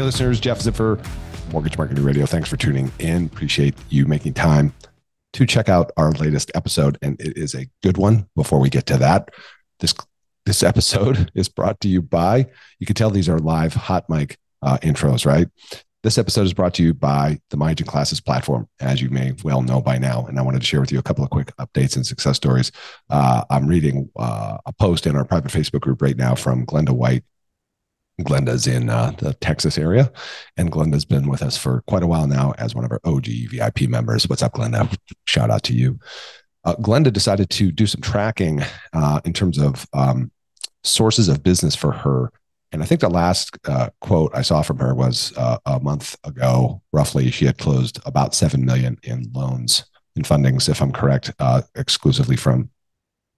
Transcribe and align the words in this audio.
Hey, 0.00 0.04
listeners, 0.04 0.40
Jeff 0.40 0.60
Ziffer, 0.60 0.98
Mortgage 1.52 1.76
Marketing 1.76 2.02
Radio. 2.02 2.24
Thanks 2.24 2.48
for 2.48 2.56
tuning 2.56 2.90
in. 2.98 3.26
Appreciate 3.26 3.74
you 3.90 4.06
making 4.06 4.32
time 4.32 4.72
to 5.34 5.44
check 5.44 5.68
out 5.68 5.92
our 5.98 6.12
latest 6.12 6.50
episode, 6.54 6.96
and 7.02 7.20
it 7.20 7.36
is 7.36 7.54
a 7.54 7.68
good 7.82 7.98
one. 7.98 8.26
Before 8.34 8.58
we 8.60 8.70
get 8.70 8.86
to 8.86 8.96
that, 8.96 9.28
this 9.78 9.92
this 10.46 10.62
episode 10.62 11.30
is 11.34 11.50
brought 11.50 11.80
to 11.80 11.88
you 11.88 12.00
by. 12.00 12.46
You 12.78 12.86
can 12.86 12.94
tell 12.94 13.10
these 13.10 13.28
are 13.28 13.38
live 13.40 13.74
hot 13.74 14.08
mic 14.08 14.38
uh, 14.62 14.78
intros, 14.78 15.26
right? 15.26 15.48
This 16.02 16.16
episode 16.16 16.46
is 16.46 16.54
brought 16.54 16.72
to 16.76 16.82
you 16.82 16.94
by 16.94 17.38
the 17.50 17.58
My 17.58 17.72
Agent 17.72 17.90
Classes 17.90 18.22
platform, 18.22 18.70
as 18.80 19.02
you 19.02 19.10
may 19.10 19.34
well 19.44 19.60
know 19.60 19.82
by 19.82 19.98
now. 19.98 20.24
And 20.24 20.38
I 20.38 20.42
wanted 20.42 20.60
to 20.60 20.66
share 20.66 20.80
with 20.80 20.92
you 20.92 20.98
a 20.98 21.02
couple 21.02 21.24
of 21.24 21.28
quick 21.28 21.54
updates 21.56 21.96
and 21.96 22.06
success 22.06 22.38
stories. 22.38 22.72
Uh, 23.10 23.44
I'm 23.50 23.66
reading 23.66 24.08
uh, 24.18 24.56
a 24.64 24.72
post 24.72 25.06
in 25.06 25.14
our 25.14 25.26
private 25.26 25.52
Facebook 25.52 25.80
group 25.80 26.00
right 26.00 26.16
now 26.16 26.34
from 26.36 26.64
Glenda 26.64 26.92
White. 26.92 27.22
Glenda's 28.24 28.66
in 28.66 28.88
uh, 28.88 29.12
the 29.18 29.34
Texas 29.34 29.78
area, 29.78 30.12
and 30.56 30.70
Glenda's 30.70 31.04
been 31.04 31.28
with 31.28 31.42
us 31.42 31.56
for 31.56 31.82
quite 31.86 32.02
a 32.02 32.06
while 32.06 32.26
now 32.26 32.52
as 32.58 32.74
one 32.74 32.84
of 32.84 32.92
our 32.92 33.00
OG 33.04 33.26
VIP 33.50 33.82
members. 33.82 34.28
What's 34.28 34.42
up, 34.42 34.54
Glenda? 34.54 34.96
Shout 35.26 35.50
out 35.50 35.62
to 35.64 35.74
you. 35.74 35.98
Uh, 36.64 36.74
Glenda 36.76 37.12
decided 37.12 37.50
to 37.50 37.72
do 37.72 37.86
some 37.86 38.00
tracking 38.00 38.62
uh, 38.92 39.20
in 39.24 39.32
terms 39.32 39.58
of 39.58 39.86
um, 39.92 40.30
sources 40.84 41.28
of 41.28 41.42
business 41.42 41.74
for 41.74 41.92
her 41.92 42.30
and 42.72 42.82
I 42.82 42.86
think 42.86 43.00
the 43.00 43.10
last 43.10 43.56
uh, 43.66 43.90
quote 44.00 44.30
I 44.34 44.42
saw 44.42 44.62
from 44.62 44.78
her 44.78 44.94
was 44.94 45.32
uh, 45.36 45.58
a 45.66 45.80
month 45.80 46.16
ago, 46.24 46.82
roughly. 46.92 47.30
She 47.30 47.44
had 47.44 47.58
closed 47.58 47.98
about 48.06 48.34
seven 48.34 48.64
million 48.64 48.98
in 49.02 49.30
loans 49.34 49.84
and 50.14 50.24
fundings, 50.24 50.68
if 50.68 50.80
I'm 50.80 50.92
correct, 50.92 51.32
uh, 51.38 51.62
exclusively 51.74 52.36
from 52.36 52.70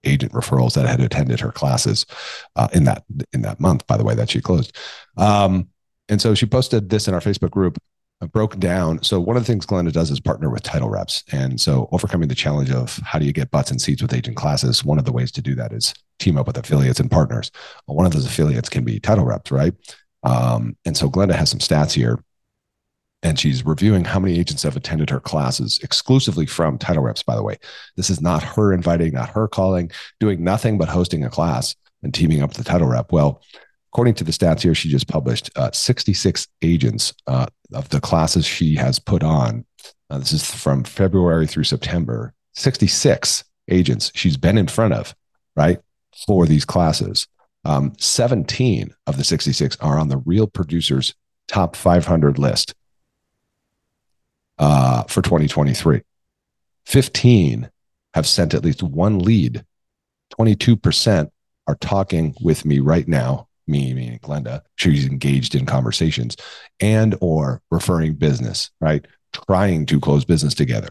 agent 0.03 0.31
referrals 0.33 0.73
that 0.75 0.87
had 0.87 0.99
attended 0.99 1.39
her 1.39 1.51
classes 1.51 2.05
uh, 2.55 2.67
in 2.73 2.83
that 2.85 3.03
in 3.33 3.41
that 3.41 3.59
month. 3.59 3.85
By 3.87 3.97
the 3.97 4.03
way, 4.03 4.15
that 4.15 4.29
she 4.29 4.41
closed. 4.41 4.77
Um, 5.17 5.69
and 6.09 6.21
so 6.21 6.35
she 6.35 6.45
posted 6.45 6.89
this 6.89 7.07
in 7.07 7.13
our 7.13 7.21
Facebook 7.21 7.51
group 7.51 7.77
broke 8.31 8.57
down. 8.59 9.01
So 9.03 9.19
one 9.19 9.37
of 9.37 9.43
the 9.43 9.51
things 9.51 9.65
Glenda 9.65 9.91
does 9.91 10.11
is 10.11 10.19
partner 10.19 10.49
with 10.49 10.63
title 10.63 10.89
reps. 10.89 11.23
And 11.31 11.59
so 11.59 11.89
overcoming 11.91 12.27
the 12.27 12.35
challenge 12.35 12.71
of 12.71 12.99
how 13.03 13.19
do 13.19 13.25
you 13.25 13.33
get 13.33 13.51
butts 13.51 13.71
and 13.71 13.81
seats 13.81 14.01
with 14.01 14.13
agent 14.13 14.37
classes, 14.37 14.83
one 14.83 14.99
of 14.99 15.05
the 15.05 15.11
ways 15.11 15.31
to 15.33 15.41
do 15.41 15.55
that 15.55 15.73
is 15.73 15.93
team 16.19 16.37
up 16.37 16.47
with 16.47 16.57
affiliates 16.57 16.99
and 16.99 17.11
partners. 17.11 17.51
Well, 17.87 17.97
one 17.97 18.05
of 18.05 18.13
those 18.13 18.25
affiliates 18.25 18.69
can 18.69 18.83
be 18.83 18.99
title 18.99 19.25
reps, 19.25 19.51
right? 19.51 19.73
Um, 20.23 20.77
and 20.85 20.95
so 20.95 21.09
Glenda 21.09 21.35
has 21.35 21.49
some 21.49 21.59
stats 21.59 21.91
here. 21.91 22.19
And 23.23 23.39
she's 23.39 23.65
reviewing 23.65 24.03
how 24.03 24.19
many 24.19 24.37
agents 24.37 24.63
have 24.63 24.75
attended 24.75 25.09
her 25.09 25.21
classes 25.21 25.79
exclusively 25.81 26.45
from 26.45 26.77
title 26.77 27.03
reps, 27.03 27.23
by 27.23 27.35
the 27.35 27.43
way. 27.43 27.57
This 27.95 28.09
is 28.09 28.21
not 28.21 28.43
her 28.43 28.73
inviting, 28.73 29.13
not 29.13 29.29
her 29.29 29.47
calling, 29.47 29.91
doing 30.19 30.43
nothing 30.43 30.77
but 30.77 30.89
hosting 30.89 31.23
a 31.23 31.29
class 31.29 31.73
and 32.03 32.13
teaming 32.13 32.41
up 32.41 32.49
with 32.49 32.57
the 32.57 32.63
title 32.65 32.87
rep. 32.87 33.13
Well, 33.13 33.41
according 33.93 34.15
to 34.15 34.25
the 34.25 34.33
stats 34.33 34.61
here 34.61 34.75
she 34.75 34.89
just 34.89 35.07
published, 35.07 35.49
uh, 35.55 35.71
66 35.71 36.47
agents 36.61 37.13
uh, 37.27 37.45
of 37.73 37.87
the 37.89 38.01
classes 38.01 38.45
she 38.45 38.75
has 38.75 38.99
put 38.99 39.23
on. 39.23 39.65
Uh, 40.09 40.17
this 40.17 40.33
is 40.33 40.53
from 40.53 40.83
February 40.83 41.47
through 41.47 41.63
September. 41.63 42.33
66 42.55 43.45
agents 43.69 44.11
she's 44.13 44.37
been 44.37 44.57
in 44.57 44.67
front 44.67 44.93
of, 44.93 45.15
right, 45.55 45.79
for 46.27 46.45
these 46.45 46.65
classes. 46.65 47.27
Um, 47.63 47.93
17 47.97 48.93
of 49.07 49.15
the 49.15 49.23
66 49.23 49.77
are 49.79 49.97
on 49.97 50.09
the 50.09 50.17
Real 50.17 50.47
Producers 50.47 51.15
top 51.47 51.75
500 51.77 52.37
list 52.37 52.73
uh, 54.63 55.03
for 55.03 55.21
2023. 55.21 56.01
15 56.85 57.69
have 58.13 58.27
sent 58.27 58.53
at 58.53 58.63
least 58.63 58.81
one 58.81 59.19
lead. 59.19 59.65
22% 60.39 61.29
are 61.67 61.75
talking 61.75 62.33
with 62.41 62.65
me 62.65 62.79
right 62.79 63.07
now 63.07 63.47
me 63.65 63.93
meaning 63.93 64.19
glenda 64.19 64.61
she's 64.75 65.05
engaged 65.05 65.55
in 65.55 65.65
conversations 65.65 66.35
and 66.81 67.15
or 67.21 67.61
referring 67.71 68.13
business 68.13 68.69
right 68.81 69.07
trying 69.47 69.85
to 69.85 70.01
close 70.01 70.25
business 70.25 70.53
together 70.53 70.89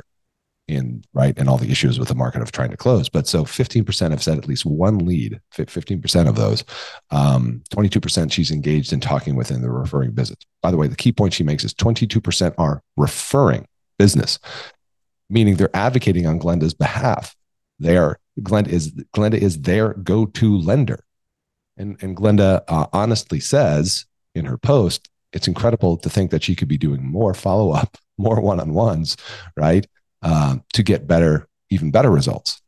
in 0.75 1.05
right 1.13 1.39
and 1.39 1.49
all 1.49 1.59
the 1.59 1.71
issues 1.71 1.99
with 1.99 2.09
the 2.09 2.15
market 2.15 2.43
of 2.43 2.53
trying 2.53 2.71
to 2.71 2.77
close. 2.77 3.09
But 3.09 3.27
so 3.27 3.45
15% 3.45 4.11
have 4.11 4.23
said 4.23 4.39
at 4.39 4.49
least 4.49 4.65
one 4.65 4.99
lead 4.99 5.41
15% 5.55 6.29
of 6.29 6.37
those. 6.37 6.65
Um, 7.11 7.63
22% 7.73 8.33
she's 8.33 8.51
engaged 8.51 8.93
in 8.93 9.01
talking 9.01 9.37
within 9.37 9.63
the 9.63 9.71
referring 9.71 10.13
business. 10.13 10.39
By 10.63 10.71
the 10.71 10.77
way 10.77 10.89
the 10.89 10.97
key 10.97 11.13
point 11.13 11.35
she 11.35 11.45
makes 11.45 11.65
is 11.65 11.75
22% 11.75 12.55
are 12.59 12.83
referring 12.97 13.67
business 13.99 14.39
meaning 15.33 15.57
they're 15.57 15.75
advocating 15.75 16.27
on 16.27 16.39
glenda's 16.39 16.75
behalf. 16.75 17.35
They 17.81 17.97
are 17.97 18.19
glenda 18.41 18.69
is 18.69 18.93
glenda 19.17 19.39
is 19.39 19.63
their 19.63 19.95
go-to 19.95 20.59
lender. 20.59 21.05
And, 21.79 21.97
and 22.03 22.15
Glenda 22.15 22.63
uh, 22.69 22.87
honestly 22.93 23.41
says 23.41 24.05
in 24.35 24.45
her 24.45 24.59
post, 24.59 25.09
it's 25.33 25.49
incredible 25.49 25.97
to 25.97 26.11
think 26.11 26.31
that 26.31 26.43
she 26.43 26.55
could 26.55 26.69
be 26.69 26.77
doing 26.77 27.03
more 27.03 27.33
follow 27.33 27.73
up, 27.73 27.97
more 28.19 28.41
one 28.41 28.61
on 28.61 28.75
ones, 28.75 29.17
right? 29.57 29.87
Uh, 30.23 30.57
to 30.73 30.83
get 30.83 31.07
better, 31.07 31.49
even 31.71 31.91
better 31.91 32.11
results. 32.11 32.63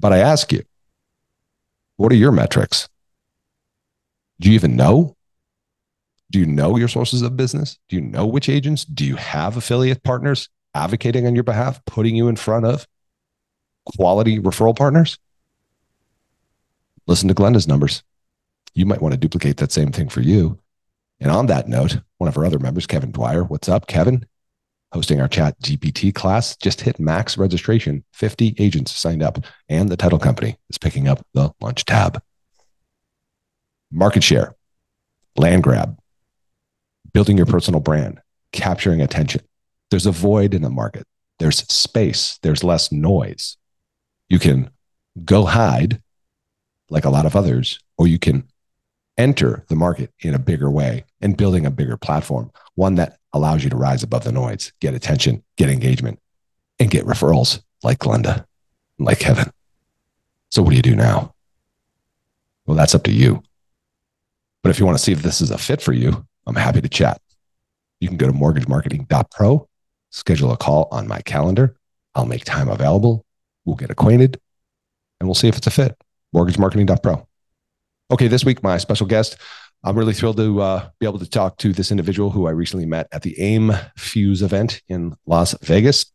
But 0.00 0.12
I 0.12 0.18
ask 0.18 0.52
you, 0.52 0.62
what 1.96 2.10
are 2.10 2.16
your 2.16 2.32
metrics? 2.32 2.88
Do 4.40 4.48
you 4.48 4.54
even 4.54 4.76
know? 4.76 5.16
Do 6.30 6.40
you 6.40 6.46
know 6.46 6.76
your 6.76 6.88
sources 6.88 7.22
of 7.22 7.36
business? 7.36 7.78
Do 7.88 7.96
you 7.96 8.02
know 8.02 8.26
which 8.26 8.48
agents? 8.48 8.84
Do 8.84 9.04
you 9.04 9.16
have 9.16 9.56
affiliate 9.56 10.02
partners 10.02 10.48
advocating 10.74 11.26
on 11.26 11.34
your 11.34 11.44
behalf, 11.44 11.84
putting 11.84 12.16
you 12.16 12.28
in 12.28 12.36
front 12.36 12.66
of 12.66 12.86
quality 13.96 14.38
referral 14.38 14.76
partners? 14.76 15.18
listen 17.08 17.26
to 17.26 17.34
Glenda's 17.34 17.66
numbers. 17.66 18.04
You 18.74 18.86
might 18.86 19.02
want 19.02 19.12
to 19.14 19.18
duplicate 19.18 19.56
that 19.56 19.72
same 19.72 19.90
thing 19.90 20.08
for 20.08 20.20
you. 20.20 20.58
And 21.18 21.32
on 21.32 21.46
that 21.46 21.66
note, 21.66 21.98
one 22.18 22.28
of 22.28 22.36
our 22.36 22.44
other 22.44 22.60
members, 22.60 22.86
Kevin 22.86 23.10
Dwyer, 23.10 23.42
what's 23.42 23.68
up, 23.68 23.88
Kevin? 23.88 24.24
Hosting 24.92 25.20
our 25.20 25.28
chat 25.28 25.60
GPT 25.60 26.14
class, 26.14 26.56
just 26.56 26.80
hit 26.80 26.98
max 26.98 27.36
registration. 27.36 28.04
50 28.14 28.54
agents 28.58 28.96
signed 28.96 29.22
up, 29.22 29.38
and 29.68 29.88
the 29.88 29.96
title 29.96 30.18
company 30.18 30.56
is 30.70 30.78
picking 30.78 31.08
up 31.08 31.24
the 31.34 31.52
lunch 31.60 31.84
tab. 31.84 32.22
Market 33.90 34.24
share, 34.24 34.54
land 35.36 35.62
grab, 35.62 35.98
building 37.12 37.36
your 37.36 37.46
personal 37.46 37.80
brand, 37.80 38.20
capturing 38.52 39.02
attention. 39.02 39.42
There's 39.90 40.06
a 40.06 40.12
void 40.12 40.54
in 40.54 40.62
the 40.62 40.70
market. 40.70 41.06
There's 41.38 41.58
space. 41.72 42.38
There's 42.42 42.64
less 42.64 42.90
noise. 42.90 43.56
You 44.28 44.38
can 44.38 44.70
go 45.24 45.44
hide 45.44 46.02
like 46.90 47.04
a 47.04 47.10
lot 47.10 47.26
of 47.26 47.36
others, 47.36 47.78
or 47.96 48.06
you 48.06 48.18
can 48.18 48.48
enter 49.18 49.64
the 49.68 49.76
market 49.76 50.12
in 50.20 50.34
a 50.34 50.38
bigger 50.38 50.70
way 50.70 51.04
and 51.20 51.36
building 51.36 51.66
a 51.66 51.70
bigger 51.70 51.96
platform, 51.96 52.50
one 52.76 52.94
that 52.94 53.18
allows 53.32 53.64
you 53.64 53.70
to 53.70 53.76
rise 53.76 54.02
above 54.02 54.24
the 54.24 54.32
noise, 54.32 54.72
get 54.80 54.94
attention, 54.94 55.42
get 55.56 55.68
engagement, 55.68 56.18
and 56.78 56.90
get 56.90 57.04
referrals 57.04 57.60
like 57.82 57.98
Glenda, 57.98 58.46
like 58.98 59.18
Kevin. 59.18 59.50
So, 60.50 60.62
what 60.62 60.70
do 60.70 60.76
you 60.76 60.82
do 60.82 60.96
now? 60.96 61.34
Well, 62.64 62.76
that's 62.76 62.94
up 62.94 63.02
to 63.04 63.12
you. 63.12 63.42
But 64.62 64.70
if 64.70 64.78
you 64.78 64.86
want 64.86 64.96
to 64.96 65.04
see 65.04 65.12
if 65.12 65.22
this 65.22 65.40
is 65.40 65.50
a 65.50 65.58
fit 65.58 65.82
for 65.82 65.92
you, 65.92 66.26
I'm 66.46 66.56
happy 66.56 66.80
to 66.80 66.88
chat. 66.88 67.20
You 68.00 68.08
can 68.08 68.16
go 68.16 68.26
to 68.26 68.32
mortgagemarketing.pro, 68.32 69.68
schedule 70.10 70.52
a 70.52 70.56
call 70.56 70.88
on 70.90 71.06
my 71.08 71.20
calendar. 71.20 71.76
I'll 72.14 72.26
make 72.26 72.44
time 72.44 72.68
available. 72.68 73.24
We'll 73.64 73.76
get 73.76 73.90
acquainted 73.90 74.40
and 75.20 75.28
we'll 75.28 75.34
see 75.34 75.48
if 75.48 75.56
it's 75.56 75.66
a 75.66 75.70
fit 75.70 75.96
mortgagemarketing.pro. 76.34 77.27
Okay, 78.10 78.26
this 78.26 78.42
week, 78.42 78.62
my 78.62 78.78
special 78.78 79.06
guest, 79.06 79.36
I'm 79.84 79.94
really 79.94 80.14
thrilled 80.14 80.38
to 80.38 80.62
uh, 80.62 80.88
be 80.98 81.04
able 81.04 81.18
to 81.18 81.28
talk 81.28 81.58
to 81.58 81.74
this 81.74 81.90
individual 81.90 82.30
who 82.30 82.46
I 82.46 82.52
recently 82.52 82.86
met 82.86 83.06
at 83.12 83.20
the 83.20 83.38
AIME 83.38 83.72
Fuse 83.98 84.40
event 84.40 84.80
in 84.88 85.14
Las 85.26 85.54
Vegas. 85.62 86.06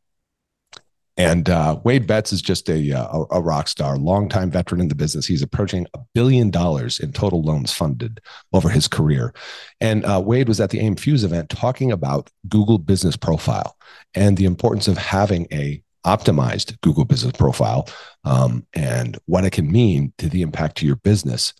And 1.18 1.48
uh, 1.48 1.80
Wade 1.84 2.08
Betz 2.08 2.34
is 2.34 2.42
just 2.42 2.68
a, 2.68 2.92
uh, 2.92 3.20
a, 3.20 3.36
a 3.36 3.42
rock 3.42 3.68
star, 3.68 3.98
longtime 3.98 4.50
veteran 4.50 4.82
in 4.82 4.88
the 4.88 4.96
business. 4.96 5.28
He's 5.28 5.44
approaching 5.44 5.86
a 5.94 6.00
billion 6.16 6.50
dollars 6.50 7.00
in 7.00 7.14
total 7.14 7.44
loans 7.44 7.72
funded 7.72 8.20
over 8.54 8.70
his 8.70 8.88
career. 8.88 9.32
And 9.80 10.04
uh, 10.04 10.20
Wade 10.26 10.48
was 10.48 10.60
at 10.60 10.72
the 10.72 10.80
AIME 10.80 10.96
Fuse 10.96 11.24
event 11.24 11.52
talking 11.52 11.92
about 11.92 12.32
Google 12.50 12.80
Business 12.80 13.16
Profile 13.16 13.78
and 14.16 14.36
the 14.36 14.46
importance 14.46 14.88
of 14.88 14.98
having 14.98 15.46
a 15.52 15.84
optimized 16.06 16.80
Google 16.82 17.06
business 17.06 17.32
profile 17.34 17.88
um, 18.26 18.66
and 18.74 19.18
what 19.26 19.46
it 19.46 19.52
can 19.52 19.72
mean 19.72 20.12
to 20.18 20.28
the 20.28 20.42
impact 20.42 20.78
to 20.78 20.86
your 20.86 20.98
business. 20.98 21.54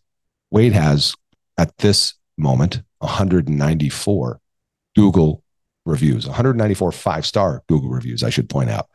Wade 0.54 0.74
has 0.74 1.16
at 1.58 1.76
this 1.80 2.14
moment 2.38 2.84
194 3.00 4.40
Google 4.96 5.44
reviews, 5.84 6.28
194 6.28 6.92
five 6.92 7.26
star 7.26 7.64
Google 7.68 7.90
reviews, 7.90 8.24
I 8.24 8.30
should 8.30 8.50
point 8.50 8.70
out. 8.70 8.88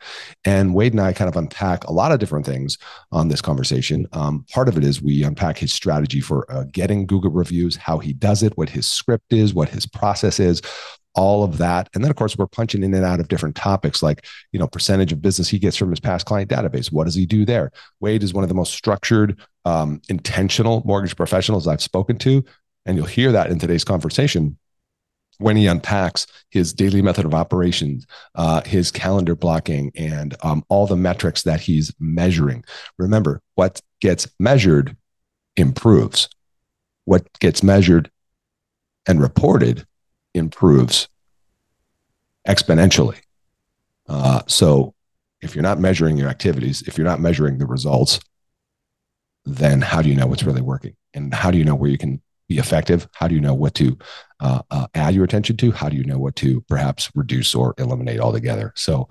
And 0.45 0.73
Wade 0.73 0.93
and 0.93 1.01
I 1.01 1.11
kind 1.11 1.27
of 1.27 1.35
unpack 1.35 1.83
a 1.83 1.91
lot 1.91 2.13
of 2.13 2.19
different 2.19 2.45
things 2.45 2.77
on 3.11 3.27
this 3.27 3.41
conversation. 3.41 4.07
Um, 4.13 4.45
part 4.53 4.69
of 4.69 4.77
it 4.77 4.85
is 4.85 5.01
we 5.01 5.21
unpack 5.23 5.57
his 5.57 5.73
strategy 5.73 6.21
for 6.21 6.49
uh, 6.49 6.63
getting 6.71 7.05
Google 7.05 7.31
reviews, 7.31 7.75
how 7.75 7.99
he 7.99 8.13
does 8.13 8.41
it, 8.41 8.57
what 8.57 8.69
his 8.69 8.89
script 8.89 9.33
is, 9.33 9.53
what 9.53 9.67
his 9.67 9.85
process 9.85 10.39
is 10.39 10.61
all 11.19 11.43
of 11.43 11.57
that. 11.57 11.89
And 11.93 12.01
then, 12.01 12.11
of 12.11 12.15
course, 12.15 12.37
we're 12.37 12.47
punching 12.47 12.81
in 12.81 12.93
and 12.93 13.03
out 13.03 13.19
of 13.19 13.27
different 13.27 13.57
topics 13.57 14.01
like, 14.01 14.25
you 14.53 14.59
know, 14.59 14.67
percentage 14.67 15.11
of 15.11 15.21
business 15.21 15.49
he 15.49 15.59
gets 15.59 15.75
from 15.75 15.89
his 15.89 15.99
past 15.99 16.25
client 16.25 16.49
database. 16.49 16.93
What 16.93 17.03
does 17.07 17.15
he 17.15 17.25
do 17.25 17.43
there? 17.43 17.71
Wade 17.99 18.23
is 18.23 18.33
one 18.33 18.45
of 18.45 18.49
the 18.49 18.55
most 18.61 18.73
structured, 18.73 19.37
um, 19.65 20.01
intentional 20.07 20.81
mortgage 20.85 21.15
professionals 21.17 21.67
I've 21.67 21.81
spoken 21.81 22.17
to. 22.19 22.45
And 22.85 22.95
you'll 22.95 23.17
hear 23.19 23.33
that 23.33 23.51
in 23.51 23.59
today's 23.59 23.83
conversation. 23.83 24.57
when 25.39 25.55
he 25.55 25.67
unpacks 25.67 26.27
his 26.51 26.73
daily 26.73 27.01
method 27.01 27.25
of 27.25 27.33
operations, 27.33 28.05
uh, 28.35 28.61
his 28.61 28.91
calendar 28.91 29.35
blocking, 29.35 29.91
and 29.95 30.35
um, 30.43 30.63
all 30.69 30.85
the 30.85 30.97
metrics 30.97 31.43
that 31.43 31.61
he's 31.61 31.93
measuring. 31.99 32.63
Remember, 32.97 33.41
what 33.55 33.81
gets 34.01 34.27
measured 34.39 34.95
improves. 35.55 36.29
What 37.05 37.27
gets 37.39 37.63
measured 37.63 38.11
and 39.07 39.21
reported 39.21 39.87
improves 40.33 41.07
exponentially. 42.47 43.19
Uh, 44.07 44.41
so, 44.47 44.93
if 45.41 45.55
you're 45.55 45.63
not 45.63 45.79
measuring 45.79 46.17
your 46.17 46.29
activities, 46.29 46.81
if 46.81 46.97
you're 46.97 47.07
not 47.07 47.21
measuring 47.21 47.59
the 47.59 47.65
results, 47.65 48.19
then 49.45 49.81
how 49.81 50.01
do 50.01 50.09
you 50.09 50.15
know 50.15 50.27
what's 50.27 50.43
really 50.43 50.61
working? 50.61 50.95
And 51.13 51.33
how 51.33 51.49
do 51.49 51.57
you 51.57 51.63
know 51.63 51.75
where 51.75 51.89
you 51.89 51.97
can 51.97 52.21
be 52.49 52.57
effective? 52.57 53.07
How 53.13 53.27
do 53.27 53.35
you 53.35 53.41
know 53.41 53.53
what 53.53 53.73
to 53.75 53.97
uh, 54.41 54.61
uh, 54.69 54.87
add 54.95 55.15
your 55.15 55.23
attention 55.23 55.55
to? 55.57 55.71
How 55.71 55.87
do 55.87 55.95
you 55.95 56.03
know 56.03 56.17
what 56.17 56.35
to 56.37 56.61
perhaps 56.61 57.09
reduce 57.15 57.55
or 57.55 57.73
eliminate 57.77 58.19
altogether? 58.19 58.73
So 58.75 59.07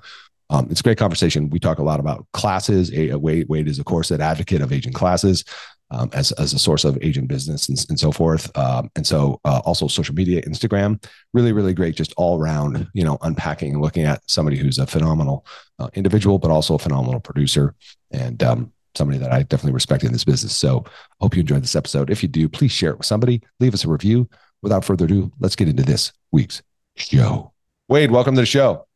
um, 0.50 0.69
it's 0.70 0.81
a 0.81 0.82
great 0.82 0.99
conversation. 0.99 1.50
We 1.50 1.59
talk 1.59 1.79
a 1.79 1.82
lot 1.82 2.00
about 2.00 2.26
classes. 2.32 2.91
Wade, 2.93 3.49
Wade 3.49 3.69
is, 3.69 3.79
of 3.79 3.85
course, 3.85 4.11
an 4.11 4.20
advocate 4.20 4.61
of 4.61 4.73
agent 4.73 4.94
classes 4.94 5.44
um, 5.90 6.11
as, 6.12 6.32
as 6.32 6.52
a 6.52 6.58
source 6.58 6.85
of 6.85 6.99
agent 7.02 7.29
business 7.29 7.69
and, 7.69 7.85
and 7.88 7.99
so 7.99 8.12
forth. 8.12 8.56
Um, 8.56 8.90
and 8.96 9.06
so 9.06 9.40
uh, 9.44 9.61
also 9.64 9.88
social 9.88 10.14
media, 10.14 10.43
Instagram, 10.43 11.02
really, 11.32 11.52
really 11.52 11.75
great, 11.75 11.96
just 11.96 12.12
all 12.17 12.38
around, 12.38 12.88
you 12.93 13.05
know, 13.05 13.19
unpacking 13.23 13.73
and 13.73 13.82
looking 13.82 14.05
at 14.05 14.23
somebody 14.26 14.56
who's 14.56 14.79
a 14.79 14.87
phenomenal 14.87 15.46
uh, 15.79 15.88
individual, 15.94 16.38
but 16.38 16.50
also 16.50 16.75
a 16.75 16.79
phenomenal 16.79 17.20
producer. 17.20 17.75
And 18.11 18.43
um, 18.43 18.73
somebody 18.94 19.19
that 19.19 19.32
I 19.32 19.43
definitely 19.43 19.73
respect 19.73 20.05
in 20.05 20.12
this 20.12 20.25
business. 20.25 20.55
So 20.55 20.85
hope 21.20 21.35
you 21.35 21.40
enjoyed 21.40 21.62
this 21.62 21.76
episode. 21.76 22.11
If 22.11 22.23
you 22.23 22.29
do, 22.29 22.49
please 22.49 22.73
share 22.73 22.91
it 22.91 22.99
with 22.99 23.06
somebody, 23.06 23.43
leave 23.61 23.75
us 23.75 23.84
a 23.84 23.88
review. 23.88 24.29
Without 24.61 24.84
further 24.84 25.05
ado, 25.05 25.31
let's 25.38 25.55
get 25.55 25.69
into 25.69 25.84
this 25.84 26.12
week's 26.32 26.62
show. 26.96 27.52
Wade, 27.88 28.11
welcome 28.11 28.34
to 28.34 28.41
the 28.41 28.46
show. 28.46 28.87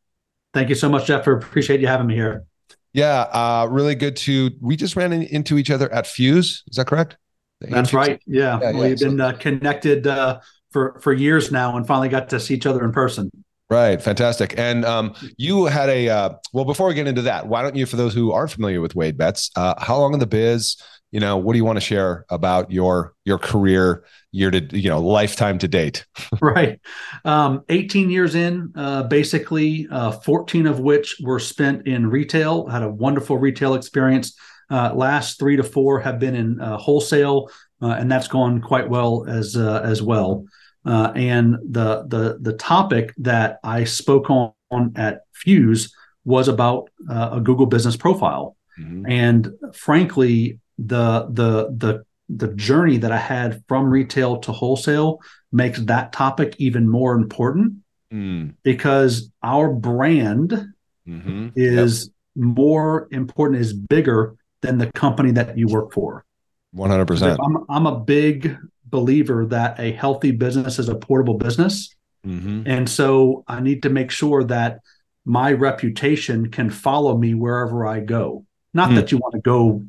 Thank 0.53 0.69
you 0.69 0.75
so 0.75 0.89
much, 0.89 1.07
Jeff. 1.07 1.23
For 1.23 1.37
appreciate 1.37 1.79
you 1.79 1.87
having 1.87 2.07
me 2.07 2.15
here. 2.15 2.45
Yeah, 2.93 3.21
uh, 3.21 3.67
really 3.69 3.95
good 3.95 4.15
to. 4.17 4.51
We 4.61 4.75
just 4.75 4.95
ran 4.95 5.13
in, 5.13 5.23
into 5.23 5.57
each 5.57 5.71
other 5.71 5.91
at 5.91 6.05
Fuse. 6.05 6.63
Is 6.69 6.77
that 6.77 6.87
correct? 6.87 7.17
That's 7.59 7.93
right. 7.93 8.21
Yeah, 8.27 8.59
yeah 8.61 8.71
we've 8.71 9.01
yeah. 9.01 9.07
been 9.07 9.21
uh, 9.21 9.33
connected 9.33 10.05
uh, 10.05 10.39
for 10.71 10.99
for 11.01 11.13
years 11.13 11.51
now, 11.51 11.75
and 11.75 11.87
finally 11.87 12.09
got 12.09 12.29
to 12.29 12.39
see 12.39 12.53
each 12.53 12.65
other 12.65 12.83
in 12.83 12.91
person. 12.91 13.31
Right, 13.69 13.99
fantastic. 13.99 14.53
And 14.59 14.85
um, 14.85 15.15
you 15.37 15.65
had 15.65 15.89
a 15.89 16.09
uh, 16.09 16.29
well. 16.51 16.65
Before 16.65 16.87
we 16.87 16.93
get 16.93 17.07
into 17.07 17.23
that, 17.23 17.47
why 17.47 17.63
don't 17.63 17.75
you, 17.75 17.87
for 17.87 17.95
those 17.95 18.13
who 18.13 18.31
aren't 18.31 18.51
familiar 18.51 18.81
with 18.81 18.95
Wade 18.95 19.17
Betz, 19.17 19.49
uh, 19.55 19.73
how 19.81 19.97
long 19.97 20.13
in 20.13 20.19
the 20.19 20.27
biz? 20.27 20.77
You 21.13 21.19
know, 21.19 21.37
what 21.37 21.53
do 21.53 21.57
you 21.57 21.65
want 21.65 21.77
to 21.77 21.81
share 21.81 22.25
about 22.29 22.71
your 22.71 23.13
your 23.23 23.37
career, 23.37 24.03
year 24.31 24.49
to 24.49 24.59
you 24.75 24.89
know, 24.89 24.99
lifetime 24.99 25.59
to 25.59 25.67
date? 25.67 26.07
right, 26.41 26.81
um, 27.23 27.63
eighteen 27.69 28.09
years 28.09 28.33
in, 28.33 28.73
uh, 28.75 29.03
basically, 29.03 29.87
uh, 29.91 30.11
fourteen 30.11 30.65
of 30.65 30.79
which 30.79 31.17
were 31.21 31.39
spent 31.39 31.85
in 31.87 32.07
retail. 32.07 32.65
Had 32.67 32.81
a 32.81 32.89
wonderful 32.89 33.37
retail 33.37 33.75
experience. 33.75 34.35
Uh, 34.71 34.91
last 34.95 35.37
three 35.37 35.55
to 35.55 35.63
four 35.63 35.99
have 35.99 36.17
been 36.17 36.33
in 36.33 36.59
uh, 36.59 36.77
wholesale, 36.77 37.47
and 37.79 38.11
that's 38.11 38.27
gone 38.27 38.59
quite 38.59 38.89
well 38.89 39.23
as 39.27 39.55
as 39.55 40.01
well. 40.01 40.45
Uh, 40.85 41.11
and 41.15 41.55
the 41.69 42.05
the 42.07 42.37
the 42.41 42.53
topic 42.53 43.13
that 43.17 43.59
I 43.63 43.85
spoke 43.85 44.29
on, 44.29 44.51
on 44.69 44.93
at 44.95 45.21
Fuse 45.33 45.95
was 46.25 46.47
about 46.47 46.89
uh, 47.09 47.29
a 47.33 47.39
Google 47.39 47.65
Business 47.65 47.95
Profile, 47.95 48.57
mm-hmm. 48.79 49.05
and 49.07 49.51
frankly, 49.73 50.59
the 50.77 51.27
the 51.29 51.75
the 51.77 52.05
the 52.29 52.53
journey 52.55 52.97
that 52.97 53.11
I 53.11 53.17
had 53.17 53.63
from 53.67 53.89
retail 53.89 54.37
to 54.39 54.51
wholesale 54.51 55.19
makes 55.51 55.79
that 55.81 56.13
topic 56.13 56.55
even 56.57 56.89
more 56.89 57.15
important 57.15 57.75
mm. 58.11 58.53
because 58.63 59.29
our 59.43 59.71
brand 59.71 60.73
mm-hmm. 61.07 61.49
is 61.55 62.05
yep. 62.05 62.45
more 62.45 63.07
important, 63.11 63.61
is 63.61 63.73
bigger 63.73 64.35
than 64.61 64.77
the 64.77 64.91
company 64.93 65.31
that 65.31 65.57
you 65.57 65.67
work 65.67 65.91
for. 65.93 66.25
One 66.71 66.89
hundred 66.89 67.07
percent. 67.07 67.39
I'm 67.69 67.85
a 67.85 67.99
big 67.99 68.57
believer 68.85 69.45
that 69.47 69.79
a 69.79 69.91
healthy 69.91 70.31
business 70.31 70.79
is 70.79 70.89
a 70.89 70.95
portable 70.95 71.37
business. 71.37 71.95
Mm-hmm. 72.25 72.63
And 72.65 72.89
so 72.89 73.43
I 73.47 73.59
need 73.59 73.83
to 73.83 73.89
make 73.89 74.11
sure 74.11 74.43
that 74.45 74.79
my 75.25 75.51
reputation 75.51 76.49
can 76.49 76.69
follow 76.69 77.17
me 77.17 77.33
wherever 77.33 77.85
I 77.85 77.99
go. 77.99 78.45
Not 78.73 78.91
mm. 78.91 78.95
that 78.95 79.11
you 79.11 79.17
want 79.17 79.33
to 79.33 79.41
go 79.41 79.83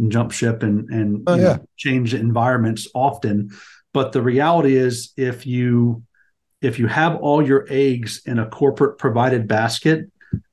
and 0.00 0.10
jump 0.10 0.32
ship 0.32 0.62
and, 0.62 0.88
and 0.90 1.22
oh, 1.26 1.34
yeah. 1.34 1.42
know, 1.42 1.66
change 1.76 2.14
environments 2.14 2.88
often, 2.94 3.50
but 3.92 4.12
the 4.12 4.22
reality 4.22 4.76
is 4.76 5.12
if 5.16 5.46
you 5.46 6.02
if 6.60 6.78
you 6.78 6.86
have 6.86 7.16
all 7.16 7.46
your 7.46 7.66
eggs 7.70 8.22
in 8.26 8.38
a 8.38 8.46
corporate 8.46 8.98
provided 8.98 9.48
basket, 9.48 10.10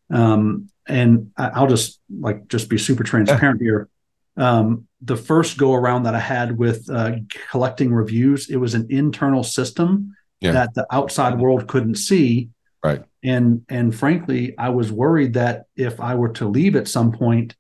um, 0.10 0.70
and 0.88 1.32
I'll 1.38 1.68
just 1.68 2.00
like 2.10 2.48
just 2.48 2.70
be 2.70 2.78
super 2.78 3.04
transparent 3.04 3.62
here. 3.62 3.90
Um, 4.38 4.88
the 5.02 5.18
first 5.18 5.58
go 5.58 5.74
around 5.74 6.04
that 6.04 6.16
I 6.16 6.20
had 6.20 6.58
with 6.58 6.90
uh, 6.90 7.18
collecting 7.52 7.92
reviews, 7.92 8.50
it 8.50 8.58
was 8.58 8.74
an 8.74 8.88
internal 8.90 9.44
system 9.44 10.16
yeah. 10.40 10.52
that 10.54 10.74
the 10.76 10.86
outside 10.92 11.40
world 11.40 11.68
couldn't 11.68 11.96
see. 11.96 12.50
Right. 12.84 13.04
And 13.24 13.66
and 13.68 13.94
frankly, 13.94 14.58
I 14.58 14.70
was 14.70 14.92
worried 14.92 15.34
that 15.34 15.66
if 15.76 16.00
I 16.00 16.16
were 16.16 16.30
to 16.34 16.48
leave 16.48 16.76
at 16.76 16.88
some 16.88 17.12
point, 17.12 17.56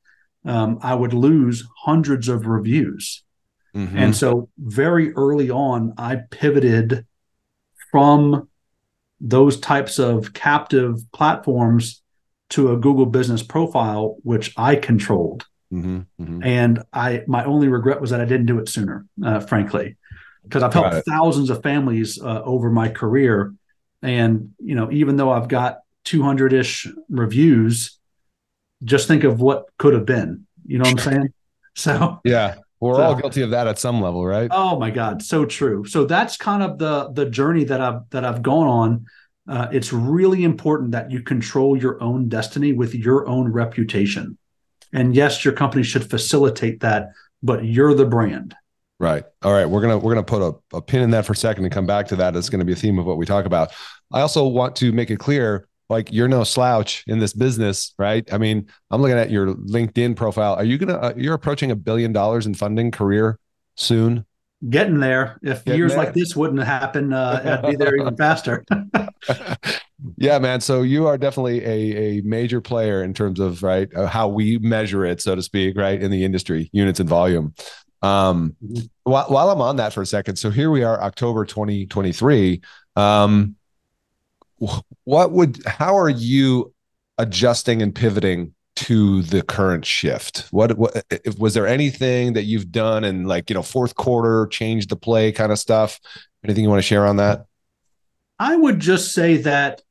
um, 0.48 0.80
I 0.82 0.96
would 0.96 1.14
lose 1.14 1.68
hundreds 1.78 2.30
of 2.30 2.48
reviews. 2.48 3.24
Mm-hmm. 3.76 3.98
And 3.98 4.16
so 4.16 4.50
very 4.58 5.14
early 5.14 5.52
on, 5.52 5.94
I 5.98 6.16
pivoted 6.32 7.06
from 7.92 8.50
those 9.20 9.60
types 9.60 10.00
of 10.00 10.34
captive 10.34 11.00
platforms 11.12 12.02
to 12.50 12.72
a 12.72 12.78
Google 12.78 13.06
business 13.06 13.44
profile, 13.44 14.18
which 14.24 14.54
I 14.58 14.76
controlled. 14.76 15.46
Mm-hmm, 15.72 16.00
mm-hmm. 16.22 16.44
And 16.44 16.84
I, 16.94 17.24
my 17.28 17.44
only 17.44 17.68
regret 17.68 18.00
was 18.00 18.12
that 18.12 18.22
I 18.22 18.26
didn't 18.26 18.46
do 18.46 18.60
it 18.60 18.70
sooner, 18.70 19.06
uh, 19.24 19.42
frankly, 19.42 19.98
because 20.44 20.64
I've 20.64 20.74
helped 20.74 21.06
thousands 21.08 21.50
of 21.50 21.62
families 21.62 22.22
uh, 22.22 22.42
over 22.44 22.70
my 22.70 22.88
career. 22.88 23.54
And, 24.02 24.52
you 24.60 24.76
know, 24.76 24.90
even 24.92 25.18
though 25.18 25.32
I've 25.32 25.50
got 25.50 25.80
200 26.06 26.54
ish 26.54 26.88
reviews, 27.10 27.97
just 28.84 29.08
think 29.08 29.24
of 29.24 29.42
what 29.42 29.66
could 29.78 29.94
have 29.94 30.06
been. 30.06 30.46
You 30.66 30.78
know 30.80 30.84
what 30.84 31.06
I'm 31.06 31.14
saying? 31.14 31.34
So, 31.78 32.20
yeah, 32.24 32.56
we're 32.80 32.96
so, 32.96 33.04
all 33.04 33.14
guilty 33.14 33.44
of 33.44 33.52
that 33.52 33.68
at 33.68 33.78
some 33.78 34.02
level, 34.02 34.26
right? 34.26 34.50
Oh 34.52 34.80
my 34.80 34.90
God, 34.90 35.22
so 35.22 35.46
true. 35.46 35.86
So 35.86 36.06
that's 36.06 36.36
kind 36.36 36.64
of 36.64 36.80
the 36.80 37.12
the 37.14 37.30
journey 37.30 37.66
that 37.66 37.80
I've 37.80 38.10
that 38.10 38.26
I've 38.26 38.42
gone 38.42 38.66
on. 38.66 39.06
Uh, 39.48 39.68
it's 39.72 39.94
really 39.94 40.44
important 40.44 40.94
that 40.94 41.12
you 41.12 41.22
control 41.22 41.78
your 41.78 42.02
own 42.02 42.30
destiny 42.30 42.74
with 42.74 42.96
your 42.96 43.28
own 43.28 43.52
reputation. 43.52 44.40
And 44.92 45.16
yes, 45.16 45.46
your 45.46 45.54
company 45.54 45.84
should 45.84 46.10
facilitate 46.10 46.80
that, 46.80 47.12
but 47.44 47.64
you're 47.64 47.94
the 47.94 48.06
brand. 48.06 48.56
Right. 49.00 49.24
All 49.44 49.54
right. 49.54 49.66
We're 49.66 49.82
gonna 49.82 49.98
we're 49.98 50.14
gonna 50.14 50.24
put 50.24 50.42
a, 50.42 50.78
a 50.78 50.82
pin 50.82 51.04
in 51.04 51.12
that 51.12 51.26
for 51.26 51.34
a 51.34 51.36
second 51.36 51.66
and 51.66 51.74
come 51.74 51.86
back 51.86 52.08
to 52.08 52.16
that. 52.16 52.36
It's 52.36 52.50
gonna 52.50 52.66
be 52.66 52.74
a 52.74 52.76
theme 52.76 52.98
of 52.98 53.06
what 53.06 53.18
we 53.18 53.26
talk 53.26 53.46
about. 53.46 53.72
I 54.12 54.22
also 54.22 54.48
want 54.48 54.76
to 54.78 54.92
make 54.92 55.12
it 55.12 55.20
clear, 55.20 55.68
like 55.90 56.12
you're 56.12 56.28
no 56.28 56.44
slouch 56.44 57.04
in 57.08 57.20
this 57.20 57.34
business, 57.34 57.94
right? 57.98 58.32
I 58.34 58.38
mean, 58.38 58.68
I'm 58.92 59.02
looking 59.02 59.18
at 59.18 59.32
your 59.32 59.54
LinkedIn 59.54 60.16
profile. 60.16 60.56
Are 60.56 60.64
you 60.64 60.78
gonna 60.78 60.98
uh, 60.98 61.14
you're 61.16 61.34
approaching 61.34 61.72
a 61.72 61.76
billion 61.76 62.12
dollars 62.12 62.46
in 62.46 62.54
funding 62.54 62.92
career 62.92 63.40
soon? 63.76 64.26
Getting 64.68 65.00
there. 65.00 65.40
If 65.44 65.64
Getting 65.66 65.78
years 65.78 65.92
there. 65.94 66.04
like 66.04 66.14
this 66.14 66.36
wouldn't 66.36 66.64
happen, 66.64 67.14
uh, 67.14 67.60
I'd 67.64 67.70
be 67.70 67.76
there 67.76 67.96
even 67.96 68.16
faster. 68.18 68.66
yeah, 70.18 70.40
man. 70.40 70.62
So 70.62 70.82
you 70.82 71.06
are 71.08 71.18
definitely 71.18 71.64
a, 71.64 72.20
a 72.20 72.22
major 72.22 72.60
player 72.60 73.04
in 73.04 73.14
terms 73.14 73.40
of 73.40 73.62
right 73.62 73.88
uh, 73.96 74.08
how 74.08 74.28
we 74.28 74.58
measure 74.58 75.06
it, 75.06 75.22
so 75.22 75.36
to 75.36 75.44
speak, 75.44 75.78
right 75.78 76.02
in 76.02 76.10
the 76.10 76.26
industry, 76.26 76.70
units 76.74 77.00
and 77.00 77.08
volume. 77.08 77.54
Um, 78.02 78.56
mm-hmm. 78.64 78.86
while, 79.04 79.28
while 79.28 79.50
I'm 79.52 79.62
on 79.62 79.76
that 79.78 79.94
for 79.94 80.02
a 80.02 80.06
second, 80.06 80.38
so 80.38 80.50
here 80.50 80.72
we 80.72 80.84
are, 80.84 81.02
October 81.02 81.46
2023. 81.46 82.62
Um, 82.96 83.57
what 85.04 85.32
would 85.32 85.66
how 85.66 85.98
are 85.98 86.10
you 86.10 86.74
adjusting 87.18 87.82
and 87.82 87.94
pivoting 87.94 88.54
to 88.76 89.24
the 89.24 89.42
current 89.42 89.86
shift? 89.86 90.48
What, 90.52 90.78
what 90.78 91.04
was 91.38 91.56
there 91.56 91.68
anything 91.68 92.34
that 92.34 92.44
you've 92.44 92.72
done 92.72 93.04
in 93.04 93.26
like 93.26 93.50
you 93.50 93.56
know 93.56 93.64
fourth 93.64 93.96
quarter, 93.96 94.48
change 94.48 94.88
the 94.88 94.96
play 94.96 95.32
kind 95.32 95.52
of 95.52 95.60
stuff? 95.60 96.00
Anything 96.44 96.64
you 96.64 96.70
want 96.70 96.80
to 96.80 96.88
share 96.88 97.06
on 97.06 97.18
that? 97.18 97.46
I 98.40 98.56
would 98.56 98.80
just 98.80 99.14
say 99.14 99.38
that 99.38 99.82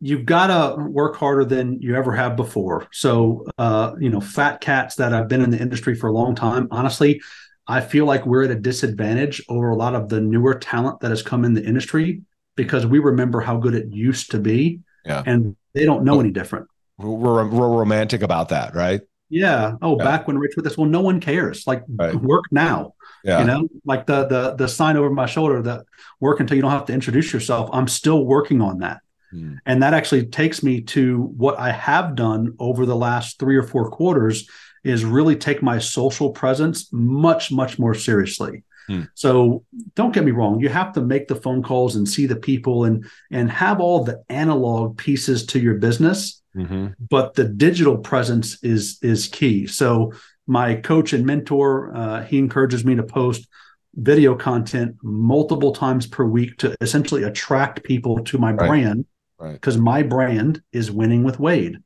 you've 0.00 0.26
got 0.26 0.48
to 0.48 0.82
work 0.82 1.16
harder 1.16 1.44
than 1.44 1.80
you 1.80 1.96
ever 1.96 2.12
have 2.12 2.36
before. 2.36 2.86
So, 2.92 3.46
uh, 3.56 3.94
you 3.98 4.10
know, 4.10 4.20
fat 4.20 4.60
cats 4.60 4.96
that 4.96 5.14
i've 5.14 5.28
been 5.28 5.40
in 5.40 5.50
the 5.50 5.58
industry 5.58 5.94
for 5.94 6.08
a 6.08 6.12
long 6.12 6.34
time, 6.34 6.68
honestly, 6.70 7.22
I 7.66 7.80
feel 7.80 8.04
like 8.04 8.26
we're 8.26 8.44
at 8.44 8.50
a 8.50 8.56
disadvantage 8.56 9.42
over 9.48 9.70
a 9.70 9.76
lot 9.76 9.94
of 9.94 10.10
the 10.10 10.20
newer 10.20 10.54
talent 10.54 11.00
that 11.00 11.10
has 11.10 11.22
come 11.22 11.44
in 11.44 11.54
the 11.54 11.64
industry 11.64 12.20
because 12.56 12.86
we 12.86 12.98
remember 12.98 13.40
how 13.40 13.56
good 13.56 13.74
it 13.74 13.88
used 13.88 14.30
to 14.32 14.38
be. 14.38 14.80
Yeah. 15.04 15.22
And 15.26 15.56
they 15.72 15.84
don't 15.84 16.04
know 16.04 16.20
any 16.20 16.30
different. 16.30 16.68
We're, 16.98 17.46
we're 17.46 17.68
romantic 17.68 18.22
about 18.22 18.50
that, 18.50 18.74
right? 18.74 19.00
Yeah. 19.28 19.74
Oh, 19.82 19.98
yeah. 19.98 20.04
back 20.04 20.26
when 20.26 20.38
Rich 20.38 20.54
with 20.56 20.64
this. 20.64 20.78
Well, 20.78 20.88
no 20.88 21.00
one 21.00 21.20
cares. 21.20 21.66
Like 21.66 21.82
right. 21.88 22.14
work 22.14 22.44
now. 22.50 22.94
Yeah. 23.24 23.40
You 23.40 23.46
know, 23.46 23.68
like 23.84 24.06
the 24.06 24.26
the 24.26 24.54
the 24.54 24.68
sign 24.68 24.96
over 24.96 25.10
my 25.10 25.26
shoulder 25.26 25.62
that 25.62 25.86
work 26.20 26.40
until 26.40 26.56
you 26.56 26.62
don't 26.62 26.70
have 26.70 26.84
to 26.86 26.92
introduce 26.92 27.32
yourself. 27.32 27.70
I'm 27.72 27.88
still 27.88 28.24
working 28.24 28.60
on 28.60 28.80
that. 28.80 29.00
Hmm. 29.30 29.54
And 29.66 29.82
that 29.82 29.94
actually 29.94 30.26
takes 30.26 30.62
me 30.62 30.82
to 30.82 31.22
what 31.36 31.58
I 31.58 31.72
have 31.72 32.14
done 32.14 32.54
over 32.58 32.86
the 32.86 32.96
last 32.96 33.38
three 33.38 33.56
or 33.56 33.62
four 33.62 33.90
quarters 33.90 34.48
is 34.84 35.04
really 35.04 35.34
take 35.34 35.62
my 35.62 35.78
social 35.78 36.30
presence 36.30 36.92
much, 36.92 37.50
much 37.50 37.78
more 37.78 37.94
seriously. 37.94 38.62
Hmm. 38.86 39.02
So 39.14 39.64
don't 39.94 40.12
get 40.12 40.24
me 40.24 40.32
wrong, 40.32 40.60
you 40.60 40.68
have 40.68 40.92
to 40.94 41.00
make 41.00 41.28
the 41.28 41.36
phone 41.36 41.62
calls 41.62 41.96
and 41.96 42.08
see 42.08 42.26
the 42.26 42.36
people 42.36 42.84
and 42.84 43.04
and 43.30 43.50
have 43.50 43.80
all 43.80 44.04
the 44.04 44.22
analog 44.28 44.98
pieces 44.98 45.46
to 45.46 45.58
your 45.58 45.74
business. 45.74 46.42
Mm-hmm. 46.56 46.88
But 47.10 47.34
the 47.34 47.44
digital 47.44 47.98
presence 47.98 48.62
is 48.62 48.98
is 49.02 49.28
key. 49.28 49.66
So 49.66 50.12
my 50.46 50.76
coach 50.76 51.12
and 51.12 51.24
mentor, 51.24 51.96
uh, 51.96 52.24
he 52.24 52.38
encourages 52.38 52.84
me 52.84 52.94
to 52.96 53.02
post 53.02 53.48
video 53.94 54.34
content 54.34 54.96
multiple 55.02 55.72
times 55.72 56.06
per 56.06 56.24
week 56.24 56.56
to 56.58 56.74
essentially 56.80 57.22
attract 57.22 57.84
people 57.84 58.22
to 58.24 58.38
my 58.38 58.52
right. 58.52 58.68
brand 58.68 59.06
because 59.52 59.76
right. 59.76 59.84
my 59.84 60.02
brand 60.02 60.62
is 60.72 60.90
winning 60.90 61.22
with 61.24 61.38
Wade. 61.38 61.78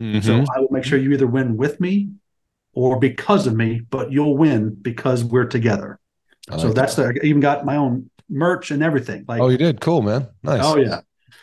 Mm-hmm. 0.00 0.20
So 0.20 0.44
I 0.54 0.60
will 0.60 0.70
make 0.70 0.84
sure 0.84 0.98
you 0.98 1.12
either 1.12 1.26
win 1.26 1.56
with 1.56 1.80
me 1.80 2.10
or 2.72 2.98
because 2.98 3.46
of 3.46 3.54
me, 3.54 3.80
but 3.80 4.12
you'll 4.12 4.36
win 4.36 4.74
because 4.74 5.24
we're 5.24 5.46
together. 5.46 5.98
So 6.58 6.72
that's 6.72 6.94
that. 6.96 7.14
the 7.14 7.20
I 7.22 7.26
even 7.26 7.40
got 7.40 7.64
my 7.64 7.76
own 7.76 8.10
merch 8.28 8.70
and 8.70 8.82
everything. 8.82 9.24
Like 9.26 9.40
oh, 9.40 9.48
you 9.48 9.58
did 9.58 9.80
cool, 9.80 10.02
man. 10.02 10.28
Nice. 10.42 10.60
Oh 10.62 10.76
yeah. 10.76 11.00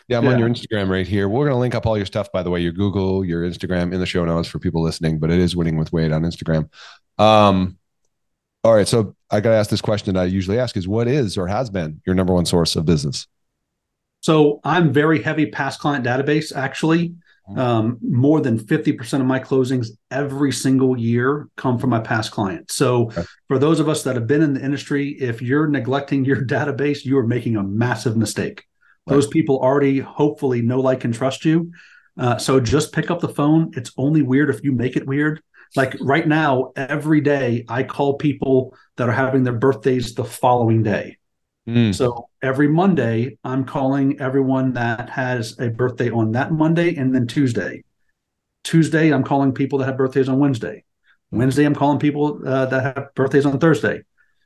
Yeah, 0.08 0.18
I'm 0.18 0.24
yeah. 0.24 0.32
on 0.32 0.38
your 0.38 0.48
Instagram 0.48 0.90
right 0.90 1.06
here. 1.06 1.30
We're 1.30 1.44
going 1.44 1.54
to 1.54 1.58
link 1.58 1.74
up 1.74 1.86
all 1.86 1.96
your 1.96 2.04
stuff, 2.04 2.30
by 2.30 2.42
the 2.42 2.50
way, 2.50 2.60
your 2.60 2.72
Google, 2.72 3.24
your 3.24 3.42
Instagram 3.42 3.94
in 3.94 4.00
the 4.00 4.06
show 4.06 4.22
notes 4.24 4.48
for 4.48 4.58
people 4.58 4.82
listening, 4.82 5.18
but 5.18 5.30
it 5.30 5.38
is 5.38 5.56
winning 5.56 5.78
with 5.78 5.94
Wade 5.94 6.12
on 6.12 6.22
Instagram. 6.22 6.68
Um, 7.18 7.78
all 8.62 8.74
right. 8.74 8.86
So 8.86 9.16
I 9.30 9.40
got 9.40 9.50
to 9.50 9.56
ask 9.56 9.70
this 9.70 9.80
question 9.80 10.14
that 10.14 10.20
I 10.20 10.24
usually 10.24 10.58
ask 10.58 10.76
is 10.76 10.86
what 10.86 11.08
is 11.08 11.38
or 11.38 11.46
has 11.46 11.70
been 11.70 12.02
your 12.06 12.14
number 12.14 12.34
one 12.34 12.44
source 12.44 12.76
of 12.76 12.84
business? 12.84 13.26
So 14.20 14.60
I'm 14.62 14.92
very 14.92 15.22
heavy 15.22 15.46
past 15.46 15.80
client 15.80 16.04
database, 16.04 16.54
actually. 16.54 17.14
Mm-hmm. 17.48 17.58
Um, 17.58 17.98
more 18.00 18.40
than 18.40 18.58
50% 18.58 19.20
of 19.20 19.26
my 19.26 19.38
closings 19.38 19.88
every 20.10 20.50
single 20.50 20.98
year 20.98 21.48
come 21.56 21.78
from 21.78 21.90
my 21.90 22.00
past 22.00 22.30
clients. 22.30 22.74
So, 22.74 23.08
okay. 23.08 23.24
for 23.48 23.58
those 23.58 23.80
of 23.80 23.88
us 23.88 24.02
that 24.04 24.14
have 24.14 24.26
been 24.26 24.40
in 24.40 24.54
the 24.54 24.64
industry, 24.64 25.10
if 25.20 25.42
you're 25.42 25.68
neglecting 25.68 26.24
your 26.24 26.42
database, 26.46 27.04
you 27.04 27.18
are 27.18 27.26
making 27.26 27.56
a 27.56 27.62
massive 27.62 28.16
mistake. 28.16 28.64
Right. 29.06 29.14
Those 29.14 29.26
people 29.26 29.58
already 29.58 30.00
hopefully 30.00 30.62
know, 30.62 30.80
like, 30.80 31.04
and 31.04 31.12
trust 31.12 31.44
you. 31.44 31.70
Uh, 32.18 32.38
so, 32.38 32.60
just 32.60 32.92
pick 32.92 33.10
up 33.10 33.20
the 33.20 33.28
phone. 33.28 33.72
It's 33.76 33.92
only 33.98 34.22
weird 34.22 34.48
if 34.48 34.64
you 34.64 34.72
make 34.72 34.96
it 34.96 35.06
weird. 35.06 35.42
Like 35.76 35.96
right 36.00 36.26
now, 36.26 36.72
every 36.76 37.20
day 37.20 37.64
I 37.68 37.82
call 37.82 38.14
people 38.14 38.76
that 38.96 39.08
are 39.08 39.12
having 39.12 39.42
their 39.42 39.54
birthdays 39.54 40.14
the 40.14 40.24
following 40.24 40.82
day. 40.82 41.18
Mm. 41.68 41.94
So 41.94 42.28
every 42.42 42.68
Monday, 42.68 43.38
I'm 43.44 43.64
calling 43.64 44.20
everyone 44.20 44.74
that 44.74 45.08
has 45.10 45.58
a 45.58 45.70
birthday 45.70 46.10
on 46.10 46.32
that 46.32 46.52
Monday 46.52 46.94
and 46.96 47.14
then 47.14 47.26
Tuesday. 47.26 47.84
Tuesday, 48.64 49.12
I'm 49.12 49.24
calling 49.24 49.52
people 49.52 49.78
that 49.78 49.86
have 49.86 49.96
birthdays 49.96 50.28
on 50.28 50.38
Wednesday. 50.38 50.84
Wednesday, 51.30 51.64
I'm 51.64 51.74
calling 51.74 51.98
people 51.98 52.40
uh, 52.46 52.66
that 52.66 52.96
have 52.96 53.14
birthdays 53.14 53.44
on 53.44 53.58
Thursday. 53.58 54.02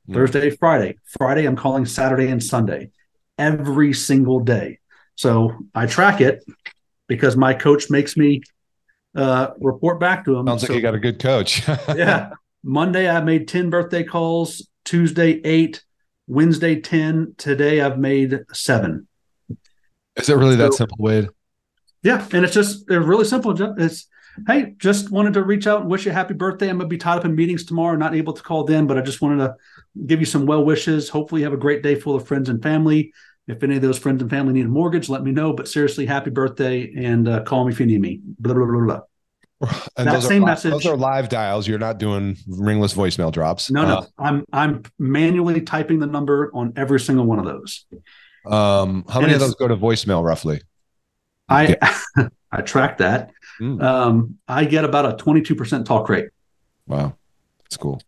Mm. 0.09 0.15
Thursday, 0.15 0.51
Friday. 0.51 0.97
Friday, 1.19 1.45
I'm 1.45 1.57
calling 1.57 1.85
Saturday 1.85 2.29
and 2.29 2.43
Sunday 2.43 2.91
every 3.37 3.93
single 3.93 4.41
day. 4.41 4.79
So 5.15 5.53
I 5.75 5.87
track 5.87 6.21
it 6.21 6.45
because 7.07 7.37
my 7.37 7.53
coach 7.53 7.91
makes 7.91 8.17
me 8.17 8.43
uh, 9.15 9.49
report 9.61 10.01
back 10.01 10.25
to 10.25 10.37
him. 10.37 10.47
Sounds 10.47 10.63
so, 10.63 10.69
like 10.69 10.77
you 10.77 10.83
got 10.83 10.95
a 10.95 11.01
good 11.01 11.19
coach. 11.19 11.67
yeah. 11.95 12.31
Monday, 12.63 13.09
I 13.09 13.21
made 13.21 13.49
10 13.49 13.71
birthday 13.71 14.05
calls. 14.05 14.69
Tuesday, 14.85 15.41
eight. 15.45 15.83
Wednesday 16.29 16.81
10. 16.81 17.35
Today 17.37 17.81
I've 17.81 17.99
made 17.99 18.45
seven. 18.53 19.09
Is 20.17 20.29
it 20.29 20.37
really 20.37 20.57
so, 20.57 20.63
that 20.63 20.75
simple, 20.75 20.97
Wade? 21.01 21.29
Yeah. 22.03 22.27
And 22.33 22.45
it's 22.45 22.55
just 22.55 22.85
it's 22.89 23.07
really 23.07 23.25
simple. 23.25 23.61
It's, 23.81 24.07
hey, 24.47 24.75
just 24.79 25.11
wanted 25.11 25.35
to 25.35 25.43
reach 25.43 25.67
out 25.67 25.81
and 25.81 25.91
wish 25.91 26.05
you 26.05 26.13
a 26.13 26.15
happy 26.15 26.35
birthday. 26.35 26.69
I'm 26.69 26.79
going 26.79 26.89
to 26.89 26.95
be 26.95 26.99
tied 26.99 27.19
up 27.19 27.25
in 27.25 27.35
meetings 27.35 27.65
tomorrow, 27.65 27.97
not 27.97 28.15
able 28.15 28.35
to 28.35 28.43
call 28.43 28.65
then, 28.65 28.87
but 28.87 28.99
I 28.99 29.01
just 29.01 29.21
wanted 29.21 29.39
to 29.39 29.55
give 30.07 30.21
you 30.21 30.27
some 30.27 30.47
well 30.47 30.65
wishes. 30.65 31.09
Hopefully, 31.09 31.41
you 31.41 31.47
have 31.47 31.55
a 31.55 31.59
great 31.59 31.83
day 31.83 31.95
full 31.95 32.15
of 32.15 32.27
friends 32.27 32.49
and 32.49 32.63
family. 32.63 33.13
If 33.49 33.63
any 33.63 33.77
of 33.77 33.83
those 33.83 33.99
friends 33.99 34.21
and 34.21 34.31
family 34.31 34.53
need 34.53 34.67
a 34.67 34.69
mortgage, 34.69 35.09
let 35.09 35.23
me 35.23 35.33
know. 35.33 35.55
But 35.55 35.69
seriously, 35.69 36.05
happy 36.05 36.31
birthday 36.31 36.93
and 36.95 37.27
uh, 37.27 37.43
call 37.45 37.65
me 37.65 37.73
if 37.73 37.81
you 37.81 37.87
need 37.87 38.01
me. 38.01 38.21
Blah, 38.39 38.55
blah, 38.55 38.67
blah, 38.67 38.85
blah. 38.85 39.01
And 39.97 40.07
that 40.07 40.23
same 40.23 40.45
message. 40.45 40.71
Those 40.71 40.87
are 40.87 40.97
live 40.97 41.29
dials. 41.29 41.67
You're 41.67 41.81
not 41.81 41.99
doing 41.99 42.37
ringless 42.47 42.95
voicemail 42.95 43.33
drops. 43.33 43.71
No, 43.71 43.85
no. 43.85 43.97
Uh, 43.97 44.07
I'm 44.19 44.45
I'm 44.53 44.83
manually 44.99 45.61
typing 45.63 45.99
the 45.99 46.07
number 46.07 46.51
on 46.55 46.73
every 46.77 47.01
single 47.01 47.27
one 47.27 47.41
of 47.41 47.45
those. 47.45 47.85
Um, 48.47 49.05
how 49.09 49.21
many 49.21 49.35
of 49.35 49.41
those 49.41 49.57
go 49.57 49.67
to 49.67 49.77
voicemail 49.77 50.25
roughly? 50.25 50.63
I 51.49 51.77
I 52.53 52.61
track 52.63 52.99
that. 52.99 53.31
Mm. 53.61 53.83
Um, 53.83 54.39
I 54.47 54.65
get 54.65 54.85
about 54.85 55.07
a 55.07 55.23
22% 55.23 55.85
talk 55.85 56.09
rate. 56.09 56.29
Wow, 56.87 57.17
that's 57.65 57.77
cool. 57.77 58.01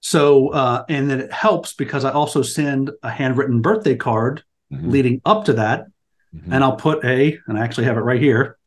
So, 0.00 0.50
uh, 0.50 0.84
and 0.90 1.10
then 1.10 1.20
it 1.20 1.32
helps 1.32 1.72
because 1.72 2.04
I 2.04 2.12
also 2.12 2.42
send 2.42 2.90
a 3.02 3.10
handwritten 3.10 3.62
birthday 3.62 3.96
card 3.96 4.42
mm-hmm. 4.70 4.90
leading 4.90 5.22
up 5.24 5.46
to 5.46 5.54
that, 5.54 5.86
mm-hmm. 6.34 6.52
and 6.52 6.62
I'll 6.62 6.76
put 6.76 7.02
a, 7.02 7.38
and 7.46 7.58
I 7.58 7.64
actually 7.64 7.84
have 7.84 7.96
it 7.96 8.00
right 8.00 8.20
here 8.20 8.57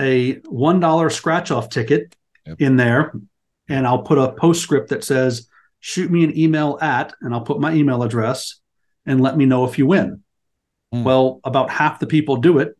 a 0.00 0.34
$1 0.40 1.12
scratch 1.12 1.50
off 1.50 1.68
ticket 1.68 2.14
yep. 2.46 2.60
in 2.60 2.76
there 2.76 3.12
and 3.68 3.86
I'll 3.86 4.02
put 4.02 4.18
a 4.18 4.32
postscript 4.32 4.90
that 4.90 5.04
says, 5.04 5.48
shoot 5.80 6.10
me 6.10 6.24
an 6.24 6.36
email 6.36 6.78
at, 6.80 7.14
and 7.20 7.32
I'll 7.32 7.42
put 7.42 7.60
my 7.60 7.72
email 7.72 8.02
address 8.02 8.60
and 9.06 9.20
let 9.20 9.36
me 9.36 9.46
know 9.46 9.64
if 9.64 9.78
you 9.78 9.86
win. 9.86 10.22
Mm. 10.94 11.04
Well, 11.04 11.40
about 11.44 11.70
half 11.70 11.98
the 11.98 12.06
people 12.06 12.36
do 12.36 12.58
it. 12.58 12.76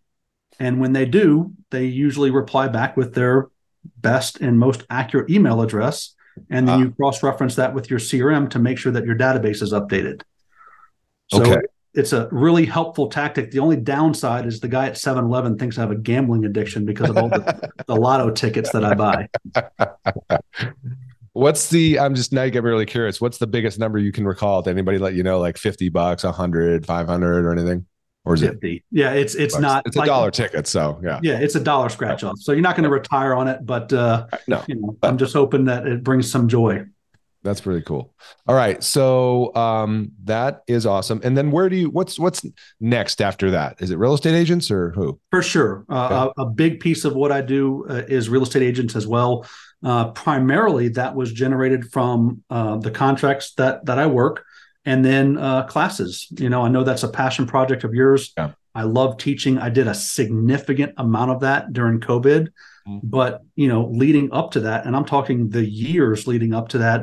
And 0.59 0.81
when 0.81 0.93
they 0.93 1.07
do, 1.07 1.53
they 1.71 1.87
usually 1.87 2.31
reply 2.31 2.69
back 2.69 2.97
with 2.97 3.15
their 3.15 3.49
best 3.97 4.41
and 4.41 4.59
most 4.59 4.85
accurate 4.91 5.31
email 5.31 5.63
address. 5.63 6.15
And 6.51 6.69
then 6.69 6.75
ah. 6.75 6.79
you 6.79 6.91
cross 6.93 7.23
reference 7.23 7.57
that 7.57 7.75
with 7.75 7.91
your 7.91 7.99
CRM 7.99 8.51
to 8.51 8.59
make 8.59 8.79
sure 8.79 8.93
that 8.93 9.05
your 9.05 9.17
database 9.17 9.63
is 9.63 9.73
updated. 9.73 10.23
So 11.31 11.43
okay 11.43 11.63
it's 11.95 12.13
a 12.13 12.29
really 12.33 12.65
helpful 12.65 13.09
tactic. 13.09 13.51
The 13.51 13.59
only 13.59 13.77
downside 13.77 14.47
is 14.47 14.61
the 14.61 14.69
guy 14.69 14.87
at 14.87 14.97
7 14.97 15.25
Eleven 15.25 15.59
thinks 15.59 15.77
I 15.77 15.83
have 15.83 15.91
a 15.91 15.97
gambling 15.97 16.45
addiction 16.45 16.87
because 16.87 17.11
of 17.11 17.19
all 17.19 17.29
the, 17.29 17.73
the 17.87 17.95
lotto 17.95 18.31
tickets 18.31 18.73
that 18.73 18.85
I 18.85 18.95
buy. 18.95 19.29
What's 21.35 21.71
the, 21.71 21.99
I'm 21.99 22.15
just 22.15 22.33
now 22.33 22.43
you 22.43 22.51
get 22.51 22.63
me 22.63 22.71
really 22.71 22.87
curious. 22.87 23.21
What's 23.21 23.39
the 23.39 23.47
biggest 23.47 23.79
number 23.79 23.99
you 23.99 24.13
can 24.13 24.27
recall? 24.27 24.63
Did 24.63 24.71
anybody 24.71 24.99
let 24.99 25.15
you 25.15 25.23
know 25.23 25.39
like 25.39 25.57
50 25.57 25.89
bucks, 25.91 26.25
100, 26.25 26.87
500 26.87 27.45
or 27.47 27.53
anything? 27.53 27.87
Or 28.25 28.35
is 28.35 28.41
50. 28.41 28.77
it? 28.77 28.83
Yeah, 28.91 29.13
it's, 29.13 29.35
it's 29.35 29.55
bucks. 29.55 29.63
not. 29.63 29.87
It's 29.87 29.97
a 29.97 30.05
dollar 30.05 30.31
ticket. 30.31 30.67
So 30.67 31.01
yeah. 31.03 31.21
Yeah, 31.23 31.39
it's 31.41 31.57
a 31.57 31.61
dollar 31.61 31.89
scratch 31.89 32.23
off. 32.23 32.39
So 32.39 32.53
you're 32.53 32.61
not 32.63 32.77
going 32.77 32.85
to 32.85 32.91
retire 32.91 33.35
on 33.35 33.49
it, 33.49 33.67
but 33.67 33.93
uh, 33.93 34.27
no, 34.47 34.63
you 34.69 34.77
know, 34.77 34.97
I'm 35.03 35.19
just 35.19 35.35
hoping 35.35 35.65
that 35.65 35.87
it 35.87 36.05
brings 36.05 36.31
some 36.31 36.49
joy. 36.49 36.85
That's 37.43 37.61
pretty 37.61 37.83
cool. 37.83 38.15
All 38.47 38.55
right, 38.55 38.83
so 38.83 39.55
um, 39.57 40.13
that 40.25 40.63
is 40.69 40.87
awesome. 40.87 41.21
And 41.25 41.37
then 41.37 41.51
where 41.51 41.69
do 41.69 41.77
you? 41.77 41.91
What's 41.91 42.19
what's 42.19 42.45
next 42.81 43.21
after 43.21 43.51
that? 43.51 43.77
Is 43.81 43.91
it 43.91 43.99
real 43.99 44.15
estate 44.15 44.35
agents 44.35 44.71
or 44.71 44.91
who? 44.91 45.19
For 45.31 45.43
sure, 45.43 45.85
uh, 45.89 46.27
okay. 46.29 46.33
a, 46.39 46.43
a, 46.43 46.47
big 46.47 46.79
piece 46.79 47.05
of 47.05 47.15
what 47.15 47.33
I 47.33 47.41
do 47.41 47.85
uh, 47.89 48.03
is 48.07 48.29
real 48.29 48.45
estate 48.45 48.63
agents 48.63 48.95
as 48.95 49.09
well. 49.09 49.45
Uh, 49.83 50.13
primarily, 50.13 50.89
that 50.91 51.17
was 51.17 51.33
generated 51.33 51.91
from 51.91 52.45
uh, 52.49 52.77
the 52.77 52.93
contracts 52.93 53.55
that 53.55 53.87
that 53.87 53.99
I 53.99 54.07
work, 54.07 54.45
and 54.85 55.05
then 55.05 55.37
uh, 55.37 55.65
classes. 55.65 56.29
You 56.39 56.49
know, 56.49 56.63
I 56.63 56.69
know 56.69 56.85
that's 56.85 57.03
a 57.03 57.09
passion 57.09 57.47
project 57.47 57.83
of 57.83 57.93
yours. 57.93 58.33
Yeah. 58.37 58.53
I 58.75 58.85
love 58.85 59.19
teaching. 59.19 59.59
I 59.59 59.69
did 59.69 59.87
a 59.87 59.95
significant 59.95 60.95
amount 60.97 61.33
of 61.33 61.41
that 61.41 61.73
during 61.73 62.01
COVID. 62.01 62.49
Mm-hmm. 62.87 62.99
But 63.03 63.43
you 63.55 63.69
know, 63.69 63.89
leading 63.93 64.33
up 64.33 64.53
to 64.53 64.61
that, 64.61 64.87
and 64.87 64.97
I'm 64.97 65.05
talking 65.05 65.51
the 65.51 65.65
years 65.65 66.27
leading 66.27 66.55
up 66.55 66.69
to 66.71 66.79
that, 66.79 67.03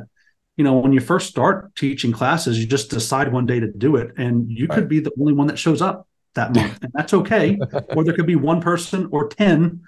you 0.60 0.66
know, 0.66 0.74
when 0.74 0.92
you 0.92 1.00
first 1.00 1.30
start 1.30 1.74
teaching 1.78 2.12
classes, 2.12 2.60
you 2.60 2.68
just 2.68 2.90
decide 2.90 3.32
one 3.32 3.46
day 3.46 3.62
to 3.62 3.72
do 3.72 3.96
it, 3.96 4.12
and 4.18 4.52
you 4.52 4.68
right. 4.68 4.76
could 4.76 4.90
be 4.90 5.00
the 5.00 5.12
only 5.18 5.32
one 5.32 5.48
that 5.48 5.58
shows 5.58 5.82
up 5.82 6.06
that 6.36 6.54
month, 6.54 6.84
and 6.84 6.92
that's 6.94 7.14
okay. 7.14 7.58
or 7.96 8.04
there 8.04 8.14
could 8.14 8.28
be 8.28 8.36
one 8.36 8.60
person 8.60 9.08
or 9.14 9.30
10. 9.30 9.82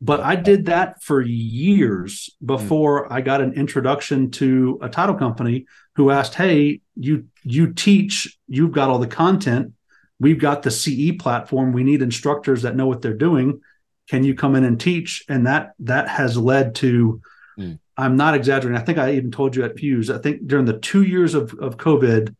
But 0.00 0.20
I 0.20 0.36
did 0.36 0.64
that 0.64 1.02
for 1.02 1.20
years 1.20 2.30
before 2.42 3.12
I 3.12 3.20
got 3.20 3.42
an 3.42 3.52
introduction 3.52 4.30
to 4.32 4.78
a 4.80 4.88
title 4.88 5.14
company 5.14 5.66
who 5.96 6.10
asked, 6.10 6.34
Hey, 6.34 6.80
you 6.96 7.26
you 7.42 7.74
teach, 7.74 8.38
you've 8.48 8.72
got 8.72 8.88
all 8.88 8.98
the 8.98 9.06
content, 9.06 9.74
we've 10.18 10.40
got 10.40 10.62
the 10.62 10.70
CE 10.70 11.12
platform, 11.18 11.74
we 11.74 11.84
need 11.84 12.00
instructors 12.00 12.62
that 12.62 12.76
know 12.76 12.86
what 12.86 13.02
they're 13.02 13.12
doing. 13.12 13.60
Can 14.08 14.24
you 14.24 14.34
come 14.34 14.54
in 14.54 14.64
and 14.64 14.80
teach? 14.80 15.22
And 15.28 15.46
that 15.46 15.72
that 15.80 16.08
has 16.08 16.34
led 16.38 16.76
to 16.76 17.20
mm. 17.58 17.78
I'm 17.96 18.16
not 18.16 18.34
exaggerating. 18.34 18.80
I 18.80 18.84
think 18.84 18.98
I 18.98 19.12
even 19.12 19.30
told 19.30 19.54
you 19.54 19.64
at 19.64 19.78
Fuse. 19.78 20.10
I 20.10 20.18
think 20.18 20.46
during 20.46 20.64
the 20.64 20.78
two 20.78 21.02
years 21.02 21.34
of, 21.34 21.54
of 21.60 21.76
COVID, 21.76 22.34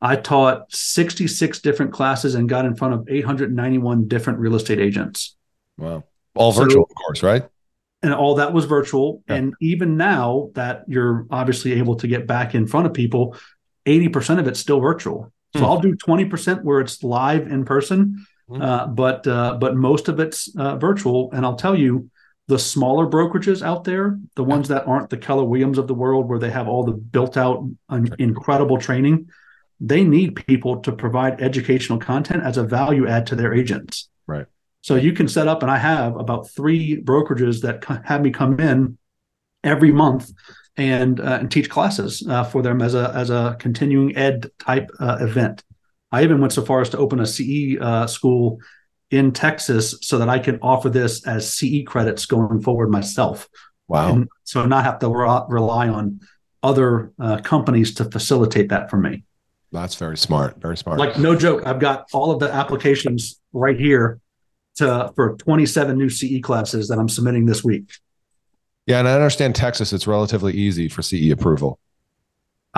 I 0.00 0.16
taught 0.16 0.70
66 0.72 1.60
different 1.60 1.92
classes 1.92 2.34
and 2.34 2.48
got 2.48 2.64
in 2.64 2.76
front 2.76 2.94
of 2.94 3.08
891 3.08 4.06
different 4.06 4.38
real 4.38 4.54
estate 4.54 4.78
agents. 4.78 5.36
Wow. 5.76 6.04
All 6.34 6.52
virtual, 6.52 6.84
so, 6.84 6.88
of 6.90 6.94
course, 6.94 7.22
right? 7.22 7.48
and 8.02 8.14
all 8.14 8.36
that 8.36 8.52
was 8.52 8.64
virtual. 8.64 9.22
Yeah. 9.28 9.36
And 9.36 9.54
even 9.60 9.96
now 9.96 10.50
that 10.54 10.84
you're 10.86 11.26
obviously 11.30 11.72
able 11.74 11.96
to 11.96 12.06
get 12.06 12.26
back 12.26 12.54
in 12.54 12.66
front 12.66 12.86
of 12.86 12.94
people, 12.94 13.36
80% 13.86 14.38
of 14.38 14.46
it's 14.46 14.60
still 14.60 14.80
virtual. 14.80 15.32
So 15.54 15.60
hmm. 15.60 15.66
I'll 15.66 15.80
do 15.80 15.94
20% 15.94 16.62
where 16.62 16.80
it's 16.80 17.02
live 17.02 17.46
in 17.48 17.64
person, 17.64 18.26
hmm. 18.48 18.62
uh, 18.62 18.86
but 18.88 19.26
uh, 19.26 19.56
but 19.58 19.76
most 19.76 20.08
of 20.08 20.20
it's 20.20 20.54
uh, 20.56 20.76
virtual. 20.76 21.30
And 21.32 21.44
I'll 21.44 21.56
tell 21.56 21.76
you, 21.76 22.10
the 22.48 22.58
smaller 22.58 23.06
brokerages 23.06 23.62
out 23.62 23.84
there, 23.84 24.18
the 24.34 24.42
ones 24.42 24.68
that 24.68 24.86
aren't 24.86 25.10
the 25.10 25.18
Keller 25.18 25.44
Williams 25.44 25.76
of 25.76 25.86
the 25.86 25.94
world, 25.94 26.28
where 26.28 26.38
they 26.38 26.50
have 26.50 26.66
all 26.66 26.82
the 26.82 26.92
built 26.92 27.36
out 27.36 27.68
incredible 28.18 28.78
training, 28.78 29.28
they 29.80 30.02
need 30.02 30.34
people 30.46 30.80
to 30.80 30.90
provide 30.90 31.42
educational 31.42 31.98
content 31.98 32.42
as 32.42 32.56
a 32.56 32.64
value 32.64 33.06
add 33.06 33.26
to 33.26 33.36
their 33.36 33.52
agents. 33.52 34.08
Right. 34.26 34.46
So 34.80 34.94
you 34.94 35.12
can 35.12 35.28
set 35.28 35.46
up, 35.46 35.62
and 35.62 35.70
I 35.70 35.76
have 35.76 36.16
about 36.16 36.48
three 36.48 37.00
brokerages 37.02 37.60
that 37.62 37.84
have 38.06 38.22
me 38.22 38.30
come 38.30 38.58
in 38.58 38.96
every 39.62 39.92
month 39.92 40.32
and, 40.78 41.20
uh, 41.20 41.38
and 41.40 41.50
teach 41.50 41.68
classes 41.68 42.26
uh, 42.26 42.44
for 42.44 42.62
them 42.62 42.80
as 42.80 42.94
a 42.94 43.12
as 43.14 43.28
a 43.28 43.56
continuing 43.58 44.16
ed 44.16 44.50
type 44.58 44.90
uh, 45.00 45.18
event. 45.20 45.62
I 46.10 46.22
even 46.22 46.40
went 46.40 46.54
so 46.54 46.64
far 46.64 46.80
as 46.80 46.88
to 46.90 46.98
open 46.98 47.20
a 47.20 47.26
CE 47.26 47.76
uh, 47.78 48.06
school 48.06 48.60
in 49.10 49.32
Texas 49.32 49.96
so 50.02 50.18
that 50.18 50.28
I 50.28 50.38
can 50.38 50.58
offer 50.60 50.90
this 50.90 51.26
as 51.26 51.52
CE 51.52 51.84
credits 51.86 52.26
going 52.26 52.60
forward 52.60 52.90
myself. 52.90 53.48
Wow! 53.86 54.12
And 54.12 54.28
so 54.44 54.64
not 54.66 54.84
have 54.84 54.98
to 55.00 55.08
re- 55.08 55.44
rely 55.48 55.88
on 55.88 56.20
other 56.62 57.12
uh, 57.18 57.38
companies 57.38 57.94
to 57.94 58.04
facilitate 58.04 58.68
that 58.70 58.90
for 58.90 58.96
me. 58.96 59.24
That's 59.72 59.94
very 59.94 60.16
smart. 60.16 60.60
Very 60.60 60.76
smart. 60.76 60.98
Like 60.98 61.18
no 61.18 61.36
joke, 61.36 61.66
I've 61.66 61.78
got 61.78 62.06
all 62.12 62.30
of 62.30 62.40
the 62.40 62.52
applications 62.52 63.40
right 63.52 63.78
here 63.78 64.20
to 64.76 65.12
for 65.14 65.36
27 65.36 65.96
new 65.96 66.08
CE 66.08 66.40
classes 66.42 66.88
that 66.88 66.98
I'm 66.98 67.08
submitting 67.08 67.46
this 67.46 67.62
week. 67.62 67.90
Yeah, 68.86 68.98
and 69.00 69.08
I 69.08 69.12
understand 69.14 69.54
Texas. 69.54 69.92
It's 69.92 70.06
relatively 70.06 70.54
easy 70.54 70.88
for 70.88 71.02
CE 71.02 71.30
approval. 71.30 71.78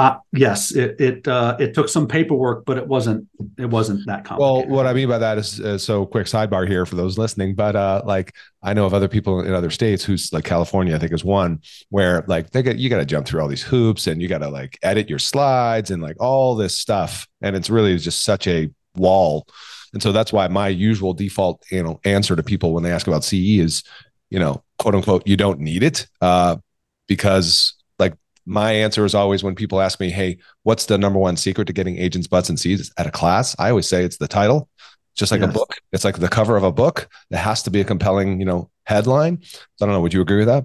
Uh, 0.00 0.16
yes, 0.32 0.74
it 0.74 0.98
it 0.98 1.28
uh, 1.28 1.54
it 1.60 1.74
took 1.74 1.86
some 1.86 2.08
paperwork, 2.08 2.64
but 2.64 2.78
it 2.78 2.86
wasn't 2.86 3.28
it 3.58 3.66
wasn't 3.66 4.00
that 4.06 4.24
complicated. 4.24 4.70
Well, 4.70 4.74
what 4.74 4.86
I 4.86 4.94
mean 4.94 5.10
by 5.10 5.18
that 5.18 5.36
is 5.36 5.60
uh, 5.60 5.76
so 5.76 6.06
quick 6.06 6.26
sidebar 6.26 6.66
here 6.66 6.86
for 6.86 6.96
those 6.96 7.18
listening, 7.18 7.54
but 7.54 7.76
uh, 7.76 8.00
like 8.06 8.34
I 8.62 8.72
know 8.72 8.86
of 8.86 8.94
other 8.94 9.08
people 9.08 9.42
in 9.42 9.52
other 9.52 9.68
states 9.68 10.02
who's 10.02 10.32
like 10.32 10.44
California, 10.44 10.96
I 10.96 10.98
think 10.98 11.12
is 11.12 11.22
one 11.22 11.60
where 11.90 12.24
like 12.28 12.48
they 12.48 12.62
get 12.62 12.78
you 12.78 12.88
got 12.88 12.96
to 12.96 13.04
jump 13.04 13.26
through 13.26 13.42
all 13.42 13.48
these 13.48 13.62
hoops 13.62 14.06
and 14.06 14.22
you 14.22 14.28
got 14.28 14.38
to 14.38 14.48
like 14.48 14.78
edit 14.82 15.10
your 15.10 15.18
slides 15.18 15.90
and 15.90 16.00
like 16.00 16.16
all 16.18 16.56
this 16.56 16.78
stuff, 16.78 17.28
and 17.42 17.54
it's 17.54 17.68
really 17.68 17.98
just 17.98 18.24
such 18.24 18.46
a 18.46 18.70
wall. 18.96 19.46
And 19.92 20.02
so 20.02 20.12
that's 20.12 20.32
why 20.32 20.48
my 20.48 20.68
usual 20.68 21.12
default 21.12 21.62
you 21.70 21.82
know 21.82 22.00
answer 22.06 22.34
to 22.34 22.42
people 22.42 22.72
when 22.72 22.84
they 22.84 22.90
ask 22.90 23.06
about 23.06 23.22
CE 23.22 23.60
is 23.60 23.82
you 24.30 24.38
know 24.38 24.64
quote 24.78 24.94
unquote 24.94 25.26
you 25.26 25.36
don't 25.36 25.60
need 25.60 25.82
it 25.82 26.06
uh, 26.22 26.56
because 27.06 27.74
my 28.46 28.72
answer 28.72 29.04
is 29.04 29.14
always 29.14 29.42
when 29.42 29.54
people 29.54 29.80
ask 29.80 30.00
me, 30.00 30.10
"Hey, 30.10 30.38
what's 30.62 30.86
the 30.86 30.98
number 30.98 31.18
one 31.18 31.36
secret 31.36 31.66
to 31.66 31.72
getting 31.72 31.98
agents 31.98 32.26
butts 32.26 32.48
and 32.48 32.58
seats 32.58 32.90
at 32.96 33.06
a 33.06 33.10
class?" 33.10 33.54
I 33.58 33.70
always 33.70 33.88
say 33.88 34.04
it's 34.04 34.18
the 34.18 34.28
title. 34.28 34.68
Just 35.16 35.32
like 35.32 35.40
yes. 35.40 35.50
a 35.50 35.52
book, 35.52 35.74
it's 35.92 36.04
like 36.04 36.18
the 36.18 36.28
cover 36.28 36.56
of 36.56 36.62
a 36.62 36.72
book. 36.72 37.08
It 37.30 37.36
has 37.36 37.62
to 37.64 37.70
be 37.70 37.80
a 37.80 37.84
compelling, 37.84 38.38
you 38.38 38.46
know, 38.46 38.70
headline. 38.84 39.42
So 39.42 39.58
I 39.82 39.86
don't 39.86 39.94
know. 39.94 40.00
Would 40.00 40.14
you 40.14 40.20
agree 40.20 40.38
with 40.38 40.48
that? 40.48 40.64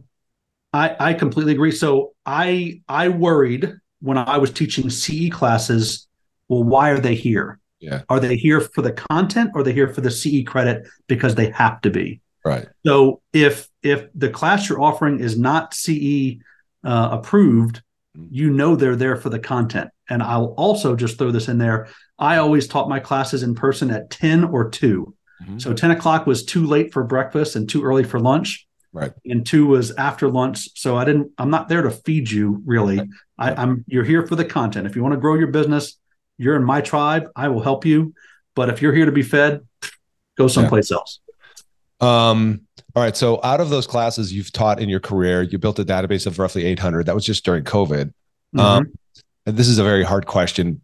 I 0.73 0.95
I 0.99 1.13
completely 1.13 1.53
agree. 1.53 1.71
So 1.71 2.13
I 2.25 2.81
I 2.87 3.09
worried 3.09 3.73
when 4.01 4.17
I 4.17 4.37
was 4.37 4.51
teaching 4.51 4.89
CE 4.89 5.29
classes. 5.29 6.07
Well, 6.47 6.63
why 6.63 6.89
are 6.91 6.99
they 6.99 7.15
here? 7.15 7.59
Yeah. 7.79 8.03
Are 8.09 8.19
they 8.19 8.35
here 8.35 8.61
for 8.61 8.81
the 8.81 8.91
content 8.91 9.51
or 9.53 9.61
are 9.61 9.63
they 9.63 9.73
here 9.73 9.93
for 9.93 10.01
the 10.01 10.11
CE 10.11 10.43
credit 10.45 10.87
because 11.07 11.35
they 11.35 11.49
have 11.51 11.81
to 11.81 11.89
be? 11.89 12.21
Right. 12.43 12.67
So 12.85 13.21
if 13.33 13.67
if 13.83 14.07
the 14.13 14.29
class 14.29 14.69
you're 14.69 14.81
offering 14.81 15.19
is 15.19 15.37
not 15.37 15.73
CE 15.73 16.37
uh, 16.85 17.09
approved, 17.11 17.81
mm-hmm. 18.17 18.27
you 18.31 18.49
know 18.51 18.75
they're 18.75 18.95
there 18.95 19.15
for 19.15 19.29
the 19.29 19.39
content. 19.39 19.89
And 20.09 20.21
I'll 20.21 20.53
also 20.57 20.95
just 20.95 21.17
throw 21.17 21.31
this 21.31 21.47
in 21.47 21.57
there. 21.57 21.87
I 22.17 22.37
always 22.37 22.67
taught 22.67 22.87
my 22.87 22.99
classes 22.99 23.43
in 23.43 23.55
person 23.55 23.91
at 23.91 24.09
10 24.09 24.45
or 24.45 24.69
2. 24.69 25.13
Mm-hmm. 25.43 25.57
So 25.57 25.73
10 25.73 25.91
o'clock 25.91 26.25
was 26.25 26.45
too 26.45 26.65
late 26.65 26.93
for 26.93 27.03
breakfast 27.03 27.55
and 27.55 27.67
too 27.67 27.83
early 27.83 28.03
for 28.03 28.19
lunch. 28.19 28.67
Right. 28.93 29.11
And 29.25 29.45
two 29.45 29.67
was 29.67 29.91
after 29.95 30.29
lunch. 30.29 30.69
So 30.79 30.95
I 30.95 31.03
didn't, 31.03 31.31
I'm 31.37 31.49
not 31.49 31.67
there 31.67 31.81
to 31.81 31.91
feed 31.91 32.31
you 32.31 32.61
really. 32.65 32.99
Right. 32.99 33.09
I, 33.37 33.51
I'm 33.53 33.83
you're 33.87 34.05
here 34.05 34.25
for 34.25 34.37
the 34.37 34.45
content. 34.45 34.87
If 34.87 34.95
you 34.95 35.03
want 35.03 35.13
to 35.13 35.19
grow 35.19 35.35
your 35.35 35.47
business, 35.47 35.97
you're 36.37 36.55
in 36.55 36.63
my 36.63 36.79
tribe. 36.79 37.27
I 37.35 37.49
will 37.49 37.61
help 37.61 37.85
you. 37.85 38.13
But 38.55 38.69
if 38.69 38.81
you're 38.81 38.93
here 38.93 39.05
to 39.05 39.11
be 39.11 39.21
fed, 39.21 39.67
go 40.37 40.47
someplace 40.47 40.91
yeah. 40.91 40.97
else. 40.97 41.19
Um, 41.99 42.61
all 42.95 43.03
right. 43.03 43.15
So 43.15 43.39
out 43.43 43.59
of 43.59 43.69
those 43.69 43.87
classes 43.87 44.31
you've 44.31 44.51
taught 44.51 44.79
in 44.79 44.87
your 44.87 44.99
career, 44.99 45.41
you 45.43 45.57
built 45.57 45.79
a 45.79 45.85
database 45.85 46.25
of 46.25 46.39
roughly 46.39 46.65
800. 46.65 47.05
That 47.05 47.15
was 47.15 47.25
just 47.25 47.43
during 47.43 47.63
COVID. 47.63 48.13
Mm-hmm. 48.55 48.59
Um, 48.59 48.93
this 49.45 49.67
is 49.67 49.79
a 49.79 49.83
very 49.83 50.03
hard 50.03 50.25
question, 50.25 50.81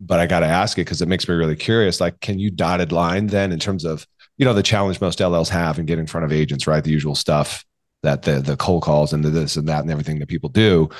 but 0.00 0.18
I 0.18 0.26
got 0.26 0.40
to 0.40 0.46
ask 0.46 0.76
it 0.76 0.82
because 0.82 1.02
it 1.02 1.08
makes 1.08 1.28
me 1.28 1.34
really 1.34 1.56
curious. 1.56 2.00
Like, 2.00 2.20
can 2.20 2.38
you 2.38 2.50
dotted 2.50 2.90
line 2.90 3.28
then 3.28 3.52
in 3.52 3.60
terms 3.60 3.84
of, 3.84 4.06
you 4.38 4.44
know, 4.44 4.54
the 4.54 4.62
challenge 4.62 5.00
most 5.00 5.20
LLs 5.20 5.48
have 5.48 5.78
in 5.78 5.86
getting 5.86 6.02
in 6.02 6.06
front 6.06 6.24
of 6.24 6.32
agents, 6.32 6.66
right? 6.66 6.82
The 6.82 6.90
usual 6.90 7.14
stuff 7.14 7.64
that 8.02 8.22
the, 8.22 8.40
the 8.40 8.56
cold 8.56 8.82
calls 8.82 9.12
and 9.12 9.24
the 9.24 9.30
this 9.30 9.56
and 9.56 9.68
that 9.68 9.80
and 9.80 9.90
everything 9.90 10.18
that 10.18 10.28
people 10.28 10.48
do 10.48 10.90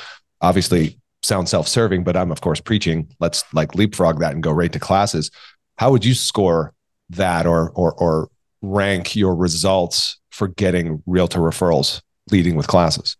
obviously 0.40 0.98
sound 1.22 1.48
self-serving, 1.48 2.04
but 2.04 2.16
I'm 2.16 2.30
of 2.30 2.40
course 2.40 2.60
preaching. 2.60 3.08
Let's 3.20 3.42
like 3.52 3.74
leapfrog 3.74 4.20
that 4.20 4.32
and 4.32 4.42
go 4.42 4.52
right 4.52 4.72
to 4.72 4.78
classes. 4.78 5.30
How 5.76 5.90
would 5.90 6.04
you 6.04 6.14
score 6.14 6.72
that 7.10 7.46
or, 7.46 7.70
or, 7.70 7.92
or 7.94 8.28
rank 8.62 9.16
your 9.16 9.34
results 9.34 10.18
for 10.36 10.48
getting 10.48 11.02
realtor 11.06 11.40
referrals 11.40 12.02
leading 12.30 12.54
with 12.54 12.66
classes? 12.66 13.16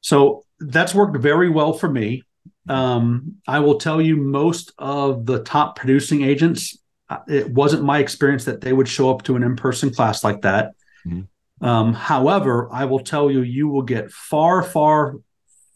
So 0.00 0.44
that's 0.60 0.94
worked 0.94 1.16
very 1.16 1.48
well 1.48 1.72
for 1.72 1.88
me. 1.88 2.24
Um, 2.68 3.36
I 3.46 3.60
will 3.60 3.78
tell 3.78 4.00
you, 4.00 4.16
most 4.16 4.72
of 4.78 5.24
the 5.24 5.42
top 5.42 5.76
producing 5.76 6.22
agents, 6.22 6.76
uh, 7.08 7.18
it 7.28 7.50
wasn't 7.50 7.84
my 7.84 7.98
experience 7.98 8.44
that 8.44 8.60
they 8.60 8.72
would 8.72 8.88
show 8.88 9.10
up 9.10 9.22
to 9.22 9.36
an 9.36 9.42
in 9.42 9.56
person 9.56 9.90
class 9.90 10.22
like 10.22 10.42
that. 10.42 10.72
Mm-hmm. 11.06 11.64
Um, 11.64 11.94
however, 11.94 12.68
I 12.72 12.84
will 12.84 13.00
tell 13.00 13.30
you, 13.30 13.40
you 13.40 13.68
will 13.68 13.82
get 13.82 14.10
far, 14.10 14.62
far, 14.62 15.14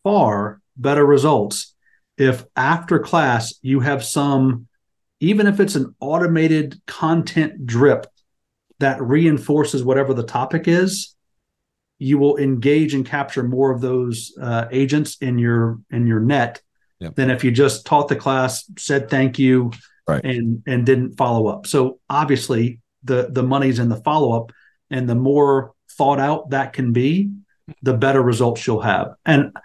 far 0.03 0.61
better 0.77 1.07
results 1.07 1.75
if 2.19 2.45
after 2.57 2.99
class 2.99 3.55
you 3.63 3.81
have 3.81 4.05
some, 4.05 4.69
even 5.21 5.47
if 5.47 5.61
it's 5.61 5.75
an 5.75 5.95
automated 6.01 6.81
content 6.87 7.67
drip 7.67 8.07
that 8.83 9.01
reinforces 9.01 9.85
whatever 9.85 10.13
the 10.13 10.25
topic 10.25 10.67
is 10.67 11.15
you 12.03 12.19
will 12.19 12.37
engage 12.37 12.95
and 12.95 13.07
capture 13.07 13.45
more 13.45 13.71
of 13.71 13.81
those 13.81 14.37
uh, 14.41 14.67
agents 14.73 15.17
in 15.19 15.39
your 15.39 15.79
in 15.91 16.05
your 16.05 16.19
net 16.19 16.61
yep. 16.99 17.15
than 17.15 17.31
if 17.31 17.45
you 17.45 17.53
just 17.53 17.87
taught 17.87 18.09
the 18.09 18.17
class 18.17 18.65
said 18.77 19.09
thank 19.09 19.39
you 19.39 19.71
right. 20.09 20.25
and 20.25 20.65
and 20.67 20.85
didn't 20.85 21.13
follow 21.13 21.47
up 21.47 21.65
so 21.65 22.01
obviously 22.11 22.81
the 23.05 23.29
the 23.31 23.43
money's 23.43 23.79
in 23.79 23.89
the 23.89 24.03
follow 24.03 24.33
up 24.33 24.51
and 24.91 25.09
the 25.09 25.15
more 25.15 25.75
thought 25.93 26.19
out 26.19 26.51
that 26.51 26.73
can 26.73 26.93
be 26.93 27.31
the 27.83 27.95
better 27.95 28.21
results 28.21 28.67
you'll 28.67 28.81
have 28.81 29.15
and 29.25 29.57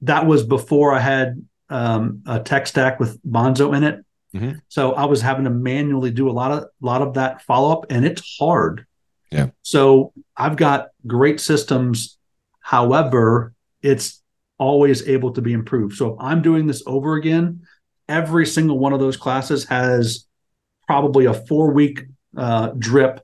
that 0.00 0.26
was 0.26 0.44
before 0.44 0.92
i 0.92 0.98
had 0.98 1.46
um, 1.70 2.22
a 2.26 2.40
tech 2.40 2.66
stack 2.66 2.98
with 2.98 3.22
bonzo 3.22 3.76
in 3.76 3.84
it 3.84 4.04
Mm-hmm. 4.34 4.58
So 4.68 4.92
I 4.92 5.04
was 5.06 5.22
having 5.22 5.44
to 5.44 5.50
manually 5.50 6.10
do 6.10 6.28
a 6.28 6.32
lot 6.32 6.50
of 6.50 6.64
lot 6.80 7.02
of 7.02 7.14
that 7.14 7.42
follow 7.42 7.72
up, 7.72 7.86
and 7.90 8.04
it's 8.04 8.36
hard. 8.38 8.86
Yeah. 9.30 9.48
So 9.62 10.12
I've 10.36 10.56
got 10.56 10.88
great 11.06 11.40
systems. 11.40 12.18
However, 12.60 13.52
it's 13.82 14.22
always 14.58 15.06
able 15.08 15.32
to 15.32 15.42
be 15.42 15.52
improved. 15.52 15.96
So 15.96 16.14
if 16.14 16.16
I'm 16.20 16.42
doing 16.42 16.66
this 16.66 16.82
over 16.86 17.14
again, 17.14 17.62
every 18.08 18.46
single 18.46 18.78
one 18.78 18.92
of 18.92 19.00
those 19.00 19.16
classes 19.16 19.64
has 19.66 20.26
probably 20.86 21.26
a 21.26 21.34
four 21.34 21.72
week 21.72 22.04
uh, 22.36 22.68
drip 22.78 23.20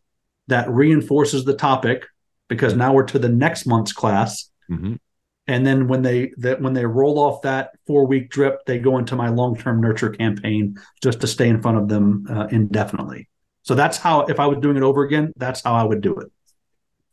that 0.49 0.71
reinforces 0.71 1.45
the 1.45 1.55
topic 1.55 2.07
because 2.49 2.75
now 2.75 2.93
we're 2.93 3.05
to 3.05 3.19
the 3.19 3.29
next 3.29 3.67
month's 3.67 3.93
class. 3.93 4.51
Mm-hmm 4.71 4.95
and 5.47 5.67
then 5.67 5.89
when 5.89 6.03
they 6.03 6.33
that 6.39 6.61
when 6.61 6.73
they 6.73 6.85
roll 6.87 7.19
off 7.19 7.43
that 7.43 7.73
four 7.87 8.07
week 8.07 8.31
drip 8.31 8.65
they 8.67 8.79
go 8.79 8.99
into 8.99 9.17
my 9.17 9.29
long 9.29 9.57
term 9.57 9.81
nurture 9.81 10.11
campaign 10.11 10.79
just 11.03 11.21
to 11.21 11.27
stay 11.27 11.49
in 11.49 11.61
front 11.61 11.79
of 11.79 11.89
them 11.89 12.27
uh, 12.31 12.47
indefinitely. 12.51 13.29
So 13.63 13.75
that's 13.75 13.97
how 13.97 14.23
if 14.27 14.41
i 14.41 14.47
was 14.47 14.59
doing 14.59 14.77
it 14.77 14.83
over 14.83 15.03
again 15.03 15.33
that's 15.37 15.63
how 15.63 15.75
i 15.75 15.83
would 15.83 16.01
do 16.01 16.15
it. 16.17 16.31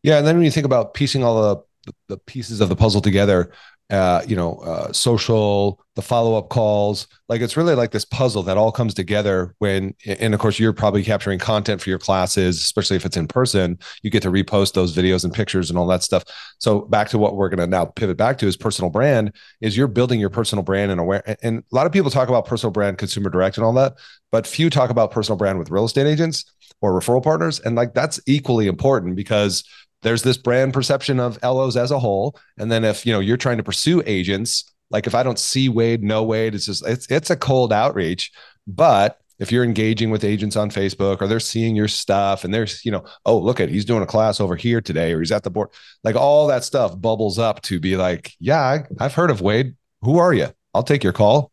Yeah 0.04 0.18
and 0.18 0.28
then 0.28 0.36
when 0.36 0.46
you 0.46 0.52
think 0.52 0.66
about 0.66 0.94
piecing 0.94 1.24
all 1.24 1.42
the 1.42 1.94
the 2.08 2.18
pieces 2.18 2.62
of 2.62 2.70
the 2.70 2.76
puzzle 2.76 3.02
together 3.02 3.52
uh, 3.92 4.24
you 4.26 4.38
know, 4.38 4.56
uh, 4.60 4.92
social, 4.94 5.78
the 5.96 6.02
follow 6.02 6.38
up 6.38 6.48
calls. 6.48 7.08
Like 7.28 7.42
it's 7.42 7.58
really 7.58 7.76
like 7.76 7.92
this 7.92 8.06
puzzle 8.06 8.42
that 8.44 8.58
all 8.58 8.72
comes 8.72 8.94
together 8.94 9.54
when, 9.60 9.94
and 10.06 10.34
of 10.34 10.40
course, 10.40 10.58
you're 10.58 10.72
probably 10.72 11.04
capturing 11.04 11.40
content 11.40 11.82
for 11.82 11.90
your 11.90 12.00
classes, 12.00 12.62
especially 12.62 12.96
if 12.96 13.06
it's 13.06 13.18
in 13.18 13.28
person. 13.28 13.78
You 14.02 14.10
get 14.10 14.24
to 14.24 14.32
repost 14.32 14.74
those 14.74 14.96
videos 14.96 15.26
and 15.26 15.34
pictures 15.34 15.70
and 15.70 15.78
all 15.78 15.88
that 15.88 16.04
stuff. 16.04 16.24
So 16.58 16.82
back 16.82 17.10
to 17.10 17.18
what 17.18 17.36
we're 17.36 17.50
going 17.50 17.60
to 17.60 17.68
now 17.68 17.86
pivot 17.86 18.16
back 18.16 18.38
to 18.38 18.48
is 18.48 18.56
personal 18.56 18.90
brand. 18.90 19.36
Is 19.60 19.76
you're 19.76 19.88
building 19.88 20.22
your 20.22 20.30
personal 20.30 20.64
brand 20.64 20.92
and 20.92 21.02
aware. 21.02 21.36
And 21.44 21.60
a 21.60 21.76
lot 21.76 21.86
of 21.86 21.92
people 21.92 22.10
talk 22.10 22.30
about 22.30 22.46
personal 22.46 22.72
brand, 22.72 22.98
consumer 22.98 23.30
direct, 23.30 23.58
and 23.58 23.66
all 23.66 23.74
that, 23.74 23.96
but 24.32 24.48
few 24.48 24.70
talk 24.70 24.90
about 24.90 25.12
personal 25.12 25.38
brand 25.38 25.60
with 25.60 25.70
real 25.70 25.84
estate 25.84 26.08
agents 26.08 26.46
or 26.80 26.94
referral 26.94 27.24
partners. 27.24 27.60
And 27.60 27.76
like 27.76 27.94
that's 27.94 28.20
equally 28.26 28.68
important 28.68 29.16
because 29.16 29.64
there's 30.02 30.24
this 30.24 30.38
brand 30.38 30.74
perception 30.74 31.20
of 31.20 31.40
LOs 31.44 31.78
as 31.78 31.92
a 31.92 32.00
whole. 32.00 32.38
And 32.58 32.72
then 32.72 32.84
if 32.84 33.06
you 33.06 33.14
know 33.14 33.20
you're 33.20 33.38
trying 33.38 33.58
to 33.58 33.64
pursue 33.64 34.02
agents, 34.06 34.66
like 34.90 35.08
if 35.08 35.16
I 35.16 35.24
don't 35.24 35.40
see 35.40 35.70
Wade, 35.70 36.04
no 36.04 36.24
Wade, 36.24 36.56
it's 36.56 36.66
just 36.66 36.86
it's 36.86 37.10
it's 37.10 37.30
a 37.30 37.36
cold 37.36 37.72
outreach. 37.72 38.32
But 38.68 39.18
if 39.42 39.52
you're 39.52 39.64
engaging 39.64 40.12
with 40.12 40.24
agents 40.24 40.56
on 40.56 40.70
Facebook 40.70 41.20
or 41.20 41.28
they're 41.28 41.40
seeing 41.40 41.76
your 41.76 41.88
stuff 41.88 42.44
and 42.44 42.54
there's, 42.54 42.86
you 42.86 42.92
know, 42.92 43.04
oh, 43.26 43.40
look 43.40 43.60
at 43.60 43.70
he's 43.70 43.86
doing 43.86 44.04
a 44.04 44.06
class 44.06 44.40
over 44.40 44.56
here 44.56 44.82
today 44.82 45.14
or 45.14 45.20
he's 45.20 45.32
at 45.32 45.42
the 45.42 45.50
board, 45.50 45.70
like 46.04 46.16
all 46.16 46.46
that 46.46 46.64
stuff 46.64 47.00
bubbles 47.02 47.40
up 47.40 47.60
to 47.64 47.80
be 47.80 47.98
like, 47.98 48.34
yeah, 48.40 48.84
I've 49.00 49.16
heard 49.16 49.32
of 49.32 49.42
Wade. 49.42 49.76
Who 50.04 50.20
are 50.20 50.32
you? 50.32 50.50
I'll 50.76 50.84
take 50.84 51.04
your 51.04 51.12
call. 51.12 51.52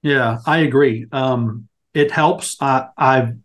Yeah, 0.00 0.38
I 0.46 0.60
agree. 0.60 1.06
Um, 1.12 1.68
it 1.92 2.10
helps. 2.10 2.56
I, 2.62 2.88
I've 2.96 3.36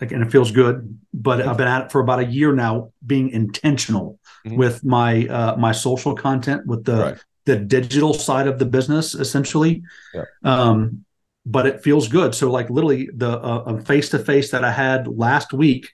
again, 0.00 0.22
it 0.22 0.30
feels 0.30 0.50
good, 0.50 0.98
but 1.12 1.42
I've 1.42 1.56
been 1.56 1.68
at 1.68 1.86
it 1.86 1.92
for 1.92 2.00
about 2.00 2.20
a 2.20 2.24
year 2.24 2.52
now, 2.52 2.92
being 3.04 3.30
intentional 3.30 4.18
mm-hmm. 4.46 4.56
with 4.56 4.84
my 4.84 5.26
uh, 5.26 5.56
my 5.56 5.72
social 5.72 6.14
content, 6.14 6.66
with 6.66 6.84
the 6.84 6.96
right. 6.96 7.24
the 7.44 7.56
digital 7.56 8.14
side 8.14 8.46
of 8.46 8.58
the 8.58 8.66
business, 8.66 9.14
essentially. 9.14 9.82
Yeah. 10.14 10.24
Um, 10.44 11.04
but 11.46 11.66
it 11.66 11.82
feels 11.82 12.08
good. 12.08 12.34
So 12.34 12.50
like 12.50 12.68
literally 12.70 13.08
the 13.14 13.82
face 13.86 14.10
to 14.10 14.18
face 14.18 14.50
that 14.50 14.62
I 14.64 14.70
had 14.70 15.08
last 15.08 15.52
week, 15.52 15.90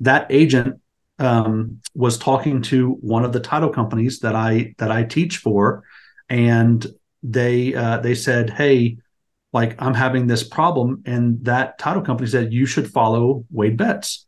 that 0.00 0.26
agent 0.28 0.80
um, 1.18 1.80
was 1.94 2.18
talking 2.18 2.62
to 2.62 2.92
one 3.00 3.24
of 3.24 3.32
the 3.32 3.40
title 3.40 3.70
companies 3.70 4.20
that 4.20 4.34
I 4.34 4.74
that 4.78 4.90
I 4.90 5.04
teach 5.04 5.38
for, 5.38 5.84
and 6.28 6.84
they 7.22 7.74
uh, 7.74 7.98
they 7.98 8.14
said, 8.14 8.50
hey, 8.50 8.98
like 9.52 9.80
I'm 9.80 9.94
having 9.94 10.26
this 10.26 10.42
problem, 10.42 11.02
and 11.06 11.44
that 11.44 11.78
title 11.78 12.02
company 12.02 12.28
said 12.28 12.52
you 12.52 12.66
should 12.66 12.90
follow 12.90 13.44
Wade 13.50 13.76
Betz, 13.76 14.26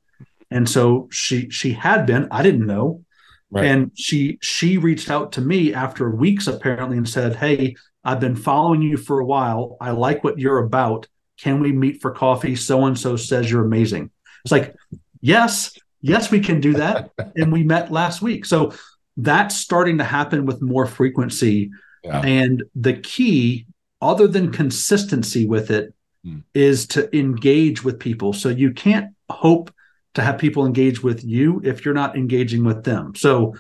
and 0.51 0.69
so 0.69 1.09
she 1.11 1.51
she 1.51 1.73
had 1.73 2.07
been 2.07 2.29
I 2.31 2.43
didn't 2.43 2.67
know. 2.67 3.05
Right. 3.53 3.65
And 3.65 3.91
she 3.97 4.39
she 4.41 4.79
reached 4.79 5.11
out 5.11 5.33
to 5.33 5.41
me 5.41 5.75
after 5.75 6.09
weeks 6.09 6.47
apparently 6.47 6.97
and 6.97 7.09
said, 7.09 7.37
"Hey, 7.37 7.75
I've 8.05 8.21
been 8.21 8.37
following 8.37 8.83
you 8.83 8.97
for 8.97 9.21
a 9.21 9.25
while. 9.25 9.77
I 9.81 9.91
like 9.91 10.25
what 10.25 10.39
you're 10.39 10.59
about. 10.59 11.07
Can 11.39 11.61
we 11.61 11.73
meet 11.73 12.01
for 12.01 12.11
coffee? 12.11 12.57
So 12.57 12.85
and 12.85 12.99
so 12.99 13.17
says 13.17 13.51
you're 13.51 13.65
amazing. 13.65 14.11
It's 14.45 14.53
like, 14.53 14.75
yes, 15.21 15.77
yes, 16.01 16.31
we 16.31 16.41
can 16.41 16.61
do 16.61 16.75
that. 16.75 17.11
and 17.37 17.53
we 17.53 17.63
met 17.63 17.93
last 17.93 18.23
week. 18.23 18.45
So 18.47 18.73
that's 19.17 19.57
starting 19.57 19.99
to 19.99 20.05
happen 20.05 20.47
with 20.47 20.63
more 20.63 20.87
frequency. 20.87 21.71
Yeah. 22.03 22.23
And 22.23 22.63
the 22.75 22.95
key, 22.95 23.67
other 24.01 24.27
than 24.27 24.53
consistency 24.53 25.47
with 25.47 25.71
it, 25.71 25.95
hmm. 26.25 26.39
is 26.55 26.87
to 26.89 27.15
engage 27.17 27.85
with 27.85 27.99
people. 27.99 28.33
So 28.33 28.49
you 28.49 28.73
can't 28.73 29.15
hope 29.29 29.73
to 30.15 30.23
have 30.23 30.39
people 30.39 30.67
engage 30.67 31.03
with 31.03 31.25
you 31.25 31.61
if 31.65 31.85
you're 31.85 31.95
not 31.95 32.17
engaging 32.17 32.65
with 32.65 32.85
them. 32.85 33.15
So 33.15 33.55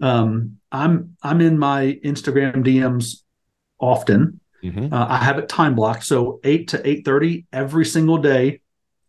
um, 0.00 0.58
I'm 0.70 1.16
I'm 1.22 1.40
in 1.40 1.58
my 1.58 1.98
Instagram 2.04 2.56
DMs 2.64 3.22
often. 3.78 4.40
Mm-hmm. 4.62 4.92
Uh, 4.92 5.06
I 5.08 5.18
have 5.18 5.38
it 5.38 5.48
time 5.48 5.74
blocked, 5.74 6.04
so 6.04 6.40
eight 6.44 6.68
to 6.68 6.86
eight 6.88 7.04
thirty 7.04 7.46
every 7.52 7.84
single 7.84 8.18
day 8.18 8.60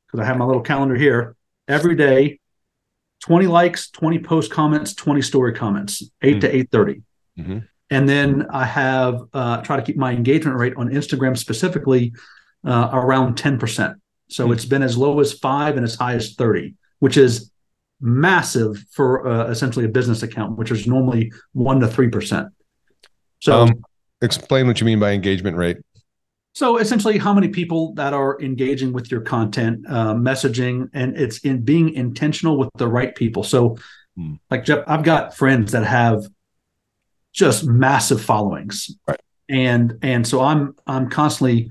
because 0.06 0.20
I 0.20 0.26
have 0.26 0.38
my 0.38 0.46
little 0.46 0.62
calendar 0.62 0.96
here. 0.96 1.36
Every 1.68 1.96
day, 1.96 2.40
twenty 3.22 3.48
likes, 3.48 3.90
twenty 3.90 4.20
post 4.20 4.52
comments, 4.52 4.94
twenty 4.94 5.22
story 5.22 5.54
comments, 5.54 6.04
8 6.22 6.30
mm-hmm. 6.30 6.40
to 6.40 6.56
eight 6.56 6.72
mm-hmm. 6.72 7.58
And 7.90 8.10
then 8.10 8.48
I 8.50 8.66
have 8.66 9.22
uh, 9.34 9.62
try 9.62 9.76
to 9.76 9.82
keep 9.82 9.98
my 9.98 10.12
engagement 10.12 10.58
rate 10.58 10.74
on 10.76 10.90
Instagram 10.90 11.38
specifically 11.38 12.14
uh, 12.66 12.90
around 12.92 13.36
ten 13.36 13.60
percent. 13.60 13.98
So 14.28 14.46
mm-hmm. 14.46 14.54
it's 14.54 14.66
been 14.66 14.82
as 14.82 14.98
low 14.98 15.20
as 15.20 15.34
five 15.34 15.78
and 15.78 15.84
as 15.84 15.96
high 15.96 16.16
as 16.16 16.34
thirty, 16.34 16.76
which 17.00 17.18
is 17.18 17.52
massive 18.02 18.84
for 18.92 19.28
uh, 19.28 19.48
essentially 19.50 19.86
a 19.86 19.90
business 19.90 20.24
account, 20.24 20.58
which 20.58 20.72
is 20.72 20.88
normally 20.88 21.32
one 21.54 21.80
to 21.80 21.88
three 21.88 22.10
percent. 22.10 22.50
So. 23.40 23.62
Um, 23.62 23.84
explain 24.22 24.66
what 24.66 24.80
you 24.80 24.86
mean 24.86 25.00
by 25.00 25.12
engagement 25.12 25.58
rate. 25.58 25.78
So 26.54 26.78
essentially, 26.78 27.18
how 27.18 27.34
many 27.34 27.50
people 27.50 27.94
that 27.96 28.14
are 28.14 28.42
engaging 28.42 28.94
with 28.94 29.12
your 29.12 29.22
content, 29.22 29.86
uh, 29.90 30.14
messaging, 30.14 30.90
and 30.94 31.16
it's 31.18 31.40
in 31.40 31.62
being 31.64 31.94
intentional 31.94 32.58
with 32.58 32.70
the 32.78 32.88
right 32.88 33.14
people. 33.14 33.44
So, 33.44 33.78
hmm. 34.16 34.36
like 34.50 34.64
Jeff, 34.64 34.86
I've 34.88 35.04
got 35.04 35.36
friends 35.36 35.74
that 35.74 35.86
have 35.86 36.26
just 37.36 37.66
massive 37.66 38.22
followings, 38.22 38.96
right. 39.08 39.20
and 39.50 40.00
and 40.02 40.26
so 40.26 40.42
I'm 40.42 40.76
I'm 40.88 41.10
constantly 41.10 41.70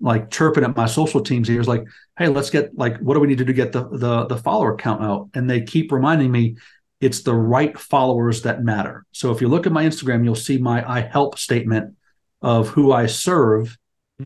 like 0.00 0.30
chirping 0.30 0.64
at 0.64 0.76
my 0.76 0.86
social 0.86 1.20
teams 1.20 1.46
here 1.46 1.60
is 1.60 1.68
like, 1.68 1.84
hey, 2.18 2.28
let's 2.28 2.50
get 2.50 2.76
like, 2.76 2.98
what 2.98 3.14
do 3.14 3.20
we 3.20 3.28
need 3.28 3.38
to 3.38 3.44
do 3.44 3.52
to 3.52 3.56
get 3.56 3.72
the 3.72 3.88
the 3.88 4.26
the 4.26 4.36
follower 4.36 4.76
count 4.76 5.02
out? 5.02 5.28
And 5.34 5.48
they 5.48 5.62
keep 5.62 5.92
reminding 5.92 6.32
me, 6.32 6.56
it's 7.00 7.22
the 7.22 7.34
right 7.34 7.78
followers 7.78 8.42
that 8.42 8.64
matter. 8.64 9.04
So 9.12 9.30
if 9.30 9.40
you 9.40 9.48
look 9.48 9.66
at 9.66 9.72
my 9.72 9.84
Instagram, 9.84 10.24
you'll 10.24 10.34
see 10.34 10.58
my 10.58 10.88
I 10.88 11.00
help 11.00 11.38
statement 11.38 11.94
of 12.42 12.68
who 12.68 12.92
I 12.92 13.06
serve. 13.06 13.78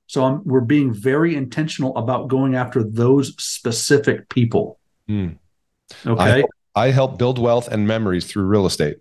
So 0.06 0.24
I'm, 0.24 0.42
we're 0.44 0.60
being 0.60 0.92
very 0.92 1.36
intentional 1.36 1.96
about 1.96 2.28
going 2.28 2.54
after 2.54 2.82
those 2.82 3.34
specific 3.42 4.28
people. 4.28 4.78
Mm. 5.08 5.36
Okay. 6.06 6.42
I 6.74 6.86
I 6.86 6.90
help 6.90 7.18
build 7.18 7.38
wealth 7.38 7.68
and 7.68 7.86
memories 7.86 8.26
through 8.26 8.44
real 8.44 8.66
estate. 8.66 8.98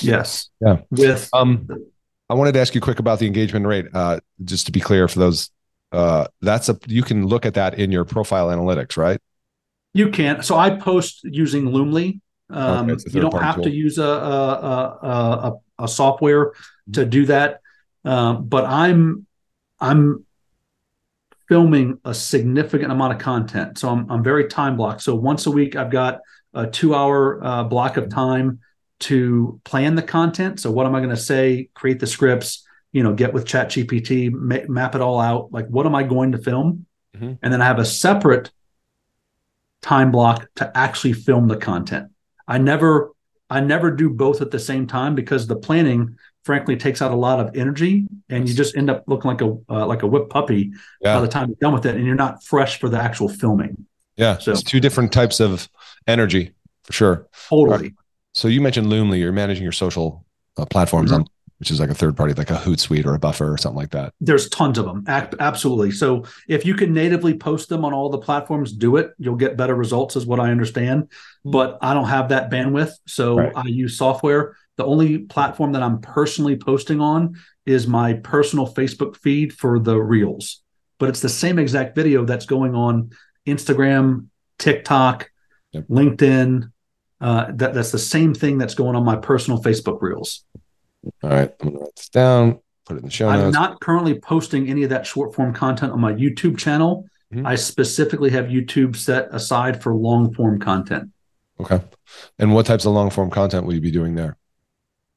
Yes. 0.00 0.50
Yeah. 0.60 0.78
With 0.90 1.28
um, 1.32 1.68
I 2.28 2.34
wanted 2.34 2.52
to 2.52 2.60
ask 2.60 2.74
you 2.74 2.80
quick 2.80 2.98
about 2.98 3.18
the 3.18 3.26
engagement 3.26 3.66
rate. 3.66 3.86
Uh, 3.92 4.20
just 4.44 4.66
to 4.66 4.72
be 4.72 4.80
clear 4.80 5.06
for 5.08 5.18
those, 5.18 5.50
uh, 5.92 6.26
that's 6.40 6.68
a 6.68 6.78
you 6.86 7.02
can 7.02 7.26
look 7.26 7.44
at 7.44 7.54
that 7.54 7.78
in 7.78 7.92
your 7.92 8.04
profile 8.04 8.48
analytics, 8.48 8.96
right? 8.96 9.20
You 9.92 10.10
can. 10.10 10.42
So 10.42 10.56
I 10.56 10.70
post 10.70 11.24
using 11.24 11.66
Loomly, 11.66 12.20
um, 12.48 12.90
okay, 12.90 13.02
you 13.10 13.20
don't 13.20 13.38
have 13.40 13.56
tool. 13.56 13.64
to 13.64 13.70
use 13.70 13.98
a 13.98 14.04
a, 14.04 14.98
a, 15.02 15.84
a 15.84 15.88
software 15.88 16.52
to 16.92 17.04
do 17.04 17.26
that, 17.26 17.60
um, 18.04 18.46
but 18.46 18.64
I'm 18.64 19.26
I'm 19.78 20.24
filming 21.48 21.98
a 22.04 22.14
significant 22.14 22.92
amount 22.92 23.12
of 23.12 23.18
content, 23.18 23.76
so 23.76 23.90
I'm 23.90 24.10
I'm 24.10 24.22
very 24.22 24.46
time 24.46 24.76
blocked. 24.76 25.02
So 25.02 25.14
once 25.14 25.44
a 25.44 25.50
week, 25.50 25.76
I've 25.76 25.90
got 25.90 26.20
a 26.54 26.66
two 26.66 26.94
hour 26.94 27.44
uh, 27.44 27.64
block 27.64 27.98
of 27.98 28.08
time 28.08 28.60
to 29.02 29.60
plan 29.64 29.94
the 29.94 30.02
content. 30.02 30.60
So 30.60 30.70
what 30.70 30.86
am 30.86 30.94
I 30.94 31.00
going 31.00 31.10
to 31.10 31.16
say? 31.16 31.68
Create 31.74 32.00
the 32.00 32.06
scripts. 32.06 32.66
You 32.92 33.02
know, 33.02 33.14
get 33.14 33.32
with 33.32 33.46
Chat 33.46 33.70
GPT, 33.70 34.30
ma- 34.30 34.68
map 34.68 34.94
it 34.94 35.00
all 35.00 35.18
out. 35.18 35.50
Like, 35.50 35.66
what 35.68 35.86
am 35.86 35.94
I 35.94 36.02
going 36.02 36.32
to 36.32 36.38
film? 36.38 36.84
Mm-hmm. 37.16 37.32
And 37.42 37.52
then 37.52 37.62
I 37.62 37.64
have 37.64 37.78
a 37.78 37.86
separate 37.86 38.50
time 39.80 40.10
block 40.10 40.46
to 40.56 40.76
actually 40.76 41.14
film 41.14 41.48
the 41.48 41.56
content. 41.56 42.10
I 42.46 42.58
never 42.58 43.12
I 43.48 43.60
never 43.60 43.90
do 43.90 44.08
both 44.08 44.40
at 44.40 44.50
the 44.50 44.58
same 44.58 44.86
time 44.86 45.14
because 45.14 45.46
the 45.46 45.56
planning 45.56 46.16
frankly 46.44 46.76
takes 46.76 47.02
out 47.02 47.12
a 47.12 47.16
lot 47.16 47.38
of 47.38 47.56
energy 47.56 48.06
and 48.28 48.48
you 48.48 48.54
just 48.54 48.76
end 48.76 48.90
up 48.90 49.04
looking 49.06 49.30
like 49.30 49.40
a 49.40 49.56
uh, 49.68 49.86
like 49.86 50.02
a 50.02 50.06
whipped 50.06 50.30
puppy 50.30 50.72
yeah. 51.00 51.16
by 51.16 51.20
the 51.20 51.28
time 51.28 51.48
you're 51.48 51.56
done 51.60 51.72
with 51.72 51.86
it 51.86 51.96
and 51.96 52.06
you're 52.06 52.14
not 52.14 52.42
fresh 52.42 52.78
for 52.78 52.88
the 52.88 53.00
actual 53.00 53.28
filming. 53.28 53.86
Yeah. 54.16 54.38
So 54.38 54.52
it's 54.52 54.62
two 54.62 54.80
different 54.80 55.12
types 55.12 55.40
of 55.40 55.68
energy 56.06 56.52
for 56.84 56.92
sure. 56.92 57.28
Totally. 57.48 57.94
So 58.42 58.48
you 58.48 58.60
mentioned 58.60 58.88
Loomly, 58.88 59.20
you're 59.20 59.30
managing 59.30 59.62
your 59.62 59.70
social 59.70 60.26
uh, 60.56 60.66
platforms 60.66 61.12
mm-hmm. 61.12 61.20
on 61.20 61.26
which 61.60 61.70
is 61.70 61.78
like 61.78 61.90
a 61.90 61.94
third 61.94 62.16
party, 62.16 62.34
like 62.34 62.50
a 62.50 62.56
Hootsuite 62.56 63.06
or 63.06 63.14
a 63.14 63.20
Buffer 63.20 63.52
or 63.52 63.56
something 63.56 63.76
like 63.76 63.92
that. 63.92 64.12
There's 64.20 64.48
tons 64.48 64.78
of 64.78 64.84
them. 64.84 65.04
Absolutely. 65.06 65.92
So 65.92 66.24
if 66.48 66.66
you 66.66 66.74
can 66.74 66.92
natively 66.92 67.34
post 67.34 67.68
them 67.68 67.84
on 67.84 67.94
all 67.94 68.10
the 68.10 68.18
platforms, 68.18 68.72
do 68.72 68.96
it. 68.96 69.12
You'll 69.16 69.36
get 69.36 69.56
better 69.56 69.76
results, 69.76 70.16
is 70.16 70.26
what 70.26 70.40
I 70.40 70.50
understand. 70.50 71.04
Mm-hmm. 71.04 71.52
But 71.52 71.78
I 71.80 71.94
don't 71.94 72.08
have 72.08 72.30
that 72.30 72.50
bandwidth. 72.50 72.90
So 73.06 73.36
right. 73.36 73.52
I 73.54 73.68
use 73.68 73.96
software. 73.96 74.56
The 74.76 74.84
only 74.84 75.18
platform 75.18 75.70
that 75.74 75.84
I'm 75.84 76.00
personally 76.00 76.56
posting 76.56 77.00
on 77.00 77.36
is 77.64 77.86
my 77.86 78.14
personal 78.14 78.66
Facebook 78.66 79.16
feed 79.18 79.52
for 79.52 79.78
the 79.78 80.00
Reels. 80.00 80.64
But 80.98 81.10
it's 81.10 81.20
the 81.20 81.28
same 81.28 81.60
exact 81.60 81.94
video 81.94 82.24
that's 82.24 82.46
going 82.46 82.74
on 82.74 83.12
Instagram, 83.46 84.26
TikTok, 84.58 85.30
yep. 85.70 85.86
LinkedIn. 85.86 86.71
Uh, 87.22 87.52
that, 87.54 87.72
that's 87.72 87.92
the 87.92 87.98
same 87.98 88.34
thing 88.34 88.58
that's 88.58 88.74
going 88.74 88.96
on 88.96 89.04
my 89.04 89.16
personal 89.16 89.62
Facebook 89.62 90.02
Reels. 90.02 90.44
All 91.22 91.30
right, 91.30 91.54
I'm 91.60 91.68
gonna 91.68 91.80
write 91.80 91.96
this 91.96 92.08
down. 92.08 92.58
Put 92.84 92.96
it 92.96 93.00
in 93.00 93.04
the 93.04 93.10
show 93.10 93.30
notes. 93.30 93.44
I'm 93.56 93.62
not 93.62 93.80
currently 93.80 94.18
posting 94.18 94.68
any 94.68 94.82
of 94.82 94.90
that 94.90 95.06
short 95.06 95.34
form 95.34 95.54
content 95.54 95.92
on 95.92 96.00
my 96.00 96.12
YouTube 96.12 96.58
channel. 96.58 97.06
Mm-hmm. 97.32 97.46
I 97.46 97.54
specifically 97.54 98.30
have 98.30 98.46
YouTube 98.46 98.96
set 98.96 99.28
aside 99.32 99.80
for 99.82 99.94
long 99.94 100.34
form 100.34 100.58
content. 100.58 101.10
Okay. 101.60 101.80
And 102.38 102.52
what 102.52 102.66
types 102.66 102.84
of 102.84 102.92
long 102.92 103.08
form 103.10 103.30
content 103.30 103.66
will 103.66 103.74
you 103.74 103.80
be 103.80 103.92
doing 103.92 104.16
there? 104.16 104.36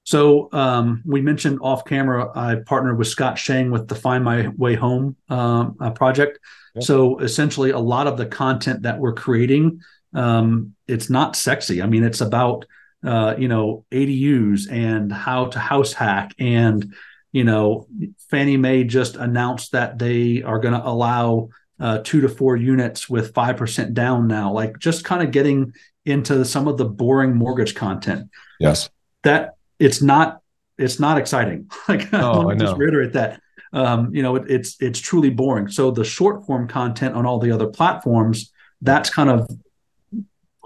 So 0.04 0.50
um, 0.52 1.02
we 1.04 1.22
mentioned 1.22 1.60
off 1.62 1.84
camera, 1.84 2.32
I 2.36 2.58
partnered 2.64 3.00
with 3.00 3.08
Scott 3.08 3.40
Shang 3.40 3.72
with 3.72 3.88
the 3.88 3.96
Find 3.96 4.24
My 4.24 4.50
Way 4.50 4.76
Home 4.76 5.16
um, 5.30 5.76
uh, 5.80 5.90
project. 5.90 6.38
Yep. 6.76 6.84
So 6.84 7.18
essentially, 7.20 7.72
a 7.72 7.80
lot 7.80 8.06
of 8.06 8.16
the 8.16 8.28
content 8.28 8.84
that 8.84 9.00
we're 9.00 9.14
creating, 9.14 9.82
um, 10.14 10.76
it's 10.88 11.10
not 11.10 11.36
sexy. 11.36 11.82
I 11.82 11.88
mean, 11.88 12.04
it's 12.04 12.22
about 12.22 12.66
uh, 13.06 13.36
you 13.38 13.48
know, 13.48 13.86
ADUs 13.92 14.72
and 14.72 15.12
how 15.12 15.46
to 15.46 15.60
house 15.60 15.94
hack. 15.94 16.34
And, 16.40 16.96
you 17.32 17.44
know, 17.44 17.88
Fannie 18.32 18.58
Mae 18.58 18.84
just 18.84 19.16
announced 19.16 19.74
that 19.74 20.00
they 20.00 20.42
are 20.42 20.60
going 20.60 20.74
to 20.74 20.86
allow 20.86 21.50
uh, 21.80 22.00
two 22.00 22.22
to 22.22 22.30
four 22.30 22.56
units 22.56 23.08
with 23.08 23.34
5% 23.34 23.94
down 23.94 24.28
now, 24.28 24.52
like 24.52 24.80
just 24.80 25.06
kind 25.06 25.22
of 25.22 25.32
getting 25.32 25.74
into 26.06 26.44
some 26.46 26.68
of 26.68 26.78
the 26.78 26.86
boring 26.86 27.36
mortgage 27.36 27.76
content. 27.76 28.30
Yes. 28.60 28.90
That 29.24 29.56
it's 29.78 30.02
not, 30.02 30.42
it's 30.78 31.00
not 31.00 31.20
exciting. 31.20 31.70
like, 31.88 32.12
Oh, 32.12 32.50
I 32.50 32.56
me 32.56 32.60
just 32.60 32.78
reiterate 32.78 33.14
that. 33.14 33.40
Um, 33.72 34.16
you 34.16 34.24
know, 34.24 34.38
it, 34.38 34.50
it's, 34.50 34.78
it's 34.80 35.00
truly 35.00 35.30
boring. 35.30 35.68
So 35.68 35.92
the 35.92 36.06
short 36.06 36.46
form 36.46 36.68
content 36.68 37.16
on 37.16 37.26
all 37.26 37.40
the 37.40 37.52
other 37.52 37.68
platforms, 37.68 38.52
that's 38.82 39.10
kind 39.10 39.30
of 39.30 39.48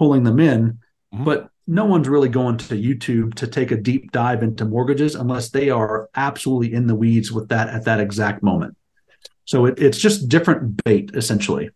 pulling 0.00 0.24
them 0.24 0.40
in. 0.40 0.78
Mhm. 1.14 1.24
But 1.24 1.50
no 1.66 1.84
one's 1.84 2.08
really 2.08 2.30
going 2.30 2.56
to 2.56 2.74
YouTube 2.74 3.34
to 3.34 3.46
take 3.46 3.70
a 3.70 3.76
deep 3.76 4.10
dive 4.10 4.42
into 4.42 4.64
mortgages 4.64 5.14
unless 5.14 5.50
they 5.50 5.68
are 5.70 6.08
absolutely 6.16 6.72
in 6.72 6.86
the 6.86 6.94
weeds 6.96 7.30
with 7.30 7.48
that 7.50 7.68
at 7.68 7.84
that 7.84 8.00
exact 8.00 8.42
moment. 8.42 8.76
So 9.44 9.66
it, 9.66 9.78
it's 9.78 9.98
just 9.98 10.28
different 10.28 10.82
bait 10.82 11.10
essentially. 11.14 11.70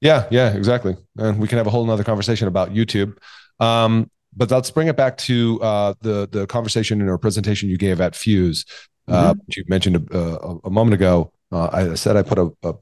Yeah, 0.00 0.26
yeah, 0.30 0.52
exactly. 0.52 0.96
And 1.16 1.38
we 1.38 1.48
can 1.48 1.58
have 1.58 1.66
a 1.66 1.70
whole 1.70 1.86
nother 1.86 2.04
conversation 2.04 2.48
about 2.48 2.74
YouTube. 2.74 3.16
Um, 3.58 4.10
but 4.36 4.50
let's 4.50 4.70
bring 4.70 4.88
it 4.88 4.96
back 4.96 5.16
to 5.18 5.60
uh, 5.62 5.94
the 6.00 6.28
the 6.30 6.46
conversation 6.46 7.00
or 7.02 7.18
presentation 7.18 7.68
you 7.68 7.78
gave 7.78 8.00
at 8.00 8.14
Fuse, 8.14 8.64
uh, 9.08 9.34
which 9.46 9.56
you 9.56 9.64
mentioned 9.68 9.96
a, 10.12 10.18
a, 10.18 10.58
a 10.64 10.70
moment 10.70 10.94
ago. 10.94 11.32
Uh, 11.50 11.68
I 11.72 11.94
said 11.94 12.16
I 12.16 12.22
put 12.22 12.38
a, 12.38 12.50
a 12.62 12.74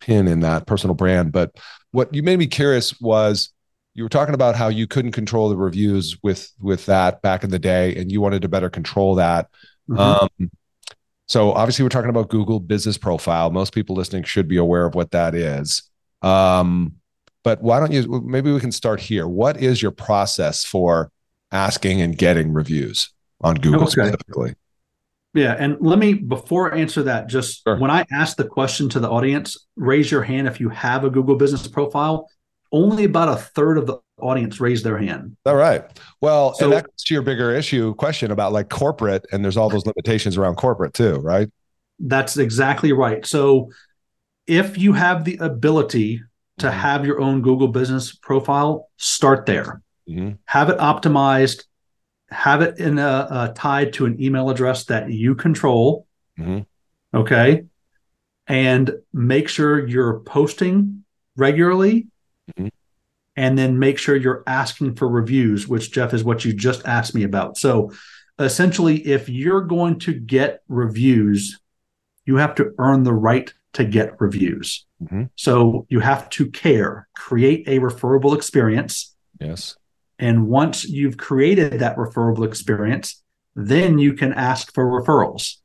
pin 0.00 0.28
in 0.28 0.40
that 0.40 0.66
personal 0.66 0.94
brand, 0.94 1.32
but 1.32 1.56
what 1.92 2.14
you 2.14 2.22
made 2.22 2.38
me 2.38 2.46
curious 2.46 3.00
was 3.00 3.52
you 3.96 4.02
were 4.02 4.10
talking 4.10 4.34
about 4.34 4.54
how 4.54 4.68
you 4.68 4.86
couldn't 4.86 5.12
control 5.12 5.48
the 5.48 5.56
reviews 5.56 6.18
with 6.22 6.52
with 6.60 6.84
that 6.86 7.22
back 7.22 7.42
in 7.42 7.50
the 7.50 7.58
day, 7.58 7.96
and 7.96 8.12
you 8.12 8.20
wanted 8.20 8.42
to 8.42 8.48
better 8.48 8.68
control 8.68 9.14
that. 9.14 9.48
Mhm. 9.88 9.98
Um, 9.98 10.50
so 11.26 11.52
obviously, 11.52 11.82
we're 11.82 11.88
talking 11.88 12.10
about 12.10 12.28
Google 12.28 12.60
Business 12.60 12.98
Profile. 12.98 13.50
Most 13.50 13.72
people 13.72 13.96
listening 13.96 14.22
should 14.24 14.48
be 14.48 14.58
aware 14.58 14.84
of 14.84 14.94
what 14.94 15.12
that 15.12 15.34
is. 15.34 15.82
Um, 16.20 16.96
but 17.42 17.62
why 17.62 17.80
don't 17.80 17.90
you? 17.90 18.20
Maybe 18.24 18.52
we 18.52 18.60
can 18.60 18.70
start 18.70 19.00
here. 19.00 19.26
What 19.26 19.56
is 19.56 19.80
your 19.80 19.92
process 19.92 20.62
for 20.64 21.10
asking 21.50 22.02
and 22.02 22.18
getting 22.18 22.52
reviews 22.52 23.08
on 23.40 23.54
Google 23.54 23.82
Okay. 23.84 23.92
specifically? 23.92 24.54
Yeah, 25.32 25.54
and 25.58 25.76
let 25.80 25.98
me 25.98 26.12
before 26.14 26.74
I 26.74 26.78
answer 26.78 27.02
that, 27.04 27.28
just 27.28 27.62
Sure. 27.62 27.78
when 27.78 27.90
I 27.90 28.04
ask 28.12 28.36
the 28.36 28.44
question 28.44 28.88
to 28.90 29.00
the 29.00 29.08
audience, 29.08 29.56
raise 29.76 30.10
your 30.10 30.22
hand 30.22 30.48
if 30.48 30.60
you 30.60 30.68
have 30.68 31.04
a 31.04 31.10
Google 31.10 31.36
Business 31.36 31.66
Profile. 31.66 32.28
Only 32.72 33.04
about 33.04 33.28
a 33.28 33.36
third 33.36 33.78
of 33.78 33.86
the 33.86 33.98
audience 34.20 34.60
raised 34.60 34.84
their 34.84 34.98
hand. 34.98 35.36
All 35.46 35.56
right. 35.56 35.84
Well, 36.20 36.54
So- 36.54 36.64
and 36.66 36.72
that 36.74 36.84
goes 36.86 37.04
to 37.04 37.14
your 37.14 37.22
bigger 37.22 37.52
issue 37.54 37.94
question 37.94 38.30
about 38.30 38.52
like 38.52 38.68
corporate, 38.70 39.26
and 39.32 39.44
there's 39.44 39.56
all 39.56 39.68
those 39.68 39.86
limitations 39.86 40.36
around 40.36 40.56
corporate 40.56 40.94
too, 40.94 41.16
right? 41.16 41.48
That's 42.00 42.36
exactly 42.36 42.92
right. 42.92 43.24
So 43.26 43.70
if 44.46 44.78
you 44.78 44.92
have 44.94 45.24
the 45.24 45.36
ability 45.38 46.22
to 46.58 46.66
Mhm. 46.68 46.72
have 46.72 47.04
your 47.06 47.20
own 47.20 47.42
Google 47.42 47.68
Business 47.68 48.14
Profile, 48.14 48.88
start 48.96 49.46
there. 49.46 49.82
Mhm. 50.08 50.38
have 50.44 50.70
it 50.70 50.78
optimized, 50.78 51.64
have 52.30 52.62
it 52.62 52.78
in 52.78 52.98
a, 52.98 53.02
uh 53.28 53.52
tied 53.56 53.92
to 53.94 54.06
an 54.06 54.22
email 54.22 54.50
address 54.50 54.84
that 54.84 55.10
you 55.10 55.34
control. 55.34 56.06
Mhm. 56.38 56.64
Okay. 57.12 57.64
And 58.46 58.92
make 59.12 59.48
sure 59.48 59.84
you're 59.86 60.20
posting 60.20 61.04
regularly. 61.36 62.06
Mhm. 62.58 62.70
And 63.36 63.58
then 63.58 63.78
make 63.78 63.98
sure 63.98 64.16
you're 64.16 64.42
asking 64.46 64.94
for 64.94 65.08
reviews, 65.08 65.68
which 65.68 65.92
Jeff 65.92 66.14
is 66.14 66.24
what 66.24 66.44
you 66.44 66.52
just 66.52 66.86
asked 66.86 67.14
me 67.14 67.22
about. 67.22 67.58
So 67.58 67.92
essentially, 68.38 69.06
if 69.06 69.28
you're 69.28 69.62
going 69.62 69.98
to 70.00 70.14
get 70.14 70.62
reviews, 70.68 71.58
you 72.24 72.36
have 72.36 72.54
to 72.56 72.72
earn 72.78 73.02
the 73.02 73.12
right 73.14 73.52
to 73.74 73.84
get 73.84 74.18
reviews. 74.20 74.86
Mhm. 75.04 75.28
So 75.36 75.86
you 75.90 76.00
have 76.00 76.30
to 76.30 76.50
care, 76.50 77.08
create 77.14 77.68
a 77.68 77.78
referable 77.78 78.34
experience. 78.34 79.14
Yes. 79.38 79.76
And 80.18 80.48
once 80.48 80.88
you've 80.88 81.18
created 81.18 81.78
that 81.80 81.98
referable 81.98 82.44
experience, 82.44 83.22
then 83.54 83.98
you 83.98 84.14
can 84.14 84.32
ask 84.32 84.72
for 84.72 84.84
referrals. 84.86 85.56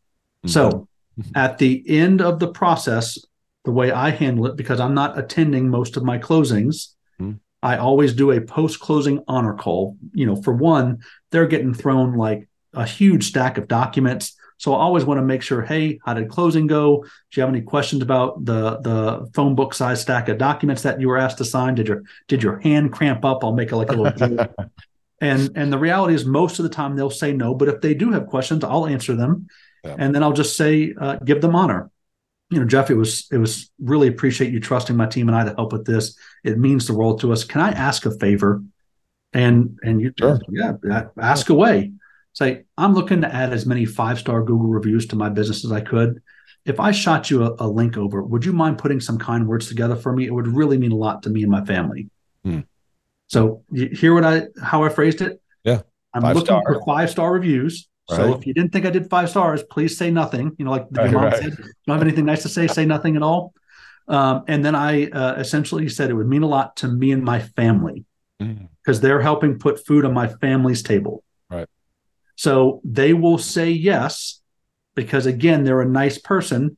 So 0.46 0.88
Mhm. 1.18 1.32
at 1.36 1.58
the 1.58 1.84
end 1.88 2.22
of 2.22 2.40
the 2.40 2.50
process, 2.50 3.18
the 3.66 3.72
way 3.72 3.92
I 3.92 4.10
handle 4.10 4.48
it, 4.48 4.56
because 4.58 4.80
I'm 4.80 4.94
not 4.94 5.18
attending 5.18 5.70
most 5.70 5.98
of 5.98 6.04
my 6.04 6.18
closings, 6.18 6.90
Mhm. 7.20 7.40
I 7.62 7.78
always 7.78 8.14
do 8.14 8.32
a 8.32 8.42
post 8.42 8.80
closing 8.80 9.24
honor 9.28 9.54
call. 9.54 9.98
You 10.14 10.26
know, 10.26 10.36
for 10.36 10.54
one, 10.54 11.00
they're 11.32 11.48
getting 11.48 11.74
thrown 11.74 12.16
like 12.16 12.48
a 12.74 12.86
huge 12.86 13.28
stack 13.28 13.58
of 13.60 13.68
documents. 13.68 14.36
So 14.58 14.74
I 14.74 14.80
always 14.80 15.06
want 15.06 15.20
to 15.20 15.26
make 15.26 15.42
sure, 15.42 15.62
hey, 15.62 16.00
how 16.06 16.14
did 16.16 16.30
closing 16.30 16.66
go? 16.68 17.04
Do 17.04 17.08
you 17.34 17.42
have 17.42 17.50
any 17.50 17.62
questions 17.62 18.02
about 18.02 18.46
the 18.46 18.78
the 18.80 19.30
phone 19.34 19.54
book 19.56 19.74
size 19.76 20.02
stack 20.02 20.28
of 20.30 20.38
documents 20.40 20.82
that 20.84 21.00
you 21.02 21.08
were 21.08 21.18
asked 21.18 21.38
to 21.40 21.46
sign? 21.46 21.76
Did 21.76 21.88
your 21.88 22.04
did 22.28 22.42
your 22.44 22.60
hand 22.60 22.92
cramp 22.92 23.24
up? 23.26 23.44
I'll 23.44 23.54
make 23.54 23.72
it 23.72 23.76
like 23.78 23.92
a 23.92 23.96
little. 23.96 24.38
And 25.24 25.52
and 25.56 25.72
the 25.72 25.78
reality 25.78 26.16
is, 26.16 26.26
most 26.26 26.58
of 26.58 26.64
the 26.64 26.70
time 26.70 26.96
they'll 26.96 27.12
say 27.12 27.32
no. 27.32 27.54
But 27.54 27.68
if 27.68 27.80
they 27.82 27.94
do 27.94 28.12
have 28.12 28.26
questions, 28.26 28.64
I'll 28.64 28.88
answer 28.88 29.16
them, 29.16 29.46
Yeah. 29.84 29.96
and 30.00 30.16
then 30.16 30.24
I'll 30.24 30.34
just 30.34 30.58
say, 30.58 30.96
uh, 31.00 31.18
give 31.24 31.42
them 31.42 31.56
honor. 31.56 31.92
You 32.52 32.60
know, 32.60 32.66
Jeff, 32.66 32.92
it 32.92 32.96
was 32.96 33.28
it 33.32 33.38
was 33.38 33.72
really 33.80 34.08
appreciate 34.10 34.52
you 34.52 34.60
trusting 34.60 34.96
my 34.96 35.06
team 35.08 35.30
and 35.30 35.36
I 35.38 35.46
to 35.46 35.56
help 35.56 35.72
with 35.72 35.86
this. 35.86 36.18
It 36.44 36.60
means 36.60 36.86
the 36.86 36.94
world 36.94 37.22
to 37.22 37.32
us. 37.32 37.44
Can 37.46 37.62
I 37.62 37.72
ask 37.72 38.06
a 38.06 38.12
favor? 38.12 38.62
And 39.34 39.80
and 39.84 40.02
you, 40.02 40.12
Sure. 40.20 40.38
yeah, 40.50 40.74
ask 41.18 41.50
away. 41.50 41.94
Say, 42.34 42.64
I'm 42.78 42.94
looking 42.94 43.22
to 43.22 43.34
add 43.34 43.54
as 43.54 43.66
many 43.66 43.86
five 43.86 44.20
star 44.20 44.44
Google 44.44 44.68
reviews 44.68 45.08
to 45.08 45.16
my 45.16 45.30
business 45.30 45.64
as 45.64 45.72
I 45.72 45.80
could. 45.82 46.22
If 46.66 46.80
I 46.80 46.92
shot 46.92 47.32
you 47.32 47.44
a, 47.46 47.56
a 47.60 47.68
link 47.68 47.98
over, 47.98 48.22
would 48.22 48.44
you 48.46 48.52
mind 48.54 48.78
putting 48.78 49.00
some 49.00 49.18
kind 49.18 49.48
words 49.48 49.68
together 49.70 49.96
for 49.96 50.14
me? 50.14 50.26
It 50.28 50.34
would 50.34 50.48
really 50.48 50.78
mean 50.78 50.92
a 50.92 50.96
lot 50.98 51.24
to 51.24 51.30
me 51.30 51.44
and 51.44 51.52
my 51.52 51.64
family. 51.66 52.10
Hmm. 52.44 52.60
So 53.28 53.64
you 53.72 53.88
hear 53.88 54.14
what 54.14 54.26
I 54.26 54.48
how 54.62 54.84
I 54.84 54.90
phrased 54.90 55.22
it? 55.22 55.42
Yeah. 55.64 55.82
I'm 56.14 56.22
Five 56.24 56.36
looking 56.36 56.48
star. 56.48 56.64
for 56.66 56.82
five 56.86 57.10
star 57.10 57.32
reviews. 57.32 57.88
So 58.10 58.36
if 58.36 58.46
you 58.46 58.54
didn't 58.54 58.74
think 58.74 58.86
I 58.86 58.90
did 58.90 59.10
five 59.10 59.30
stars, 59.30 59.64
please 59.64 59.98
say 59.98 60.12
nothing. 60.12 60.54
You 60.58 60.66
know, 60.66 60.72
like 60.72 60.88
Right, 60.92 61.04
your 61.12 61.22
mom 61.22 61.32
right. 61.32 61.42
said, 61.42 61.56
don't 61.88 61.98
have 61.98 62.02
anything 62.02 62.26
nice 62.26 62.42
to 62.44 62.50
say, 62.50 62.68
say 62.68 62.86
nothing 62.86 63.16
at 63.16 63.24
all. 63.24 63.54
Um, 64.08 64.44
and 64.48 64.66
then 64.66 64.76
I 64.76 65.08
uh, 65.08 65.36
essentially 65.36 65.88
said 65.88 66.10
it 66.10 66.14
would 66.14 66.28
mean 66.28 66.44
a 66.44 66.48
lot 66.48 66.76
to 66.78 66.88
me 66.88 67.12
and 67.12 67.24
my 67.24 67.40
family 67.40 68.06
because 68.84 69.00
they're 69.00 69.22
helping 69.22 69.60
put 69.60 69.86
food 69.86 70.04
on 70.04 70.14
my 70.14 70.28
family's 70.28 70.84
table. 70.84 71.24
Right. 71.50 71.68
So 72.36 72.82
they 72.84 73.14
will 73.14 73.38
say 73.38 73.70
yes 73.70 74.42
because 74.96 75.26
again 75.28 75.64
they're 75.64 75.82
a 75.82 75.88
nice 75.88 76.18
person, 76.18 76.78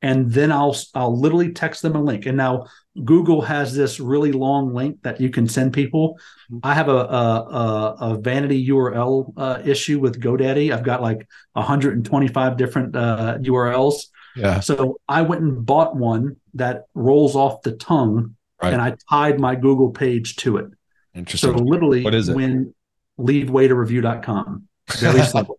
and 0.00 0.32
then 0.32 0.50
I'll 0.50 0.74
I'll 0.94 1.16
literally 1.16 1.52
text 1.52 1.82
them 1.82 1.94
a 1.94 2.02
link. 2.02 2.26
And 2.26 2.36
now 2.36 2.66
Google 3.04 3.40
has 3.40 3.74
this 3.74 3.98
really 4.00 4.32
long 4.32 4.74
link 4.74 4.98
that 5.02 5.20
you 5.20 5.30
can 5.30 5.48
send 5.48 5.72
people. 5.72 6.18
Mhm. 6.50 6.60
I 6.62 6.74
have 6.74 6.88
a 6.88 6.92
a, 6.92 6.96
a, 6.96 7.96
a 8.12 8.18
vanity 8.20 8.68
URL 8.68 9.32
uh, 9.36 9.58
issue 9.64 9.98
with 9.98 10.20
GoDaddy. 10.20 10.72
I've 10.72 10.82
got 10.84 11.00
like 11.00 11.26
125 11.54 12.56
different 12.56 12.94
uh, 12.94 13.38
URLs. 13.40 13.94
Yeah. 14.36 14.60
So 14.60 14.98
I 15.08 15.22
went 15.22 15.42
and 15.42 15.64
bought 15.64 15.96
one 15.96 16.36
that 16.54 16.84
rolls 16.94 17.34
off 17.36 17.62
the 17.62 17.72
tongue, 17.72 18.36
Right. 18.62 18.72
and 18.72 18.80
I 18.82 18.96
tied 19.10 19.40
my 19.40 19.54
Google 19.56 19.90
page 19.90 20.36
to 20.36 20.56
it. 20.58 20.66
Interesting. 21.14 21.56
So 21.56 21.62
literally, 21.64 22.02
What 22.04 22.14
is 22.14 22.28
it? 22.28 22.36
when 22.36 22.74
leavewaiterreview.com. 23.18 24.68
Very 24.98 25.22
subtle. 25.34 25.58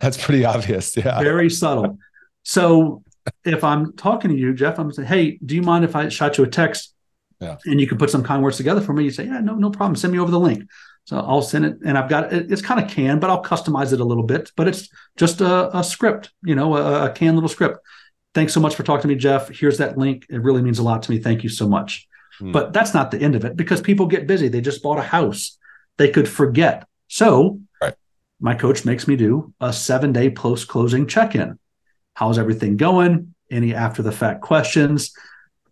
That's 0.00 0.22
pretty 0.22 0.44
obvious. 0.44 0.96
Yeah. 0.96 1.20
very 1.22 1.50
subtle. 1.50 1.98
So 2.42 3.02
if 3.44 3.64
I'm 3.64 3.92
talking 3.94 4.30
to 4.30 4.36
you, 4.36 4.54
Jeff, 4.54 4.78
I'm 4.78 4.92
saying, 4.92 5.08
hey, 5.08 5.38
do 5.44 5.54
you 5.54 5.62
mind 5.62 5.84
if 5.84 5.96
I 5.96 6.08
shot 6.08 6.38
you 6.38 6.44
a 6.44 6.48
text? 6.48 6.94
Yeah. 7.40 7.56
And 7.64 7.80
you 7.80 7.86
can 7.86 7.96
put 7.98 8.10
some 8.10 8.22
kind 8.22 8.42
words 8.42 8.58
together 8.58 8.80
for 8.80 8.92
me. 8.92 9.04
You 9.04 9.10
say, 9.10 9.24
yeah, 9.24 9.40
no, 9.40 9.54
no 9.54 9.70
problem. 9.70 9.96
Send 9.96 10.12
me 10.12 10.18
over 10.18 10.30
the 10.30 10.38
link. 10.40 10.68
So 11.04 11.18
I'll 11.18 11.42
send 11.42 11.64
it, 11.64 11.78
and 11.84 11.96
I've 11.96 12.08
got 12.08 12.32
it. 12.32 12.52
It's 12.52 12.62
kind 12.62 12.78
of 12.78 12.90
canned, 12.90 13.20
but 13.20 13.30
I'll 13.30 13.42
customize 13.42 13.92
it 13.92 14.00
a 14.00 14.04
little 14.04 14.22
bit. 14.22 14.52
But 14.54 14.68
it's 14.68 14.88
just 15.16 15.40
a, 15.40 15.76
a 15.76 15.82
script, 15.82 16.30
you 16.42 16.54
know, 16.54 16.76
a, 16.76 17.06
a 17.06 17.10
canned 17.10 17.36
little 17.36 17.48
script. 17.48 17.78
Thanks 18.34 18.52
so 18.52 18.60
much 18.60 18.76
for 18.76 18.82
talking 18.82 19.02
to 19.02 19.08
me, 19.08 19.16
Jeff. 19.16 19.48
Here's 19.48 19.78
that 19.78 19.98
link. 19.98 20.26
It 20.28 20.42
really 20.42 20.62
means 20.62 20.78
a 20.78 20.82
lot 20.82 21.02
to 21.02 21.10
me. 21.10 21.18
Thank 21.18 21.42
you 21.42 21.48
so 21.48 21.66
much. 21.66 22.06
Hmm. 22.38 22.52
But 22.52 22.72
that's 22.72 22.94
not 22.94 23.10
the 23.10 23.18
end 23.18 23.34
of 23.34 23.44
it 23.44 23.56
because 23.56 23.80
people 23.80 24.06
get 24.06 24.26
busy. 24.26 24.48
They 24.48 24.60
just 24.60 24.82
bought 24.82 24.98
a 24.98 25.02
house. 25.02 25.58
They 25.96 26.10
could 26.10 26.28
forget. 26.28 26.86
So 27.08 27.60
Right. 27.80 27.94
my 28.38 28.54
coach 28.54 28.84
makes 28.84 29.08
me 29.08 29.16
do 29.16 29.52
a 29.60 29.72
seven 29.72 30.12
day 30.12 30.30
post 30.30 30.68
closing 30.68 31.06
check 31.06 31.34
in. 31.34 31.58
How's 32.14 32.38
everything 32.38 32.76
going? 32.76 33.34
Any 33.50 33.74
after 33.74 34.02
the 34.02 34.12
fact 34.12 34.42
questions? 34.42 35.12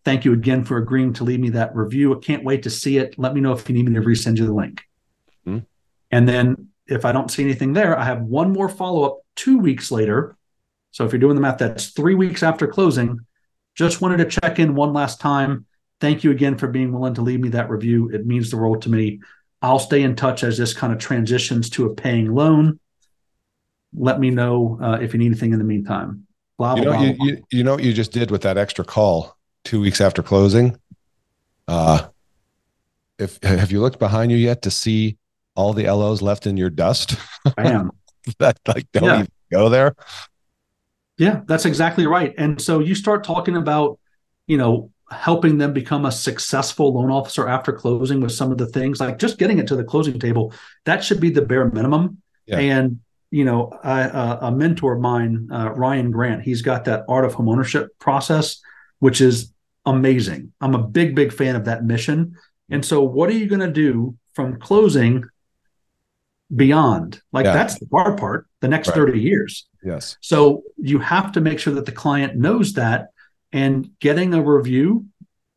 Thank 0.05 0.25
you 0.25 0.33
again 0.33 0.65
for 0.65 0.79
agreeing 0.79 1.13
to 1.15 1.25
leave 1.25 1.41
me 1.41 1.51
that 1.51 1.75
review. 1.75 2.17
I 2.17 2.21
can't 2.21 2.45
wait 2.45 2.63
to 2.63 2.71
see 2.71 2.99
it. 2.99 3.19
Let 3.19 3.35
me 3.35 3.41
know 3.41 3.53
if 3.53 3.69
you 3.69 3.75
need 3.75 3.87
me 3.89 3.95
to 3.95 4.01
resend 4.01 4.39
you 4.39 4.47
the 4.47 4.55
link. 4.55 4.83
Hmm. 5.45 5.59
And 6.11 6.29
then 6.29 6.69
if 6.87 7.05
I 7.05 7.13
don't 7.13 7.31
see 7.31 7.43
anything 7.43 7.75
there, 7.75 7.99
I 7.99 8.05
have 8.05 8.23
one 8.23 8.53
more 8.53 8.69
follow 8.69 9.05
up 9.05 9.19
two 9.37 9.59
weeks 9.59 9.91
later. 9.91 10.37
So 10.91 11.05
if 11.05 11.13
you're 11.13 11.21
doing 11.21 11.35
the 11.35 11.43
math, 11.43 11.59
that's 11.59 11.89
three 11.89 12.15
weeks 12.15 12.43
after 12.43 12.67
closing. 12.67 13.21
Just 13.75 14.01
wanted 14.01 14.17
to 14.19 14.41
check 14.41 14.59
in 14.59 14.75
one 14.75 14.93
last 14.93 15.21
time. 15.21 15.67
Thank 16.01 16.25
you 16.25 16.31
again 16.31 16.57
for 16.57 16.69
being 16.69 16.93
willing 16.93 17.15
to 17.15 17.23
leave 17.23 17.41
me 17.41 17.51
that 17.51 17.71
review. 17.71 18.09
It 18.09 18.27
means 18.27 18.51
the 18.51 18.57
world 18.57 18.83
to 18.83 18.89
me. 18.89 19.21
I'll 19.61 19.79
stay 19.79 20.03
in 20.03 20.15
touch 20.15 20.45
as 20.45 20.57
this 20.57 20.73
kind 20.73 20.93
of 20.93 20.99
transitions 20.99 21.71
to 21.71 21.87
a 21.87 21.95
paying 21.95 22.33
loan. 22.33 22.79
Let 23.95 24.21
me 24.21 24.31
know 24.31 24.79
uh, 24.81 24.99
if 25.03 25.13
you 25.13 25.19
need 25.19 25.27
anything 25.27 25.53
in 25.53 25.59
the 25.59 25.65
meantime. 25.65 26.28
Blah 26.59 26.75
You 26.77 26.85
know, 26.85 26.93
blah. 26.93 27.03
you, 27.03 27.17
you, 27.21 27.45
you 27.51 27.65
know 27.65 27.75
what 27.75 27.85
you 27.85 27.93
just 27.93 28.13
did 28.13 28.31
with 28.31 28.43
that 28.43 28.59
extra 28.59 28.85
call 28.85 29.37
two 29.65 29.81
weeks 29.81 30.01
after 30.01 30.23
closing. 30.23 30.77
Uh, 31.67 32.09
if 33.19 33.43
have 33.43 33.71
you 33.73 33.81
looked 33.81 33.99
behind 33.99 34.31
you 34.33 34.39
yet 34.39 34.63
to 34.63 34.71
see 34.71 35.17
all 35.55 35.73
the 35.73 35.85
LOs 35.91 36.23
left 36.23 36.47
in 36.47 36.57
your 36.57 36.71
dust? 36.71 37.17
I 37.57 37.69
am. 37.71 37.91
that 38.39 38.59
like 38.67 38.87
don't 38.93 39.05
Yeah. 39.05 39.15
even 39.21 39.29
go 39.51 39.69
there. 39.69 39.95
Yeah, 41.17 41.41
that's 41.47 41.65
exactly 41.65 42.07
right. 42.07 42.33
And 42.39 42.61
so 42.61 42.79
you 42.79 42.95
start 42.95 43.25
talking 43.25 43.57
about, 43.57 43.99
you 44.47 44.57
know, 44.57 44.91
helping 45.11 45.59
them 45.59 45.73
become 45.73 46.05
a 46.07 46.13
successful 46.13 46.93
loan 46.95 47.11
officer 47.11 47.49
after 47.49 47.73
closing 47.73 48.21
with 48.21 48.31
some 48.33 48.53
of 48.53 48.59
the 48.59 48.67
things 48.67 49.01
like 49.01 49.19
just 49.19 49.39
getting 49.39 49.59
it 49.59 49.67
to 49.69 49.77
the 49.77 49.83
closing 49.85 50.19
table. 50.21 50.53
That 50.85 51.03
should 51.03 51.21
be 51.21 51.31
the 51.31 51.43
bare 51.43 51.69
minimum. 51.71 52.21
Yeah. 52.47 52.59
And 52.59 53.01
you 53.31 53.45
know, 53.45 53.71
I, 53.83 54.03
uh, 54.03 54.39
a 54.49 54.53
mentor 54.53 54.95
of 54.95 55.01
mine, 55.01 55.49
uh, 55.53 55.71
Ryan 55.73 56.11
Grant, 56.11 56.43
he's 56.43 56.63
got 56.63 56.85
that 56.87 57.05
art 57.09 57.25
of 57.25 57.35
homeownership 57.35 57.89
process, 57.99 58.61
which 59.01 59.21
is 59.21 59.53
amazing. 59.85 60.53
I'm 60.61 60.75
a 60.75 60.83
big, 60.83 61.15
big 61.15 61.33
fan 61.33 61.55
of 61.57 61.65
that 61.67 61.85
mission. 61.85 62.35
And 62.71 62.85
so, 62.85 63.03
what 63.03 63.29
are 63.31 63.35
you 63.35 63.47
going 63.47 63.61
to 63.61 63.71
do 63.73 64.17
from 64.35 64.59
closing 64.59 65.25
beyond? 66.55 67.21
Like 67.33 67.45
Yeah. 67.45 67.53
that's 67.53 67.79
the 67.79 67.87
hard 67.93 68.19
part. 68.19 68.47
The 68.61 68.69
next 68.69 68.89
Right. 68.89 68.95
30 68.97 69.21
years. 69.21 69.67
Yes. 69.85 70.17
So 70.21 70.63
you 70.77 70.99
have 70.99 71.33
to 71.33 71.41
make 71.41 71.59
sure 71.59 71.75
that 71.75 71.87
the 71.87 71.93
client 71.93 72.37
knows 72.37 72.73
that, 72.75 73.09
and 73.53 73.91
getting 74.01 74.35
a 74.35 74.43
review 74.43 75.07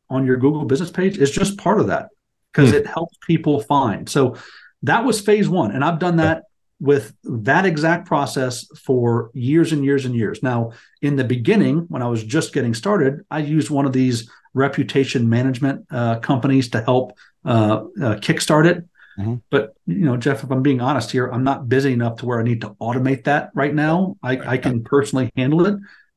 on 0.08 0.24
your 0.26 0.36
Google 0.36 0.64
business 0.64 0.90
page 0.90 1.18
is 1.18 1.30
just 1.30 1.58
part 1.58 1.80
of 1.80 1.86
that 1.88 2.08
because 2.52 2.70
Hmm. 2.70 2.76
it 2.76 2.86
helps 2.86 3.16
people 3.26 3.60
find. 3.60 4.08
So 4.08 4.36
that 4.82 5.04
was 5.04 5.20
phase 5.20 5.48
one. 5.48 5.72
And 5.72 5.84
I've 5.84 5.98
done 5.98 6.16
that 6.16 6.44
with 6.82 7.14
that 7.22 7.64
exact 7.64 8.08
process 8.08 8.66
for 8.76 9.30
years 9.34 9.70
and 9.70 9.84
years 9.84 10.04
and 10.04 10.16
years. 10.16 10.42
Now, 10.42 10.72
in 11.00 11.14
the 11.14 11.22
beginning, 11.22 11.86
when 11.88 12.02
I 12.02 12.08
was 12.08 12.24
just 12.24 12.52
getting 12.52 12.74
started, 12.74 13.24
I 13.30 13.38
used 13.38 13.70
one 13.70 13.86
of 13.86 13.92
these 13.92 14.28
reputation 14.52 15.28
management 15.28 15.86
uh, 15.92 16.18
companies 16.18 16.68
to 16.70 16.82
help 16.82 17.16
uh, 17.44 17.84
uh, 18.02 18.16
kickstart 18.16 18.66
it. 18.66 18.84
Mhm. 19.16 19.42
But 19.48 19.74
you 19.86 20.04
know, 20.04 20.16
Jeff, 20.16 20.42
if 20.42 20.50
I'm 20.50 20.62
being 20.62 20.80
honest 20.80 21.12
here, 21.12 21.28
I'm 21.28 21.44
not 21.44 21.68
busy 21.68 21.92
enough 21.92 22.16
to 22.16 22.26
where 22.26 22.40
I 22.40 22.42
need 22.42 22.62
to 22.62 22.70
automate 22.80 23.24
that 23.24 23.50
right 23.54 23.74
now. 23.74 24.16
I, 24.20 24.38
I 24.54 24.56
can 24.56 24.82
personally 24.82 25.30
handle 25.36 25.64
it, 25.66 25.76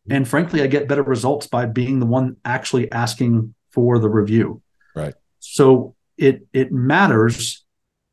and 0.10 0.28
frankly, 0.28 0.64
I 0.64 0.68
get 0.68 0.88
better 0.88 1.04
results 1.04 1.46
by 1.46 1.68
being 1.68 2.00
the 2.00 2.06
one 2.08 2.38
actually 2.44 2.92
asking 2.92 3.54
for 3.70 4.00
the 4.00 4.10
review. 4.10 4.62
Right. 4.96 5.14
So 5.40 5.96
it 6.18 6.48
it 6.54 6.72
matters 6.72 7.65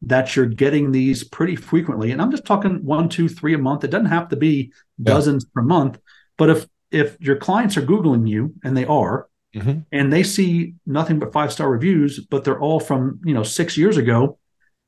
that 0.03 0.35
you're 0.35 0.47
getting 0.47 0.93
these 0.93 1.23
pretty 1.25 1.57
frequently, 1.57 2.11
and 2.11 2.21
I'm 2.21 2.31
just 2.31 2.45
talking 2.45 2.85
one, 2.85 3.09
two, 3.09 3.29
three 3.29 3.55
a 3.55 3.59
month. 3.59 3.85
It 3.85 3.91
doesn't 3.91 4.07
have 4.07 4.29
to 4.29 4.37
be 4.37 4.73
Yeah. 4.99 5.15
dozens 5.15 5.45
per 5.45 5.63
month, 5.63 5.99
but 6.37 6.51
if 6.51 6.67
if 6.91 7.17
your 7.21 7.37
clients 7.37 7.79
are 7.79 7.83
googling 7.83 8.29
you, 8.29 8.53
and 8.63 8.77
they 8.77 8.85
are, 8.85 9.27
Mhm. 9.55 9.87
and 9.93 10.13
they 10.13 10.23
see 10.23 10.75
nothing 10.85 11.19
but 11.19 11.33
five 11.33 11.51
star 11.51 11.71
reviews, 11.71 12.21
but 12.21 12.45
they're 12.45 12.61
all 12.61 12.81
from 12.81 13.19
you 13.25 13.33
know 13.33 13.43
six 13.43 13.79
years 13.79 13.97
ago, 13.97 14.39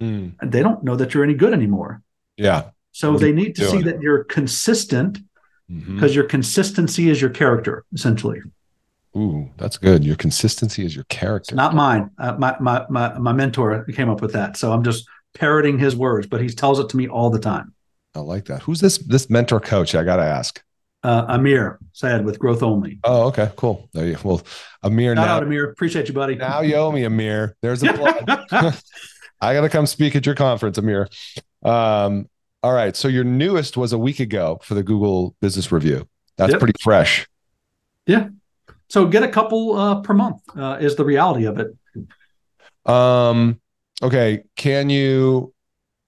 Mm. 0.02 0.34
they 0.44 0.62
don't 0.62 0.84
know 0.84 0.96
that 0.96 1.14
you're 1.14 1.24
any 1.24 1.32
good 1.34 1.54
anymore. 1.54 2.02
Yeah. 2.36 2.64
So 2.92 3.12
What 3.12 3.20
they 3.22 3.32
need 3.32 3.54
to 3.56 3.64
see 3.64 3.72
doing? 3.82 3.84
that 3.86 4.02
you're 4.02 4.24
consistent 4.24 5.20
because 5.68 6.14
your 6.14 6.24
consistency 6.24 7.08
is 7.08 7.20
your 7.22 7.30
character, 7.30 7.84
essentially. 7.94 8.40
Ooh, 9.16 9.48
that's 9.56 9.76
good. 9.76 10.04
Your 10.04 10.16
consistency 10.16 10.84
is 10.84 10.94
your 10.94 11.04
character. 11.04 11.54
Not 11.54 11.74
mine. 11.74 12.10
Uh, 12.18 12.34
my, 12.38 12.56
my 12.60 12.84
my 12.88 13.16
my 13.18 13.32
mentor 13.32 13.84
came 13.84 14.10
up 14.10 14.20
with 14.20 14.32
that, 14.32 14.56
so 14.56 14.72
I'm 14.72 14.82
just 14.82 15.06
parroting 15.34 15.78
his 15.78 15.94
words, 15.94 16.26
but 16.26 16.40
he 16.40 16.48
tells 16.48 16.80
it 16.80 16.88
to 16.90 16.96
me 16.96 17.06
all 17.08 17.30
the 17.30 17.38
time. 17.38 17.72
I 18.16 18.20
like 18.20 18.46
that. 18.46 18.62
Who's 18.62 18.80
this 18.80 18.98
this 18.98 19.30
mentor 19.30 19.60
coach? 19.60 19.94
I 19.94 20.02
gotta 20.04 20.22
ask. 20.24 20.62
Uh, 21.04 21.26
Amir 21.28 21.78
said 21.92 22.24
with 22.24 22.38
growth 22.38 22.62
only. 22.62 22.98
Oh, 23.04 23.24
okay, 23.28 23.50
cool. 23.56 23.88
There 23.92 24.06
you, 24.06 24.16
well, 24.24 24.42
Amir, 24.82 25.14
Shout 25.14 25.26
now, 25.26 25.36
out 25.36 25.42
Amir, 25.42 25.64
appreciate 25.70 26.08
you, 26.08 26.14
buddy. 26.14 26.34
now 26.34 26.62
you 26.62 26.76
owe 26.76 26.90
me, 26.90 27.04
Amir. 27.04 27.56
There's 27.60 27.82
a 27.82 27.92
plug. 27.92 28.26
I 29.40 29.52
gotta 29.54 29.68
come 29.68 29.86
speak 29.86 30.16
at 30.16 30.24
your 30.26 30.34
conference, 30.34 30.78
Amir. 30.78 31.08
Um, 31.62 32.28
all 32.62 32.72
right. 32.72 32.96
So 32.96 33.08
your 33.08 33.24
newest 33.24 33.76
was 33.76 33.92
a 33.92 33.98
week 33.98 34.18
ago 34.18 34.58
for 34.62 34.72
the 34.74 34.82
Google 34.82 35.36
Business 35.42 35.70
Review. 35.70 36.08
That's 36.38 36.52
Yep. 36.52 36.60
pretty 36.60 36.78
fresh. 36.82 37.26
So 38.88 39.06
get 39.06 39.22
a 39.22 39.28
couple 39.28 39.76
uh, 39.76 40.00
per 40.00 40.14
month 40.14 40.42
uh, 40.56 40.78
is 40.80 40.96
the 40.96 41.04
reality 41.04 41.46
of 41.46 41.58
it. 41.58 41.76
Um, 42.86 43.60
okay. 44.02 44.44
Can 44.56 44.90
you, 44.90 45.52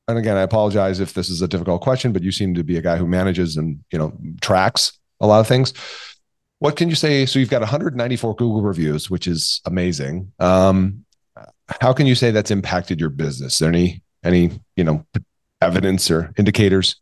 and 0.08 0.18
again, 0.18 0.36
I 0.36 0.42
apologize 0.42 1.00
if 1.00 1.14
this 1.14 1.28
is 1.28 1.42
a 1.42 1.48
difficult 1.48 1.80
question, 1.80 2.12
but 2.12 2.22
you 2.22 2.32
seem 2.32 2.54
to 2.54 2.64
be 2.64 2.76
a 2.76 2.82
guy 2.82 2.96
who 2.96 3.06
manages 3.06 3.56
and, 3.56 3.82
you 3.90 3.98
know, 3.98 4.16
tracks 4.40 4.98
a 5.20 5.26
lot 5.26 5.40
of 5.40 5.46
things. 5.46 5.72
What 6.58 6.76
can 6.76 6.88
you 6.88 6.94
say? 6.94 7.26
So 7.26 7.38
you've 7.38 7.50
got 7.50 7.60
194 7.60 8.36
Google 8.36 8.62
reviews, 8.62 9.10
which 9.10 9.26
is 9.26 9.60
amazing. 9.66 10.32
Um, 10.38 11.04
how 11.80 11.92
can 11.92 12.06
you 12.06 12.14
say 12.14 12.30
that's 12.30 12.50
impacted 12.50 13.00
your 13.00 13.10
business? 13.10 13.54
Is 13.54 13.58
there 13.58 13.68
any, 13.68 14.02
any, 14.24 14.58
you 14.76 14.84
know, 14.84 15.04
evidence 15.60 16.10
or 16.10 16.32
indicators? 16.38 16.96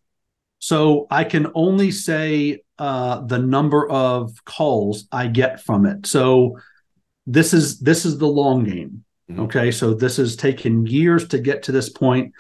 So 0.65 1.07
I 1.11 1.25
can 1.25 1.49
only 1.55 1.91
say 1.91 2.63
uh, 2.79 3.21
the 3.21 3.39
number 3.39 3.87
of 3.87 4.43
calls 4.47 5.07
I 5.13 5.27
get 5.27 5.63
from 5.63 5.85
it. 5.85 6.07
So 6.07 6.59
this 7.27 7.53
is 7.53 7.81
this 7.81 8.07
is 8.07 8.17
the 8.17 8.27
long 8.27 8.65
game. 8.65 9.05
Mhm. 9.31 9.41
Okay, 9.41 9.71
so 9.71 9.93
this 9.93 10.17
has 10.17 10.37
taken 10.37 10.87
years 10.87 11.29
to 11.29 11.39
get 11.39 11.65
to 11.65 11.73
this 11.73 11.91
point. 11.91 12.33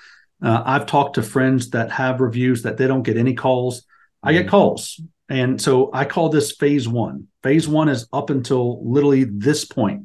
Uh, 0.43 0.63
I've 0.65 0.87
talked 0.87 1.17
to 1.17 1.23
friends 1.23 1.69
that 1.71 1.91
have 1.91 2.23
reviews 2.23 2.63
that 2.63 2.79
they 2.79 2.87
don't 2.87 3.03
get 3.03 3.19
any 3.19 3.35
calls. 3.35 3.85
I 4.23 4.33
get 4.33 4.47
Mhm. 4.47 4.51
calls, 4.57 5.03
and 5.29 5.61
so 5.61 5.91
I 5.93 6.07
call 6.07 6.31
this 6.31 6.53
phase 6.53 6.89
one. 6.89 7.27
Phase 7.43 7.69
one 7.69 7.91
is 7.91 8.09
up 8.11 8.31
until 8.31 8.81
literally 8.91 9.25
this 9.25 9.67
point, 9.67 10.05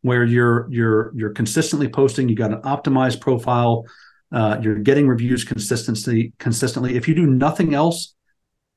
where 0.00 0.24
you're 0.24 0.66
you're 0.68 1.12
you're 1.14 1.30
consistently 1.40 1.86
posting. 1.86 2.28
You 2.28 2.34
got 2.34 2.52
an 2.52 2.62
optimized 2.62 3.20
profile. 3.20 3.84
Uh, 4.32 4.58
you're 4.62 4.78
getting 4.78 5.06
reviews 5.06 5.44
consistently 5.44 6.32
consistently. 6.38 6.96
If 6.96 7.06
you 7.06 7.14
do 7.14 7.26
nothing 7.26 7.74
else, 7.74 8.14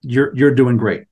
you're 0.01 0.35
you're 0.35 0.53
doing 0.53 0.77
great. 0.77 1.05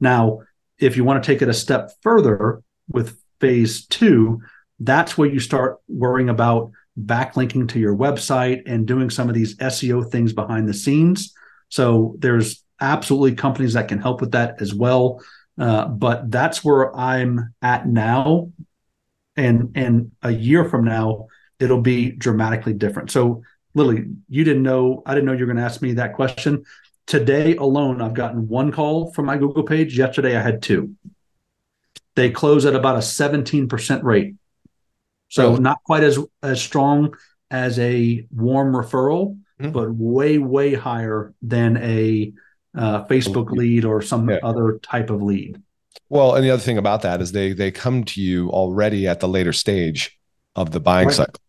Now, 0.00 0.40
if 0.78 0.96
you 0.96 1.04
want 1.04 1.22
to 1.22 1.26
take 1.26 1.42
it 1.42 1.48
a 1.48 1.54
step 1.54 1.90
further 2.02 2.62
with 2.88 3.18
phase 3.40 3.86
two, 3.86 4.40
that's 4.80 5.16
where 5.16 5.28
you 5.28 5.40
start 5.40 5.78
worrying 5.88 6.28
about 6.28 6.70
backlinking 7.00 7.68
to 7.68 7.78
your 7.78 7.96
website 7.96 8.62
and 8.66 8.86
doing 8.86 9.10
some 9.10 9.28
of 9.28 9.34
these 9.34 9.56
SEO 9.56 10.10
things 10.10 10.32
behind 10.32 10.68
the 10.68 10.74
scenes. 10.74 11.32
So 11.68 12.16
there's 12.18 12.62
absolutely 12.80 13.36
companies 13.36 13.74
that 13.74 13.88
can 13.88 14.00
help 14.00 14.20
with 14.20 14.32
that 14.32 14.60
as 14.60 14.74
well. 14.74 15.22
Uh, 15.58 15.86
but 15.86 16.30
that's 16.30 16.64
where 16.64 16.94
I'm 16.94 17.54
at 17.62 17.86
now, 17.88 18.52
and 19.36 19.72
and 19.74 20.12
a 20.22 20.30
year 20.30 20.68
from 20.68 20.84
now, 20.84 21.28
it'll 21.58 21.80
be 21.80 22.10
dramatically 22.10 22.74
different. 22.74 23.10
So 23.10 23.42
Lily, 23.76 24.06
you 24.30 24.42
didn't 24.42 24.62
know, 24.62 25.02
I 25.04 25.14
didn't 25.14 25.26
know 25.26 25.32
you 25.32 25.40
were 25.40 25.52
going 25.52 25.58
to 25.58 25.62
ask 25.62 25.82
me 25.82 25.92
that 25.92 26.14
question. 26.14 26.64
Today 27.06 27.56
alone, 27.56 28.00
I've 28.00 28.14
gotten 28.14 28.48
one 28.48 28.72
call 28.72 29.12
from 29.12 29.26
my 29.26 29.36
Google 29.36 29.64
page. 29.64 29.96
Yesterday, 29.98 30.34
I 30.34 30.40
had 30.40 30.62
two. 30.62 30.94
They 32.14 32.30
close 32.30 32.64
at 32.64 32.74
about 32.74 32.96
a 32.96 33.00
17% 33.00 34.02
rate. 34.02 34.34
So 35.28 35.50
Really? 35.50 35.60
not 35.60 35.82
quite 35.84 36.02
as 36.04 36.18
as 36.42 36.60
strong 36.62 37.14
as 37.50 37.78
a 37.78 38.26
warm 38.34 38.72
referral, 38.72 39.38
Mhm. 39.60 39.72
but 39.74 39.90
way, 39.94 40.38
way 40.38 40.72
higher 40.74 41.34
than 41.42 41.76
a 41.76 42.32
uh, 42.74 43.04
Facebook 43.06 43.50
lead 43.50 43.84
or 43.84 44.00
some 44.02 44.28
Yeah. 44.30 44.38
other 44.42 44.78
type 44.82 45.10
of 45.10 45.22
lead. 45.22 45.60
Well, 46.08 46.34
and 46.34 46.44
the 46.44 46.50
other 46.50 46.62
thing 46.62 46.78
about 46.78 47.02
that 47.02 47.20
is 47.20 47.32
they 47.32 47.52
they 47.52 47.70
come 47.70 48.04
to 48.04 48.22
you 48.22 48.48
already 48.50 49.06
at 49.06 49.20
the 49.20 49.28
later 49.28 49.52
stage 49.52 50.18
of 50.54 50.70
the 50.70 50.80
buying 50.80 51.08
Right. 51.08 51.16
cycle. 51.16 51.40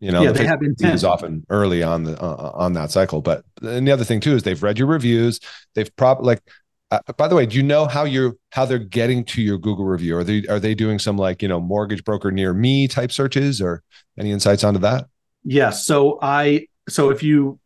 You 0.00 0.10
know, 0.10 0.22
yeah, 0.22 0.32
the 0.32 0.40
they 0.40 0.46
have 0.46 0.62
intent. 0.62 0.94
is 0.94 1.04
often 1.04 1.44
early 1.48 1.82
on 1.82 2.04
the 2.04 2.20
uh, 2.20 2.52
on 2.54 2.74
that 2.74 2.90
cycle. 2.90 3.22
But 3.22 3.44
and 3.62 3.86
the 3.86 3.92
other 3.92 4.04
thing 4.04 4.20
too 4.20 4.34
is 4.34 4.42
they've 4.42 4.62
read 4.62 4.78
your 4.78 4.88
reviews. 4.88 5.40
They've 5.74 5.94
probably 5.96 6.26
like. 6.26 6.42
Uh, 6.90 7.00
by 7.16 7.26
the 7.26 7.34
way, 7.34 7.46
do 7.46 7.56
you 7.56 7.62
know 7.62 7.86
how 7.86 8.04
you're 8.04 8.34
how 8.50 8.66
they're 8.66 8.78
getting 8.78 9.24
to 9.24 9.40
your 9.40 9.58
Google 9.58 9.86
review? 9.86 10.16
Are 10.16 10.24
they 10.24 10.46
are 10.48 10.60
they 10.60 10.74
doing 10.74 10.98
some 10.98 11.16
like 11.16 11.40
you 11.40 11.48
know 11.48 11.58
mortgage 11.58 12.04
broker 12.04 12.30
near 12.30 12.52
me 12.52 12.86
type 12.86 13.10
searches 13.10 13.60
or 13.60 13.82
any 14.18 14.30
insights 14.30 14.62
onto 14.62 14.80
that? 14.80 15.06
Yes. 15.44 15.86
So 15.86 16.18
I 16.20 16.66
so 16.88 17.10
if 17.10 17.22
you 17.22 17.58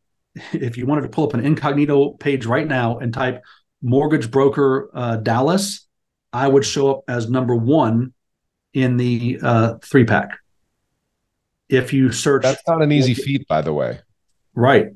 if 0.53 0.77
you 0.77 0.87
wanted 0.87 1.03
to 1.03 1.09
pull 1.09 1.27
up 1.27 1.35
an 1.35 1.45
incognito 1.45 2.11
page 2.11 2.47
right 2.47 2.67
now 2.67 2.99
and 2.99 3.13
type 3.13 3.43
mortgage 3.83 4.31
broker 4.31 4.91
uh, 4.95 5.17
Dallas, 5.17 5.87
I 6.33 6.49
would 6.49 6.65
show 6.65 6.95
up 6.95 7.05
as 7.09 7.29
number 7.29 7.55
one 7.55 8.13
in 8.75 8.97
the 8.97 9.39
uh, 9.43 9.75
three 9.83 10.05
pack. 10.05 10.39
If 11.69 11.93
you 11.93 12.13
search 12.13 12.43
That's 12.43 12.63
not 12.67 12.83
an 12.83 12.93
easy 12.93 13.15
feat, 13.15 13.47
by 13.49 13.61
the 13.63 13.73
way. 13.73 14.01
right, 14.55 14.89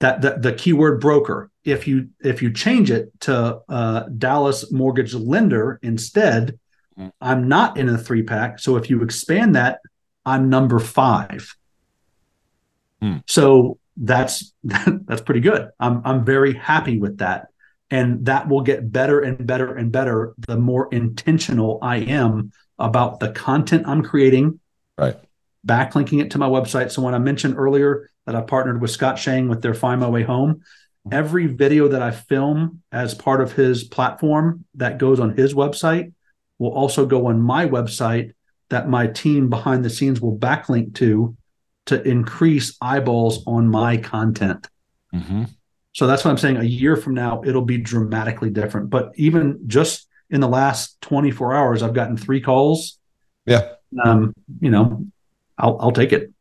that 0.00 0.20
the, 0.22 0.36
the 0.38 0.52
keyword 0.52 1.00
broker. 1.00 1.50
If 1.64 1.88
you 1.88 2.10
if 2.22 2.42
you 2.42 2.52
change 2.52 2.90
it 2.90 3.10
to 3.22 3.60
uh, 3.68 4.04
Dallas 4.16 4.70
mortgage 4.70 5.14
lender 5.14 5.78
instead, 5.82 6.58
Mhm. 6.98 7.12
I'm 7.20 7.48
not 7.48 7.76
in 7.76 7.88
a 7.90 7.98
three 7.98 8.22
pack. 8.22 8.58
So 8.58 8.76
if 8.76 8.88
you 8.88 9.02
expand 9.02 9.54
that, 9.54 9.80
I'm 10.24 10.48
number 10.48 10.78
five. 10.78 11.54
Hmm. 13.02 13.18
So 13.26 13.78
that's 13.96 14.54
that's 14.64 15.20
pretty 15.22 15.40
good. 15.40 15.68
I'm 15.80 16.02
I'm 16.04 16.24
very 16.24 16.54
happy 16.54 16.98
with 16.98 17.18
that. 17.18 17.48
And 17.90 18.24
that 18.26 18.48
will 18.48 18.62
get 18.62 18.90
better 18.90 19.20
and 19.20 19.46
better 19.46 19.74
and 19.74 19.92
better 19.92 20.34
the 20.38 20.56
more 20.56 20.88
intentional 20.90 21.78
I 21.82 21.98
am 21.98 22.50
about 22.78 23.20
the 23.20 23.30
content 23.30 23.86
I'm 23.86 24.02
creating. 24.02 24.58
Right. 24.98 25.16
Backlinking 25.66 26.22
it 26.22 26.30
to 26.30 26.38
my 26.38 26.48
website. 26.48 26.90
So 26.92 27.02
when 27.02 27.14
I 27.14 27.18
mentioned 27.18 27.56
earlier 27.58 28.08
that 28.24 28.36
I 28.36 28.40
partnered 28.40 28.80
with 28.80 28.90
Scott 28.90 29.18
Shang 29.18 29.48
with 29.48 29.62
their 29.62 29.74
Find 29.74 30.00
My 30.00 30.08
Way 30.08 30.22
Home, 30.22 30.62
every 31.10 31.46
video 31.46 31.88
that 31.88 32.02
I 32.02 32.10
film 32.10 32.82
as 32.92 33.14
part 33.14 33.40
of 33.40 33.52
his 33.52 33.84
platform 33.84 34.64
that 34.74 34.98
goes 34.98 35.20
on 35.20 35.36
his 35.36 35.54
website 35.54 36.12
will 36.58 36.72
also 36.72 37.06
go 37.06 37.26
on 37.26 37.40
my 37.40 37.66
website 37.66 38.32
that 38.70 38.88
my 38.88 39.06
team 39.06 39.48
behind 39.48 39.84
the 39.84 39.90
scenes 39.90 40.20
will 40.20 40.36
backlink 40.36 40.94
to 40.96 41.36
to 41.86 42.02
increase 42.02 42.76
eyeballs 42.80 43.44
on 43.46 43.68
my 43.68 43.96
content. 43.96 44.66
Mm-hmm. 45.14 45.44
So 45.92 46.06
that's 46.06 46.24
what 46.24 46.32
I'm 46.32 46.38
saying. 46.38 46.56
A 46.56 46.64
year 46.64 46.96
from 46.96 47.14
now, 47.14 47.42
it'll 47.44 47.62
be 47.62 47.78
dramatically 47.78 48.50
different. 48.50 48.90
But 48.90 49.12
even 49.14 49.60
just 49.66 50.08
in 50.28 50.40
the 50.40 50.48
last 50.48 51.00
24 51.02 51.54
hours, 51.54 51.82
I've 51.82 51.94
gotten 51.94 52.16
three 52.16 52.40
calls. 52.40 52.98
Yeah. 53.46 53.72
Um, 54.04 54.34
you 54.60 54.70
know, 54.70 55.06
I'll 55.58 55.76
I'll 55.80 55.92
take 55.92 56.12
it. 56.12 56.32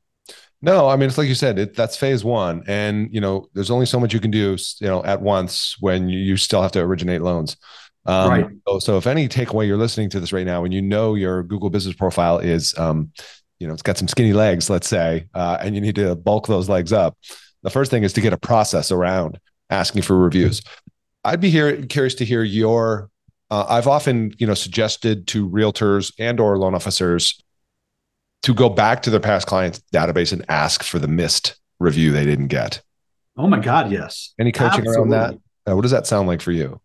No, 0.61 0.87
I 0.87 0.95
mean 0.95 1.09
it's 1.09 1.17
like 1.17 1.27
you 1.27 1.35
said, 1.35 1.59
it, 1.59 1.75
that's 1.75 1.95
phase 1.95 2.23
one, 2.23 2.63
and 2.67 3.13
you 3.13 3.21
know 3.21 3.47
there's 3.53 3.71
only 3.71 3.85
so 3.85 3.99
much 3.99 4.13
you 4.13 4.19
can 4.19 4.31
do, 4.31 4.57
you 4.79 4.87
know, 4.87 5.03
at 5.03 5.21
once 5.21 5.75
when 5.79 6.09
you, 6.09 6.19
you 6.19 6.37
still 6.37 6.61
have 6.61 6.71
to 6.73 6.81
originate 6.81 7.21
loans. 7.21 7.57
Um, 8.05 8.29
Right. 8.29 8.45
So, 8.67 8.79
so 8.79 8.97
if 8.97 9.07
any 9.07 9.27
takeaway 9.27 9.67
you're 9.67 9.77
listening 9.77 10.09
to 10.11 10.19
this 10.19 10.33
right 10.33 10.45
now, 10.45 10.63
and 10.63 10.73
you 10.73 10.81
know 10.81 11.15
your 11.15 11.43
Google 11.43 11.69
Business 11.69 11.95
profile 11.95 12.39
is, 12.39 12.77
um, 12.77 13.11
you 13.59 13.67
know, 13.67 13.73
it's 13.73 13.81
got 13.81 13.97
some 13.97 14.07
skinny 14.07 14.33
legs, 14.33 14.69
let's 14.69 14.87
say, 14.87 15.27
uh, 15.33 15.57
and 15.59 15.75
you 15.75 15.81
need 15.81 15.95
to 15.95 16.15
bulk 16.15 16.47
those 16.47 16.69
legs 16.69 16.93
up. 16.93 17.17
The 17.63 17.69
first 17.69 17.89
thing 17.91 18.03
is 18.03 18.13
to 18.13 18.21
get 18.21 18.33
a 18.33 18.37
process 18.37 18.91
around 18.91 19.39
asking 19.69 20.03
for 20.03 20.17
reviews. 20.17 20.61
I'd 21.23 21.41
be 21.41 21.49
here 21.49 21.83
curious 21.85 22.15
to 22.15 22.25
hear 22.25 22.43
your. 22.43 23.09
Uh, 23.49 23.65
I've 23.69 23.87
often, 23.87 24.33
you 24.37 24.47
know, 24.47 24.55
suggested 24.55 25.27
to 25.27 25.49
realtors 25.49 26.13
and 26.19 26.39
or 26.39 26.57
loan 26.57 26.75
officers 26.75 27.43
to 28.45 28.53
go 28.53 28.69
back 28.69 29.01
to 29.01 29.09
their 29.09 29.19
past 29.19 29.47
clients 29.47 29.81
database 29.91 30.31
and 30.31 30.45
ask 30.49 30.83
for 30.83 30.99
the 30.99 31.07
missed 31.07 31.55
review 31.79 32.11
they 32.11 32.25
didn't 32.25 32.47
get. 32.47 32.79
Oh 33.35 33.47
my 33.47 33.59
God, 33.59 33.91
yes. 33.91 34.33
Any 34.39 34.51
coaching 34.51 34.87
around 34.87 35.09
that? 35.09 35.33
Uh, 35.67 35.75
what 35.75 35.81
does 35.81 35.89
that 35.91 36.05
sound 36.05 36.27
like 36.27 36.41
for 36.41 36.51
you? 36.51 36.79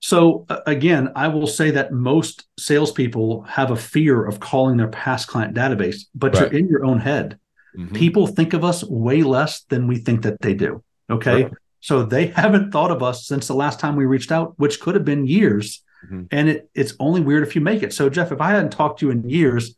So 0.00 0.46
uh, 0.48 0.60
again, 0.66 1.12
I 1.14 1.28
will 1.28 1.46
say 1.46 1.70
that 1.72 1.92
most 1.92 2.46
salespeople 2.58 3.42
have 3.42 3.70
a 3.70 3.76
fear 3.76 4.24
of 4.24 4.40
calling 4.40 4.78
their 4.78 4.88
past 4.88 5.28
client 5.28 5.54
database, 5.54 6.06
but 6.14 6.34
Right. 6.34 6.50
you're 6.50 6.58
in 6.60 6.68
your 6.68 6.84
own 6.84 6.98
head. 6.98 7.38
Mhm. 7.78 7.92
People 7.94 8.26
think 8.26 8.54
of 8.54 8.64
us 8.64 8.82
way 8.84 9.22
less 9.22 9.60
than 9.68 9.86
we 9.86 9.98
think 9.98 10.22
that 10.22 10.40
they 10.40 10.54
do. 10.54 10.82
Okay. 11.10 11.44
Right. 11.44 11.52
So 11.80 12.04
they 12.04 12.26
haven't 12.42 12.72
thought 12.72 12.90
of 12.90 13.02
us 13.02 13.26
since 13.26 13.46
the 13.48 13.54
last 13.54 13.78
time 13.78 13.96
we 13.96 14.06
reached 14.06 14.32
out, 14.32 14.54
which 14.58 14.80
could 14.80 14.94
have 14.94 15.04
been 15.04 15.26
years. 15.26 15.82
Mhm. 16.10 16.26
And 16.32 16.48
it, 16.48 16.70
it's 16.74 16.94
only 16.98 17.20
weird 17.20 17.42
if 17.46 17.54
you 17.54 17.60
make 17.60 17.82
it. 17.82 17.92
So, 17.92 18.08
Jeff, 18.08 18.32
if 18.32 18.40
I 18.40 18.50
hadn't 18.52 18.72
talked 18.72 19.00
to 19.00 19.06
you 19.06 19.12
in 19.12 19.28
years, 19.28 19.76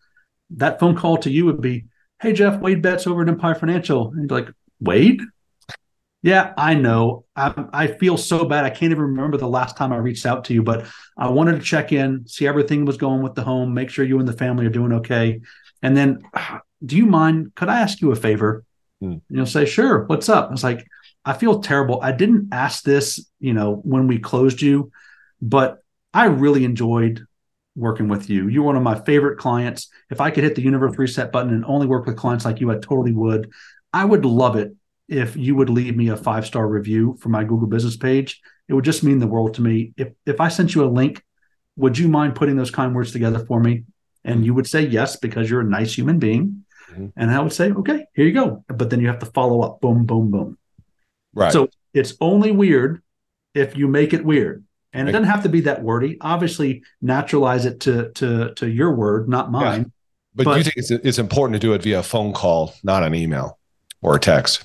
that 0.50 0.80
phone 0.80 0.96
call 0.96 1.16
to 1.18 1.30
you 1.30 1.46
would 1.46 1.60
be, 1.60 1.86
Hey, 2.20 2.32
Jeff, 2.32 2.60
Wade 2.60 2.82
Betz 2.82 3.06
over 3.06 3.22
at 3.22 3.28
Empire 3.28 3.54
Financial. 3.54 4.12
And 4.12 4.30
like, 4.30 4.48
Wade? 4.80 5.20
Yeah, 6.22 6.54
I 6.56 6.74
know. 6.74 7.26
I, 7.36 7.66
I 7.72 7.86
feel 7.86 8.16
so 8.16 8.46
bad. 8.46 8.64
I 8.64 8.70
can't 8.70 8.92
even 8.92 9.02
remember 9.02 9.36
the 9.36 9.46
last 9.46 9.76
time 9.76 9.92
I 9.92 9.98
reached 9.98 10.24
out 10.24 10.44
to 10.44 10.54
you, 10.54 10.62
but 10.62 10.86
I 11.18 11.28
wanted 11.28 11.56
to 11.56 11.60
check 11.60 11.92
in, 11.92 12.26
see 12.26 12.46
everything 12.46 12.86
was 12.86 12.96
going 12.96 13.22
with 13.22 13.34
the 13.34 13.42
home, 13.42 13.74
make 13.74 13.90
sure 13.90 14.06
you 14.06 14.18
and 14.18 14.26
the 14.26 14.32
family 14.32 14.64
are 14.64 14.70
doing 14.70 14.92
okay. 14.94 15.42
And 15.82 15.94
then, 15.94 16.22
"Ah, 16.34 16.62
do 16.84 16.96
you 16.96 17.04
mind? 17.04 17.54
Could 17.54 17.68
I 17.68 17.80
ask 17.80 18.00
you 18.00 18.10
a 18.10 18.16
favor? 18.16 18.64
Hmm. 19.00 19.12
And 19.12 19.22
you'll 19.28 19.46
say, 19.46 19.66
Sure. 19.66 20.04
What's 20.04 20.30
up? 20.30 20.48
I 20.48 20.52
was 20.52 20.64
like, 20.64 20.86
I 21.24 21.32
feel 21.34 21.60
terrible. 21.60 22.00
I 22.02 22.12
didn't 22.12 22.48
ask 22.52 22.84
this, 22.84 23.24
you 23.40 23.54
know, 23.54 23.76
when 23.84 24.06
we 24.06 24.18
closed 24.18 24.60
you, 24.60 24.92
but 25.40 25.78
I 26.12 26.26
really 26.26 26.64
enjoyed 26.64 27.26
working 27.76 28.08
with 28.08 28.30
you. 28.30 28.48
You're 28.48 28.62
one 28.62 28.76
of 28.76 28.82
my 28.82 28.98
favorite 29.00 29.38
clients. 29.38 29.88
If 30.10 30.20
I 30.20 30.30
could 30.30 30.44
hit 30.44 30.54
the 30.54 30.62
universe 30.62 30.96
reset 30.96 31.32
button 31.32 31.52
and 31.52 31.64
only 31.64 31.86
work 31.86 32.06
with 32.06 32.16
clients 32.16 32.44
like 32.44 32.60
you, 32.60 32.70
I 32.70 32.74
totally 32.74 33.12
would. 33.12 33.52
I 33.92 34.04
would 34.04 34.24
love 34.24 34.56
it 34.56 34.74
if 35.08 35.36
you 35.36 35.54
would 35.56 35.70
leave 35.70 35.96
me 35.96 36.08
a 36.08 36.16
five 36.16 36.46
star 36.46 36.66
review 36.66 37.16
for 37.20 37.28
my 37.28 37.44
Google 37.44 37.66
business 37.68 37.96
page. 37.96 38.40
It 38.68 38.74
would 38.74 38.84
just 38.84 39.04
mean 39.04 39.18
the 39.18 39.26
world 39.26 39.54
to 39.54 39.62
me. 39.62 39.92
If 39.96 40.12
if 40.26 40.40
I 40.40 40.48
sent 40.48 40.74
you 40.74 40.84
a 40.84 40.86
link, 40.86 41.22
would 41.76 41.98
you 41.98 42.08
mind 42.08 42.34
putting 42.34 42.56
those 42.56 42.70
kind 42.70 42.94
words 42.94 43.12
together 43.12 43.44
for 43.44 43.60
me? 43.60 43.84
And 44.24 44.44
you 44.44 44.54
would 44.54 44.66
say 44.66 44.82
yes 44.82 45.16
because 45.16 45.50
you're 45.50 45.60
a 45.60 45.64
nice 45.64 45.96
human 45.96 46.18
being. 46.18 46.64
Mhm. 46.90 47.12
And 47.16 47.30
I 47.30 47.40
would 47.40 47.52
say, 47.52 47.70
okay, 47.72 48.06
here 48.14 48.26
you 48.26 48.32
go. 48.32 48.64
But 48.68 48.88
then 48.90 49.00
you 49.00 49.08
have 49.08 49.18
to 49.18 49.26
follow 49.26 49.60
up. 49.60 49.80
Boom, 49.80 50.06
boom, 50.06 50.30
boom. 50.30 50.58
Right. 51.34 51.52
So 51.52 51.68
it's 51.92 52.14
only 52.20 52.52
weird 52.52 53.02
if 53.54 53.76
you 53.76 53.88
make 53.88 54.14
it 54.14 54.24
weird. 54.24 54.64
And 54.94 55.08
it 55.08 55.12
doesn't 55.12 55.28
have 55.28 55.42
to 55.42 55.48
be 55.48 55.60
that 55.62 55.82
wordy. 55.82 56.16
Obviously, 56.20 56.82
naturalize 57.02 57.66
it 57.66 57.80
to 57.80 58.10
to 58.12 58.54
to 58.54 58.68
your 58.70 58.94
word, 58.94 59.28
not 59.28 59.50
mine. 59.50 59.92
but, 60.34 60.44
but- 60.44 60.56
you 60.58 60.64
think 60.64 60.76
it's, 60.76 60.90
it's 60.90 61.18
important 61.18 61.54
to 61.54 61.66
do 61.66 61.74
it 61.74 61.82
via 61.82 62.02
phone 62.02 62.32
call, 62.32 62.72
not 62.82 63.02
an 63.02 63.14
email 63.14 63.58
or 64.00 64.14
a 64.16 64.20
text. 64.20 64.64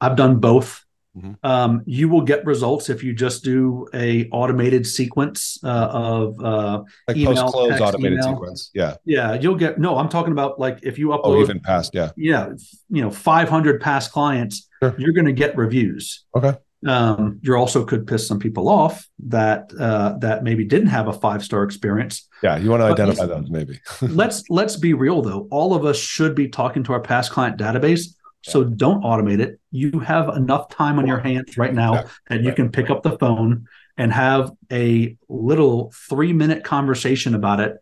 I've 0.00 0.16
done 0.16 0.40
both. 0.40 0.84
Mhm. 1.16 1.36
Um, 1.42 1.82
you 1.84 2.08
will 2.08 2.22
get 2.22 2.42
results 2.46 2.88
if 2.88 3.04
you 3.04 3.12
just 3.12 3.44
do 3.44 3.86
a 3.92 4.30
automated 4.30 4.86
sequence 4.86 5.58
uh, 5.62 5.68
of 5.92 6.42
uh, 6.42 6.82
Like 7.06 7.18
Email, 7.18 7.34
post 7.34 7.52
close 7.52 7.68
text, 7.68 7.82
automated 7.82 8.18
email. 8.20 8.32
sequence. 8.32 8.70
Yeah. 8.72 8.96
yeah. 9.04 9.34
You'll 9.34 9.56
get 9.56 9.78
no. 9.78 9.98
I'm 9.98 10.08
talking 10.08 10.32
about 10.32 10.58
like 10.58 10.78
if 10.82 10.98
you 10.98 11.08
upload 11.08 11.20
Oh, 11.36 11.40
even 11.42 11.60
past. 11.60 11.94
Yeah. 11.94 12.12
yeah 12.16 12.54
you 12.88 13.02
know 13.02 13.10
500 13.10 13.78
past 13.82 14.10
clients, 14.10 14.66
Sure. 14.82 14.94
you're 14.96 15.12
going 15.12 15.26
to 15.26 15.34
get 15.34 15.54
reviews. 15.54 16.24
Okay. 16.34 16.54
Um, 16.86 17.38
you 17.42 17.54
also 17.54 17.84
could 17.84 18.06
piss 18.06 18.26
some 18.26 18.38
people 18.40 18.68
off 18.68 19.08
that 19.26 19.70
uh, 19.78 20.18
that 20.18 20.42
maybe 20.42 20.64
didn't 20.64 20.88
have 20.88 21.06
a 21.08 21.12
five 21.12 21.44
star 21.44 21.62
experience. 21.62 22.28
Yeah. 22.42 22.56
You 22.56 22.70
want 22.70 22.82
to 22.82 22.88
But 22.88 23.00
identify 23.00 23.26
those 23.26 23.50
maybe. 23.50 23.80
let's 24.02 24.42
let's 24.50 24.76
be 24.76 24.92
real 24.94 25.22
though. 25.22 25.46
All 25.50 25.74
of 25.74 25.84
us 25.84 25.96
should 25.98 26.34
be 26.34 26.48
talking 26.48 26.82
to 26.84 26.92
our 26.92 27.00
past 27.00 27.30
client 27.30 27.56
database. 27.58 28.14
So 28.44 28.64
don't 28.64 29.04
automate 29.04 29.38
it. 29.40 29.60
You 29.70 30.00
have 30.00 30.28
enough 30.36 30.68
time 30.70 30.98
on 30.98 31.06
your 31.06 31.20
hands 31.20 31.56
right 31.56 31.72
now 31.72 31.94
Yeah. 31.94 32.04
that 32.28 32.42
you 32.42 32.52
can 32.52 32.72
pick 32.72 32.90
up 32.90 33.04
the 33.04 33.16
phone 33.16 33.66
and 33.96 34.12
have 34.12 34.50
a 34.72 35.16
little 35.28 35.92
three 36.08 36.32
minute 36.32 36.64
conversation 36.64 37.36
about 37.36 37.60
it 37.60 37.76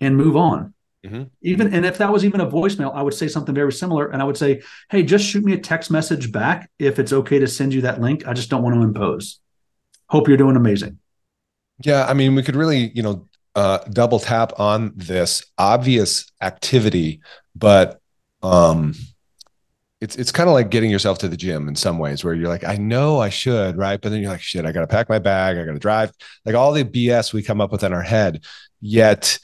and 0.00 0.16
move 0.16 0.36
on. 0.36 0.74
Mhm. 1.04 1.30
Even 1.42 1.72
and 1.72 1.86
if 1.86 1.96
that 1.98 2.12
was 2.12 2.24
even 2.24 2.40
a 2.40 2.46
voicemail, 2.46 2.94
I 2.94 3.02
would 3.02 3.14
say 3.14 3.26
something 3.26 3.54
very 3.54 3.72
similar. 3.72 4.08
And 4.10 4.20
I 4.20 4.24
would 4.24 4.36
say, 4.36 4.60
Hey, 4.90 5.02
just 5.02 5.24
shoot 5.24 5.42
me 5.44 5.54
a 5.54 5.58
text 5.58 5.90
message 5.90 6.30
back 6.30 6.70
if 6.78 6.98
it's 6.98 7.12
okay 7.12 7.38
to 7.38 7.46
send 7.46 7.72
you 7.72 7.80
that 7.82 8.00
link. 8.00 8.26
I 8.26 8.34
just 8.34 8.50
don't 8.50 8.62
want 8.62 8.74
to 8.74 8.82
impose. 8.82 9.40
Hope 10.08 10.28
you're 10.28 10.36
doing 10.36 10.56
amazing. 10.56 10.98
Yeah, 11.82 12.04
I 12.06 12.12
mean, 12.12 12.34
we 12.34 12.42
could 12.42 12.56
really, 12.56 12.92
you 12.94 13.02
know, 13.02 13.28
uh, 13.54 13.78
double 13.90 14.18
tap 14.18 14.58
on 14.60 14.92
this 14.94 15.44
obvious 15.56 16.30
activity, 16.42 17.20
but 17.56 18.00
um, 18.42 18.94
it's 20.00 20.16
it's 20.16 20.32
kind 20.32 20.48
of 20.48 20.54
like 20.54 20.70
getting 20.70 20.90
yourself 20.90 21.18
to 21.18 21.28
the 21.28 21.36
gym 21.36 21.68
in 21.68 21.76
some 21.76 21.98
ways, 21.98 22.22
where 22.22 22.34
you're 22.34 22.48
like, 22.48 22.64
I 22.64 22.76
know 22.76 23.20
I 23.20 23.28
should, 23.30 23.76
right? 23.76 24.00
But 24.00 24.10
then 24.10 24.20
you're 24.20 24.30
like, 24.30 24.40
shit, 24.40 24.64
I 24.64 24.72
got 24.72 24.80
to 24.80 24.86
pack 24.86 25.08
my 25.08 25.18
bag, 25.18 25.56
I 25.56 25.64
got 25.64 25.72
to 25.72 25.78
drive, 25.78 26.12
like 26.44 26.54
all 26.54 26.72
the 26.72 26.84
BS 26.84 27.32
we 27.32 27.42
come 27.42 27.60
up 27.60 27.72
with 27.72 27.84
in 27.84 27.92
our 27.92 28.02
head. 28.02 28.44
Yet, 28.80 29.38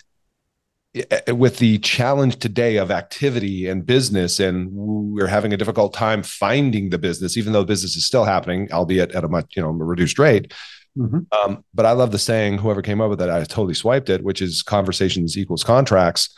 with 1.29 1.59
the 1.59 1.79
challenge 1.79 2.39
today 2.39 2.77
of 2.77 2.91
activity 2.91 3.69
and 3.69 3.85
business, 3.85 4.41
and 4.41 4.69
we're 4.73 5.27
having 5.27 5.53
a 5.53 5.57
difficult 5.57 5.93
time 5.93 6.23
finding 6.23 6.91
the 6.91 6.99
business, 6.99 7.37
even 7.37 7.53
though 7.53 7.65
business 7.65 7.97
is 7.97 8.07
still 8.07 8.25
happening, 8.25 8.69
albeit 8.73 9.13
at 9.13 9.25
a 9.25 9.29
much 9.29 9.57
you 9.57 9.63
know 9.63 9.69
reduced 9.69 10.19
rate. 10.19 10.53
Mhm. 10.97 11.27
Um, 11.33 11.65
but 11.75 11.87
I 11.87 11.93
love 11.93 12.11
the 12.11 12.19
saying, 12.19 12.59
whoever 12.59 12.83
came 12.83 13.01
up 13.01 13.11
with 13.11 13.21
it, 13.21 13.29
I 13.29 13.41
totally 13.45 13.75
swiped 13.75 14.09
it, 14.09 14.25
which 14.25 14.41
is 14.41 14.63
conversations 14.63 15.37
equals 15.37 15.63
contracts. 15.63 16.31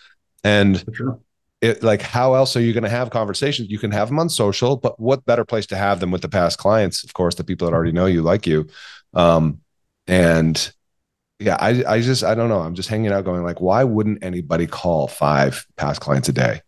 And 0.43 0.85
sure. 0.93 1.21
it 1.61 1.83
like, 1.83 2.03
how 2.03 2.35
else 2.35 2.57
are 2.57 2.61
you 2.61 2.73
going 2.73 2.85
to 2.85 2.89
have 2.89 3.11
conversations? 3.11 3.71
You 3.71 3.79
can 3.79 3.93
have 3.93 4.09
them 4.09 4.19
on 4.19 4.29
social, 4.29 4.77
but 4.77 4.99
what 4.99 5.25
better 5.25 5.45
place 5.45 5.67
to 5.67 5.77
have 5.77 6.01
them 6.01 6.11
with 6.11 6.23
the 6.23 6.29
past 6.29 6.59
clients? 6.59 7.05
Of 7.05 7.15
course, 7.15 7.37
the 7.37 7.45
people 7.45 7.69
that 7.69 7.75
already 7.75 7.93
know 7.93 8.07
you, 8.07 8.23
like 8.23 8.47
you. 8.47 8.67
Um, 9.15 9.61
and 10.07 10.73
yeah, 11.39 11.57
I, 11.61 11.85
I 11.87 12.01
just, 12.01 12.25
I 12.25 12.35
don't 12.35 12.49
know. 12.49 12.61
I'm 12.61 12.75
just 12.75 12.89
hanging 12.89 13.13
out 13.13 13.25
going 13.25 13.43
like, 13.45 13.61
why 13.61 13.85
wouldn't 13.85 14.23
anybody 14.25 14.67
call 14.67 15.07
five 15.09 15.67
past 15.77 16.01
clients 16.01 16.29
a 16.29 16.33
day? 16.33 16.63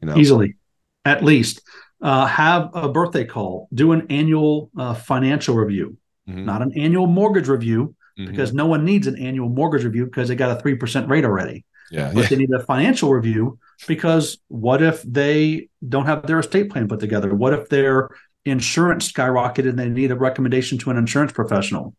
You 0.00 0.08
know, 0.08 0.16
easily. 0.16 0.56
At 1.04 1.22
least. 1.24 1.62
Uh, 2.02 2.24
have 2.26 2.70
a 2.74 2.88
birthday 2.88 3.26
call. 3.26 3.68
Do 3.74 3.92
an 3.92 4.06
annual 4.08 4.70
uh, 4.76 4.94
financial 4.94 5.54
review. 5.54 5.96
Mhm. 6.28 6.44
not 6.44 6.62
an 6.62 6.72
annual 6.76 7.06
mortgage 7.06 7.48
review 7.48 7.94
Mhm. 8.18 8.28
because 8.28 8.52
no 8.52 8.66
one 8.66 8.84
needs 8.84 9.06
an 9.06 9.16
annual 9.18 9.48
mortgage 9.48 9.84
review 9.84 10.04
because 10.04 10.28
they 10.28 10.34
got 10.36 10.56
a 10.56 10.62
3% 10.62 11.08
rate 11.08 11.24
already. 11.24 11.64
Yeah, 11.90 12.12
but 12.14 12.22
yeah, 12.22 12.28
they 12.28 12.36
need 12.36 12.50
a 12.52 12.60
financial 12.60 13.10
review 13.12 13.58
because 13.88 14.38
what 14.48 14.80
if 14.80 15.02
they 15.02 15.68
don't 15.86 16.06
have 16.06 16.26
their 16.26 16.38
estate 16.38 16.70
plan 16.70 16.86
put 16.88 17.00
together? 17.00 17.34
What 17.34 17.52
if 17.52 17.68
their 17.68 18.10
insurance 18.44 19.10
skyrocketed 19.10 19.70
and 19.70 19.78
they 19.78 19.88
need 19.88 20.10
a 20.12 20.14
recommendation 20.16 20.78
to 20.78 20.90
an 20.90 20.96
insurance 20.98 21.32
professional 21.32 21.94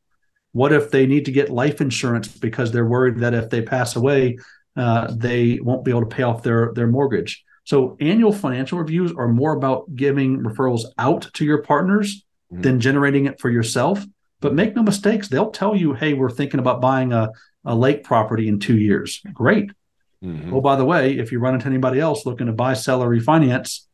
what 0.54 0.74
if 0.74 0.92
they 0.92 1.06
need 1.06 1.26
to 1.26 1.32
get 1.32 1.50
life 1.50 1.80
insurance 1.82 2.28
because 2.28 2.72
they're 2.72 2.86
worried 2.86 3.18
that 3.20 3.34
if 3.34 3.50
they 3.50 3.62
pass 3.62 3.96
away 3.96 4.38
uh, 4.78 5.12
they 5.16 5.60
won't 5.62 5.84
be 5.84 5.92
able 5.92 6.02
to 6.02 6.16
pay 6.16 6.24
off 6.24 6.44
their 6.44 6.72
their 6.74 6.88
mortgage 6.88 7.44
so 7.64 7.96
annual 8.00 8.34
financial 8.34 8.80
reviews 8.80 9.12
are 9.14 9.28
more 9.28 9.54
about 9.54 9.94
giving 9.96 10.40
referrals 10.40 10.84
out 10.98 11.30
to 11.34 11.46
your 11.46 11.62
partners 11.62 12.26
Mhm. 12.52 12.64
than 12.64 12.80
generating 12.82 13.26
it 13.28 13.40
for 13.40 13.50
yourself 13.50 14.04
But 14.42 14.56
make 14.56 14.76
no 14.76 14.82
mistakes, 14.84 15.28
they'll 15.30 15.52
tell 15.52 15.74
you, 15.76 15.94
hey, 15.94 16.14
we're 16.16 16.32
thinking 16.40 16.60
about 16.60 16.82
buying 16.82 17.14
a, 17.14 17.30
a 17.64 17.76
lake 17.76 18.04
property 18.04 18.48
in 18.48 18.58
two 18.60 18.76
years. 18.88 19.22
Great. 19.34 19.70
Mm-hmm. 20.26 20.52
Oh, 20.54 20.62
by 20.62 20.76
the 20.76 20.84
way, 20.84 21.04
if 21.20 21.32
you 21.32 21.38
run 21.40 21.54
into 21.54 21.68
anybody 21.68 22.00
else 22.00 22.26
looking 22.26 22.48
to 22.48 22.52
buy, 22.54 22.74
sell, 22.74 23.04
or 23.04 23.10
refinance, 23.18 23.86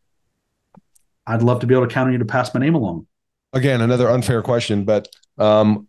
I'd 1.26 1.42
love 1.42 1.60
to 1.60 1.68
be 1.68 1.76
able 1.76 1.88
to 1.88 1.94
count 1.94 2.08
on 2.08 2.14
you 2.14 2.20
to 2.20 2.26
pass 2.26 2.54
my 2.54 2.60
name 2.62 2.76
along. 2.76 3.08
Again, 3.54 3.82
another 3.82 4.10
unfair 4.10 4.42
question, 4.42 4.86
but 4.86 5.08
um, 5.38 5.88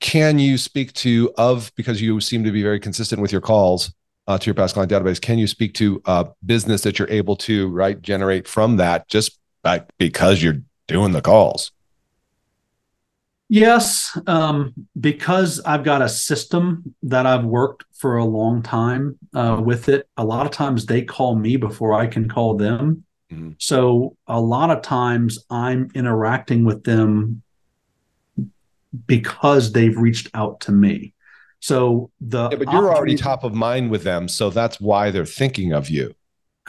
can 0.00 0.38
you 0.38 0.58
speak 0.58 0.92
to 0.94 1.32
of 1.36 1.70
because 1.76 2.00
you 2.00 2.20
seem 2.20 2.42
to 2.44 2.50
be 2.50 2.62
very 2.62 2.80
consistent 2.80 3.20
with 3.20 3.32
your 3.32 3.40
calls 3.40 3.92
uh, 4.26 4.38
to 4.38 4.46
your 4.46 4.54
past 4.54 4.74
client 4.74 4.90
database? 4.90 5.20
Can 5.20 5.38
you 5.38 5.46
speak 5.46 5.74
to 5.74 6.02
uh, 6.06 6.24
business 6.44 6.82
that 6.82 6.98
you're 6.98 7.10
able 7.10 7.36
to 7.36 7.68
right 7.68 8.00
generate 8.00 8.48
from 8.48 8.76
that 8.76 9.08
just 9.08 9.38
by, 9.62 9.84
because 9.98 10.42
you're 10.42 10.62
doing 10.88 11.12
the 11.12 11.20
calls? 11.20 11.72
Yes, 13.52 14.16
um, 14.28 14.72
because 14.98 15.60
I've 15.66 15.82
got 15.82 16.02
a 16.02 16.08
system 16.08 16.94
that 17.02 17.26
I've 17.26 17.44
worked 17.44 17.84
for 17.92 18.16
a 18.16 18.24
long 18.24 18.62
time 18.62 19.18
uh, 19.34 19.60
with 19.62 19.88
it. 19.88 20.08
A 20.16 20.24
lot 20.24 20.46
of 20.46 20.52
times 20.52 20.86
they 20.86 21.02
call 21.02 21.34
me 21.34 21.56
before 21.56 21.92
I 21.92 22.06
can 22.06 22.28
call 22.28 22.54
them. 22.56 23.04
Mm-hmm. 23.32 23.50
So 23.58 24.16
a 24.28 24.40
lot 24.40 24.70
of 24.70 24.82
times 24.82 25.44
I'm 25.50 25.90
interacting 25.94 26.64
with 26.64 26.84
them 26.84 27.42
because 29.06 29.72
they've 29.72 29.96
reached 29.96 30.28
out 30.34 30.60
to 30.60 30.72
me. 30.72 31.14
So 31.60 32.10
the 32.20 32.48
yeah, 32.50 32.56
but 32.56 32.72
you're 32.72 32.94
already 32.94 33.16
top 33.16 33.44
of 33.44 33.54
mind 33.54 33.90
with 33.90 34.02
them, 34.02 34.28
so 34.28 34.50
that's 34.50 34.80
why 34.80 35.10
they're 35.10 35.26
thinking 35.26 35.72
of 35.72 35.90
you. 35.90 36.14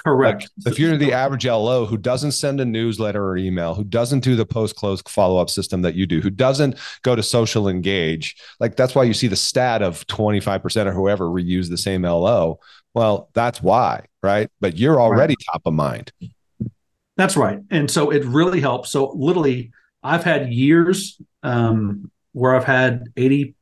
Correct. 0.04 0.50
Like 0.66 0.74
if 0.74 0.80
you're 0.80 0.98
the 0.98 1.14
average 1.14 1.46
LO 1.46 1.86
who 1.86 1.98
doesn't 1.98 2.32
send 2.32 2.60
a 2.60 2.66
newsletter 2.66 3.24
or 3.24 3.38
email, 3.38 3.76
who 3.76 3.84
doesn't 3.84 4.22
do 4.22 4.36
the 4.36 4.46
post 4.46 4.76
close 4.76 5.02
follow 5.04 5.40
up 5.40 5.50
system 5.50 5.82
that 5.84 5.96
you 5.96 6.06
do, 6.06 6.22
who 6.22 6.30
doesn't 6.30 6.78
go 7.04 7.16
to 7.16 7.22
social 7.22 7.68
engage, 7.68 8.36
like 8.60 8.76
that's 8.76 8.96
why 8.96 9.04
you 9.04 9.14
see 9.14 9.28
the 9.28 9.36
stat 9.36 9.82
of 9.82 10.06
25% 10.08 10.88
or 10.88 10.92
whoever 10.92 11.26
reuse 11.26 11.70
the 11.70 11.78
same 11.78 12.02
LO. 12.02 12.60
Well, 12.94 13.30
that's 13.34 13.62
why, 13.62 14.06
right? 14.24 14.50
But 14.60 14.78
you're 14.78 15.00
already 15.00 15.34
right. 15.34 15.46
top 15.54 15.62
of 15.66 15.74
mind. 15.74 16.12
That's 17.18 17.38
right. 17.38 17.60
And 17.70 17.90
so 17.90 18.10
it 18.10 18.26
really 18.26 18.60
helps. 18.60 18.90
So 18.90 19.12
literally, 19.12 19.72
I've 20.04 20.24
had 20.24 20.52
years 20.52 21.22
um, 21.44 22.12
where 22.34 22.56
I've 22.56 22.66
had 22.66 23.06
80% 23.16 23.54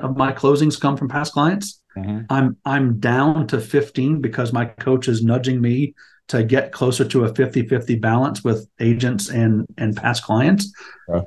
of 0.00 0.16
my 0.16 0.32
closings 0.32 0.80
come 0.80 0.96
from 0.96 1.08
past 1.08 1.32
clients. 1.32 1.80
Mm-hmm. 1.96 2.22
I'm 2.28 2.56
I'm 2.64 2.98
down 2.98 3.46
to 3.48 3.60
15 3.60 4.20
because 4.20 4.52
my 4.52 4.64
coach 4.64 5.06
is 5.08 5.22
nudging 5.22 5.60
me 5.60 5.94
to 6.28 6.42
get 6.42 6.72
closer 6.72 7.04
to 7.04 7.24
a 7.24 7.32
50-50 7.32 8.00
balance 8.00 8.42
with 8.42 8.68
agents 8.80 9.28
and 9.28 9.66
and 9.78 9.96
past 9.96 10.24
clients. 10.24 10.72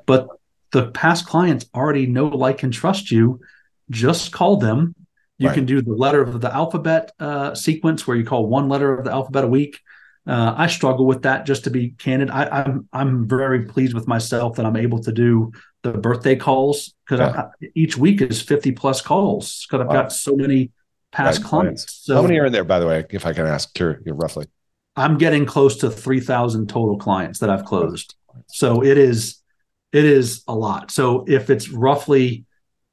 But 0.06 0.28
the 0.72 0.92
past 0.92 1.26
clients 1.26 1.66
already 1.74 2.08
know, 2.08 2.28
like, 2.28 2.64
and 2.64 2.74
trust 2.74 3.12
you. 3.12 3.40
Just 3.90 4.32
call 4.32 4.58
them. 4.58 4.94
You 5.38 5.48
right. 5.48 5.54
can 5.54 5.66
do 5.66 5.82
the 5.82 5.94
letter 5.94 6.22
of 6.22 6.42
the 6.42 6.54
alphabet 6.54 7.12
uh, 7.20 7.54
sequence 7.56 8.06
where 8.06 8.18
you 8.18 8.26
call 8.26 8.48
one 8.48 8.68
letter 8.68 8.98
of 8.98 9.06
the 9.06 9.12
alphabet 9.12 9.44
a 9.44 9.48
week. 9.48 9.80
Uh, 10.28 10.54
I 10.58 10.68
struggle 10.68 11.06
with 11.06 11.22
that, 11.22 11.46
just 11.46 11.64
to 11.64 11.70
be 11.70 11.92
candid. 11.92 12.30
I, 12.30 12.48
I'm 12.48 12.90
I'm 12.92 13.28
very 13.28 13.64
pleased 13.64 13.94
with 13.94 14.08
myself 14.08 14.58
that 14.58 14.66
I'm 14.66 14.76
able 14.76 15.00
to 15.04 15.12
do 15.12 15.54
the 15.84 15.94
birthday 15.94 16.36
calls 16.36 16.94
because 17.08 17.34
each 17.76 17.98
week 17.98 18.22
is 18.22 18.42
50 18.42 18.74
plus 18.74 19.02
calls 19.02 19.66
because 19.66 19.82
I've 19.82 19.88
wow. 19.88 20.02
got 20.02 20.12
so 20.12 20.36
many 20.36 20.72
past 21.12 21.40
right, 21.40 21.48
clients. 21.48 22.02
So 22.04 22.16
how 22.16 22.22
many 22.24 22.40
are 22.40 22.48
in 22.48 22.52
there, 22.52 22.66
by 22.66 22.80
the 22.80 22.88
way, 22.88 23.06
if 23.10 23.26
I 23.26 23.32
can 23.32 23.46
ask, 23.46 23.78
roughly? 24.06 24.48
I'm 24.98 25.18
getting 25.18 25.46
close 25.46 25.78
to 25.78 25.90
3,000 25.90 26.68
total 26.68 26.98
clients 26.98 27.40
that 27.40 27.50
I've 27.50 27.66
closed. 27.66 28.16
So 28.48 28.84
it 28.84 28.98
is 28.98 29.42
it 29.94 30.04
is 30.04 30.44
a 30.48 30.56
lot. 30.56 30.92
So 30.92 31.24
if 31.28 31.50
it's 31.50 31.70
roughly, 31.70 32.46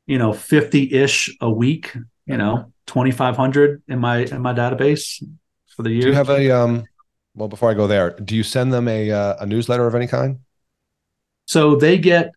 you 0.06 0.18
know, 0.18 0.30
50-ish 0.30 1.36
a 1.40 1.50
week, 1.50 1.96
you 2.26 2.36
know, 2.36 2.72
2,500 2.86 3.82
in 3.88 3.98
my 3.98 4.18
in 4.18 4.40
my 4.40 4.54
database 4.54 5.22
for 5.74 5.82
the 5.82 5.90
year. 5.90 6.02
Do 6.02 6.08
you 6.08 6.14
have 6.14 6.30
a 6.30 6.50
um? 6.50 6.84
Well, 7.34 7.48
before 7.48 7.70
I 7.70 7.74
go 7.74 7.86
there, 7.86 8.10
do 8.10 8.36
you 8.36 8.42
send 8.42 8.72
them 8.72 8.88
a 8.88 9.10
uh, 9.10 9.36
a 9.40 9.46
newsletter 9.46 9.86
of 9.86 9.94
any 9.94 10.06
kind? 10.06 10.38
So 11.46 11.76
they 11.76 11.98
get 11.98 12.32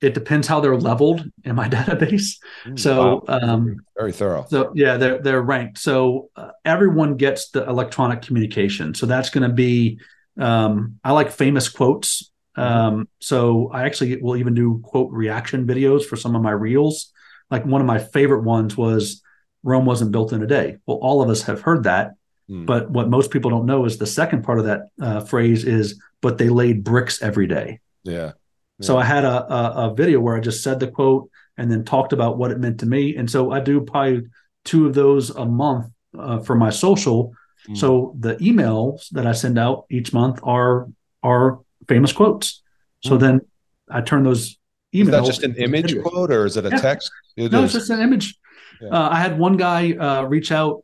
it 0.00 0.14
depends 0.14 0.46
how 0.46 0.60
they're 0.60 0.76
leveled 0.76 1.24
in 1.44 1.54
my 1.54 1.68
database. 1.70 2.36
Mm, 2.66 2.78
so 2.78 3.24
wow. 3.26 3.40
um, 3.40 3.76
very 3.96 4.12
thorough. 4.12 4.46
So 4.48 4.72
yeah, 4.74 4.96
they're 4.96 5.18
they're 5.20 5.42
ranked. 5.42 5.78
So 5.78 6.30
uh, 6.36 6.50
everyone 6.64 7.16
gets 7.16 7.50
the 7.50 7.66
electronic 7.68 8.22
communication. 8.22 8.94
So 8.94 9.06
that's 9.06 9.30
going 9.30 9.48
to 9.48 9.54
be 9.54 9.98
um, 10.38 10.98
I 11.04 11.12
like 11.12 11.30
famous 11.30 11.68
quotes. 11.68 12.30
Mm-hmm. 12.56 12.96
Um, 12.96 13.08
so 13.20 13.70
I 13.72 13.84
actually 13.84 14.20
will 14.20 14.36
even 14.36 14.54
do 14.54 14.80
quote 14.84 15.10
reaction 15.10 15.66
videos 15.66 16.04
for 16.04 16.16
some 16.16 16.36
of 16.36 16.42
my 16.42 16.52
reels. 16.52 17.12
Like 17.50 17.64
one 17.64 17.80
of 17.80 17.86
my 17.86 17.98
favorite 17.98 18.42
ones 18.42 18.76
was 18.76 19.22
Rome 19.62 19.86
wasn't 19.86 20.12
built 20.12 20.32
in 20.32 20.42
a 20.42 20.46
day. 20.46 20.76
Well, 20.86 20.98
all 20.98 21.22
of 21.22 21.30
us 21.30 21.42
have 21.42 21.62
heard 21.62 21.84
that, 21.84 22.12
mm. 22.48 22.66
but 22.66 22.90
what 22.90 23.08
most 23.08 23.30
people 23.30 23.50
don't 23.50 23.66
know 23.66 23.84
is 23.84 23.98
the 23.98 24.06
second 24.06 24.42
part 24.42 24.58
of 24.58 24.64
that 24.66 24.88
uh, 25.00 25.20
phrase 25.20 25.64
is, 25.64 26.00
but 26.20 26.38
they 26.38 26.48
laid 26.48 26.84
bricks 26.84 27.22
every 27.22 27.46
day. 27.46 27.80
Yeah. 28.02 28.32
So 28.80 28.98
I 28.98 29.04
had 29.04 29.24
a, 29.24 29.52
a, 29.52 29.90
a 29.90 29.94
video 29.94 30.20
where 30.20 30.36
I 30.36 30.40
just 30.40 30.62
said 30.62 30.80
the 30.80 30.88
quote 30.88 31.30
and 31.56 31.70
then 31.70 31.84
talked 31.84 32.12
about 32.12 32.38
what 32.38 32.50
it 32.50 32.58
meant 32.58 32.80
to 32.80 32.86
me. 32.86 33.16
And 33.16 33.30
so 33.30 33.52
I 33.52 33.60
do 33.60 33.80
probably 33.80 34.24
two 34.64 34.86
of 34.86 34.94
those 34.94 35.30
a 35.30 35.44
month 35.44 35.92
uh, 36.18 36.40
for 36.40 36.56
my 36.56 36.70
social. 36.70 37.32
Mm. 37.68 37.76
So 37.76 38.16
the 38.18 38.36
emails 38.36 39.08
that 39.10 39.26
I 39.26 39.32
send 39.32 39.58
out 39.58 39.86
each 39.90 40.12
month 40.12 40.40
are 40.42 40.88
are 41.22 41.60
famous 41.88 42.12
quotes. 42.12 42.62
So 43.02 43.16
mm. 43.16 43.20
then 43.20 43.40
I 43.88 44.00
turn 44.00 44.24
those 44.24 44.58
emails. 44.94 45.04
Is 45.04 45.10
that 45.10 45.24
just 45.24 45.42
an 45.44 45.56
image 45.56 46.00
quote 46.02 46.30
or 46.30 46.44
is 46.46 46.56
it 46.56 46.66
a 46.66 46.70
yeah. 46.70 46.76
text? 46.76 47.10
It 47.36 47.52
no, 47.52 47.62
is. 47.62 47.74
it's 47.74 47.86
just 47.86 47.90
an 47.90 48.00
image. 48.00 48.36
Yeah. 48.80 48.88
Uh, 48.88 49.08
I 49.10 49.20
had 49.20 49.38
one 49.38 49.56
guy 49.56 49.92
uh, 49.92 50.24
reach 50.24 50.52
out 50.52 50.83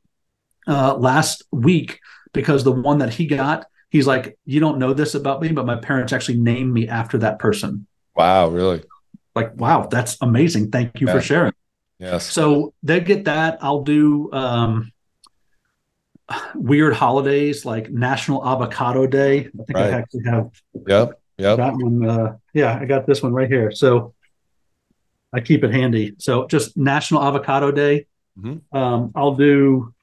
uh, 0.66 0.94
last 0.96 1.42
week 1.50 2.00
because 2.32 2.64
the 2.64 2.72
one 2.72 2.98
that 2.98 3.12
he 3.12 3.26
got 3.26 3.66
he's 3.90 4.06
like, 4.06 4.38
you 4.46 4.60
don't 4.60 4.78
know 4.78 4.94
this 4.94 5.14
about 5.14 5.42
me, 5.42 5.48
but 5.52 5.66
my 5.66 5.76
parents 5.76 6.12
actually 6.12 6.38
named 6.38 6.72
me 6.72 6.88
after 6.88 7.18
that 7.18 7.38
person. 7.38 7.86
Wow, 8.16 8.48
really? 8.48 8.82
Like, 9.34 9.54
wow, 9.56 9.86
that's 9.86 10.16
amazing. 10.20 10.70
Thank 10.70 11.00
you 11.00 11.06
yeah. 11.06 11.12
for 11.12 11.20
sharing. 11.20 11.52
Yes. 11.98 12.30
So 12.30 12.72
they 12.82 13.00
get 13.00 13.24
that. 13.26 13.58
I'll 13.60 13.82
do 13.82 14.32
um, 14.32 14.92
weird 16.54 16.94
holidays 16.94 17.66
like 17.66 17.90
National 17.90 18.46
Avocado 18.46 19.06
Day. 19.06 19.38
I 19.38 19.64
think 19.64 19.74
right. 19.74 19.92
I 19.92 19.98
actually 19.98 20.24
have. 20.24 20.50
Yep. 20.86 21.20
Yep. 21.38 21.56
That 21.58 21.74
one. 21.74 22.08
Uh, 22.08 22.36
yeah, 22.54 22.78
I 22.80 22.84
got 22.86 23.06
this 23.06 23.22
one 23.22 23.32
right 23.32 23.48
here. 23.48 23.70
So 23.70 24.14
I 25.32 25.40
keep 25.40 25.62
it 25.62 25.72
handy. 25.72 26.14
So 26.18 26.46
just 26.46 26.76
National 26.76 27.22
Avocado 27.22 27.70
Day. 27.70 28.06
Mm-hmm. 28.38 28.76
Um, 28.76 29.12
I'll 29.14 29.34
do 29.34 29.94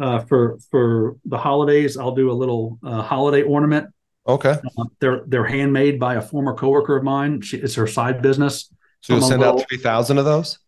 uh, 0.00 0.20
for 0.20 0.58
for 0.70 1.16
the 1.24 1.38
holidays. 1.38 1.96
I'll 1.96 2.14
do 2.14 2.30
a 2.30 2.34
little 2.34 2.78
uh, 2.82 3.02
holiday 3.02 3.42
ornament. 3.42 3.92
Okay. 4.26 4.56
Uh, 4.78 4.84
they're 5.00 5.22
they're 5.26 5.44
handmade 5.44 6.00
by 6.00 6.14
a 6.14 6.22
former 6.22 6.54
coworker 6.54 6.96
of 6.96 7.04
mine. 7.04 7.40
She, 7.42 7.58
it's 7.58 7.74
her 7.74 7.86
side 7.86 8.22
business. 8.22 8.70
So 9.00 9.14
you'll 9.14 9.22
send 9.22 9.40
little, 9.40 9.60
out 9.60 9.66
three 9.68 9.78
thousand 9.78 10.18
of 10.18 10.24
those. 10.24 10.58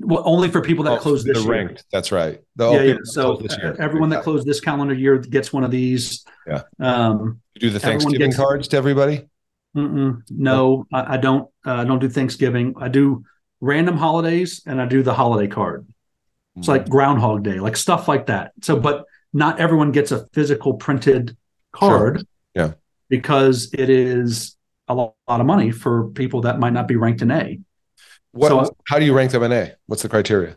Well, 0.00 0.22
only 0.24 0.48
for 0.48 0.62
people 0.62 0.84
that 0.84 0.92
oh, 0.92 0.98
close 0.98 1.24
this 1.24 1.44
year. 1.44 1.52
Ranked. 1.52 1.84
That's 1.92 2.10
right. 2.10 2.40
The, 2.56 2.70
yeah, 2.72 2.82
yeah. 2.82 2.94
So 3.04 3.40
everyone 3.78 4.08
that 4.10 4.22
closed 4.22 4.46
this 4.46 4.58
calendar 4.60 4.94
year 4.94 5.18
gets 5.18 5.52
one 5.52 5.62
of 5.62 5.70
these. 5.70 6.24
Yeah. 6.46 6.62
Um, 6.78 7.40
you 7.54 7.60
do 7.60 7.70
the 7.70 7.80
Thanksgiving 7.80 8.32
cards 8.32 8.68
to 8.68 8.76
everybody? 8.78 9.28
No, 9.74 10.86
I, 10.92 11.14
I, 11.14 11.16
don't. 11.18 11.48
Uh, 11.64 11.74
I 11.74 11.84
don't 11.84 11.98
do 12.00 12.08
Thanksgiving. 12.08 12.74
I 12.78 12.88
do 12.88 13.24
random 13.60 13.96
holidays, 13.96 14.62
and 14.66 14.80
I 14.80 14.86
do 14.86 15.02
the 15.02 15.14
holiday 15.14 15.46
card. 15.46 15.86
It's 16.56 16.68
like 16.68 16.88
Groundhog 16.88 17.42
Day, 17.42 17.60
like 17.60 17.76
stuff 17.76 18.08
like 18.08 18.26
that. 18.26 18.52
So, 18.62 18.78
but 18.78 19.04
not 19.32 19.60
everyone 19.60 19.92
gets 19.92 20.12
a 20.12 20.26
physical 20.32 20.74
printed 20.74 21.36
card. 21.72 22.18
Sure. 22.18 22.24
Yeah. 22.54 22.72
Because 23.08 23.70
it 23.72 23.88
is 23.88 24.56
a 24.88 24.94
lot, 24.94 25.14
of 25.28 25.46
money 25.46 25.70
for 25.70 26.08
people 26.10 26.42
that 26.42 26.58
might 26.58 26.72
not 26.72 26.88
be 26.88 26.96
ranked 26.96 27.22
in 27.22 27.30
A. 27.30 27.60
What, 28.32 28.48
so, 28.48 28.76
how 28.86 28.98
do 28.98 29.04
you 29.04 29.14
rank 29.14 29.30
them 29.32 29.42
in 29.44 29.52
A? 29.52 29.74
What's 29.86 30.02
the 30.02 30.08
criteria? 30.08 30.56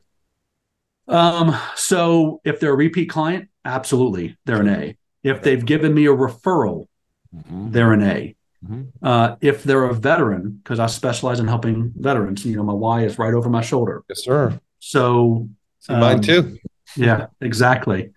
Um, 1.08 1.56
so 1.76 2.42
if 2.44 2.60
they're 2.60 2.74
a 2.74 2.76
repeat 2.76 3.10
client, 3.10 3.50
absolutely, 3.66 4.38
they're 4.46 4.62
an 4.62 4.70
A. 4.70 4.98
If 5.24 5.42
they've 5.42 5.64
given 5.64 5.94
me 5.94 6.06
a 6.06 6.14
referral, 6.14 6.88
mm-hmm. 7.36 7.72
they're 7.72 7.94
an 7.94 8.04
A. 8.04 8.36
Mm-hmm. 8.66 8.84
Uh, 9.02 9.36
if 9.42 9.64
they're 9.64 9.86
a 9.86 9.94
veteran, 9.94 10.62
because 10.64 10.80
I 10.80 10.88
specialize 10.88 11.40
in 11.40 11.48
helping 11.48 11.94
veterans, 11.96 12.46
you 12.46 12.56
know, 12.56 12.64
my 12.64 12.74
why 12.74 13.04
is 13.04 13.20
right 13.20 13.34
over 13.34 13.50
my 13.50 13.62
shoulder. 13.62 14.04
Yes, 14.08 14.24
sir. 14.24 14.60
So 14.80 15.50
um, 15.90 16.00
Mine 16.00 16.22
too. 16.22 16.58
yeah, 16.96 17.28
exactly. 17.42 18.12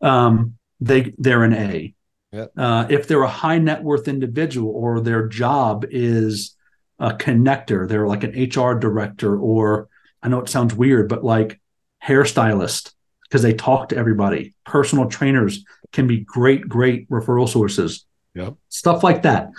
Um, 0.00 0.56
they 0.80 1.14
they're 1.18 1.44
an 1.44 1.54
A. 1.54 1.94
Yep. 2.32 2.52
Uh, 2.56 2.86
if 2.90 3.08
they're 3.08 3.22
a 3.22 3.28
high 3.28 3.58
net 3.58 3.82
worth 3.82 4.08
individual 4.08 4.70
or 4.70 5.00
their 5.00 5.26
job 5.26 5.86
is 5.90 6.54
a 6.98 7.10
connector, 7.12 7.88
they're 7.88 8.06
like 8.06 8.24
an 8.24 8.32
HR 8.32 8.78
director, 8.78 9.38
or 9.38 9.88
I 10.22 10.28
know 10.28 10.40
it 10.40 10.48
sounds 10.48 10.74
weird, 10.74 11.08
but 11.08 11.24
like 11.24 11.60
hairstylist 12.04 12.92
because 13.22 13.42
they 13.42 13.54
talk 13.54 13.88
to 13.90 13.96
everybody. 13.96 14.54
Personal 14.64 15.08
trainers 15.08 15.64
can 15.92 16.06
be 16.06 16.18
great, 16.18 16.68
great 16.68 17.08
referral 17.08 17.48
sources. 17.48 18.04
Yep. 18.34 18.54
Stuff 18.68 19.02
like 19.02 19.22
that. 19.22 19.50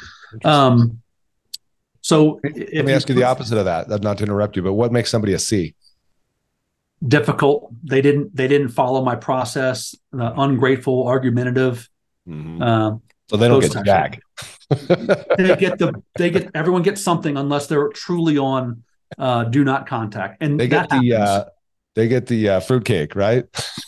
Um, 0.45 1.01
So 2.01 2.39
let 2.43 2.85
me 2.85 2.93
ask 2.93 3.09
you 3.09 3.15
the 3.15 3.23
opposite 3.23 3.57
of 3.57 3.65
that. 3.65 3.89
Not 4.01 4.19
to 4.19 4.23
interrupt 4.23 4.55
you, 4.55 4.61
but 4.61 4.73
what 4.73 4.91
makes 4.91 5.09
somebody 5.09 5.33
a 5.33 5.39
C? 5.39 5.75
Difficult. 7.05 7.71
They 7.83 8.01
didn't. 8.01 8.35
They 8.35 8.47
didn't 8.47 8.69
follow 8.69 9.03
my 9.03 9.15
process. 9.15 9.95
Uh, 10.17 10.33
ungrateful, 10.37 11.07
argumentative. 11.07 11.87
Mm-hmm. 12.27 12.61
Uh, 12.61 12.97
so 13.29 13.37
they 13.37 13.47
don't 13.47 13.61
get 13.61 13.85
jack. 13.85 14.19
they 14.69 15.55
get 15.55 15.77
the. 15.77 16.01
They 16.17 16.31
get 16.31 16.49
everyone 16.55 16.81
gets 16.81 17.01
something 17.01 17.37
unless 17.37 17.67
they're 17.67 17.89
truly 17.89 18.39
on 18.39 18.83
uh, 19.17 19.43
do 19.43 19.63
not 19.63 19.87
contact, 19.87 20.41
and 20.41 20.59
they 20.59 20.67
get 20.67 20.89
the. 20.89 21.13
Uh, 21.13 21.45
they 21.95 22.07
get 22.07 22.27
the 22.27 22.49
uh, 22.49 22.59
fruitcake, 22.59 23.15
right? 23.15 23.45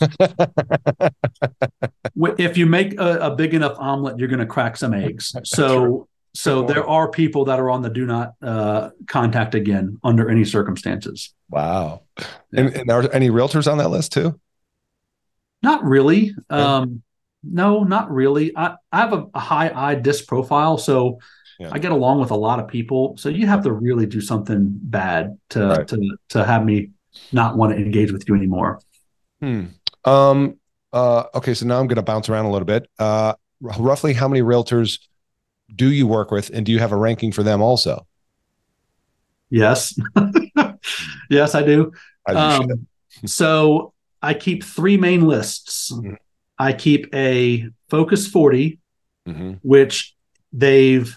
if 2.38 2.56
you 2.56 2.66
make 2.66 2.98
a, 2.98 3.18
a, 3.18 3.36
big 3.36 3.54
enough 3.54 3.76
omelet, 3.78 4.18
you're 4.18 4.26
going 4.26 4.40
to 4.40 4.46
crack 4.46 4.76
some 4.76 4.92
eggs. 4.92 5.32
So 5.44 6.08
so 6.34 6.62
there 6.62 6.86
are 6.86 7.10
people 7.10 7.46
that 7.46 7.58
are 7.58 7.70
on 7.70 7.82
the 7.82 7.90
do 7.90 8.06
not 8.06 8.34
uh, 8.40 8.90
contact 9.06 9.54
again 9.54 9.98
under 10.04 10.30
any 10.30 10.44
circumstances. 10.44 11.34
Wow. 11.48 12.02
And, 12.52 12.74
and 12.74 12.90
are 12.90 13.10
any 13.12 13.30
realtors 13.30 13.70
on 13.70 13.78
that 13.78 13.88
list 13.88 14.12
too? 14.12 14.38
Not 15.62 15.84
really. 15.84 16.34
Um, 16.48 17.02
no, 17.42 17.82
not 17.82 18.10
really. 18.10 18.56
I, 18.56 18.76
I 18.92 19.00
have 19.00 19.12
a, 19.12 19.26
a 19.34 19.40
high 19.40 19.72
I 19.74 19.94
disc 19.96 20.26
profile, 20.26 20.78
so 20.78 21.18
yeah. 21.58 21.70
I 21.72 21.78
get 21.78 21.92
along 21.92 22.20
with 22.20 22.30
a 22.30 22.36
lot 22.36 22.60
of 22.60 22.68
people. 22.68 23.16
So 23.18 23.28
you 23.28 23.46
have 23.46 23.64
to 23.64 23.72
really 23.72 24.06
do 24.06 24.20
something 24.20 24.70
bad 24.70 25.38
to 25.50 25.66
right. 25.66 25.88
to 25.88 26.16
to 26.30 26.44
have 26.44 26.64
me 26.64 26.90
not 27.32 27.56
want 27.56 27.72
to 27.72 27.82
engage 27.82 28.12
with 28.12 28.28
you 28.28 28.34
anymore. 28.34 28.80
Hmm. 29.40 29.64
Um. 30.04 30.58
Uh. 30.92 31.24
Okay. 31.34 31.54
So 31.54 31.66
now 31.66 31.80
I'm 31.80 31.86
going 31.86 31.96
to 31.96 32.02
bounce 32.02 32.28
around 32.28 32.44
a 32.44 32.50
little 32.50 32.66
bit. 32.66 32.88
Uh. 32.98 33.34
Roughly, 33.62 34.14
how 34.14 34.26
many 34.26 34.40
realtors 34.40 35.00
do 35.74 35.90
you 35.90 36.06
work 36.06 36.30
with, 36.30 36.50
and 36.50 36.64
do 36.64 36.72
you 36.72 36.78
have 36.78 36.92
a 36.92 36.96
ranking 36.96 37.32
for 37.32 37.42
them 37.42 37.62
also? 37.62 38.06
Yes, 39.50 39.98
yes, 41.30 41.54
I 41.54 41.62
do. 41.62 41.92
Um, 42.26 42.86
so 43.26 43.92
I 44.22 44.34
keep 44.34 44.64
three 44.64 44.96
main 44.96 45.26
lists. 45.26 45.92
Mm-hmm. 45.92 46.14
I 46.58 46.72
keep 46.72 47.12
a 47.14 47.68
Focus 47.88 48.28
40, 48.28 48.78
mm-hmm. 49.26 49.52
which 49.62 50.14
they've 50.52 51.16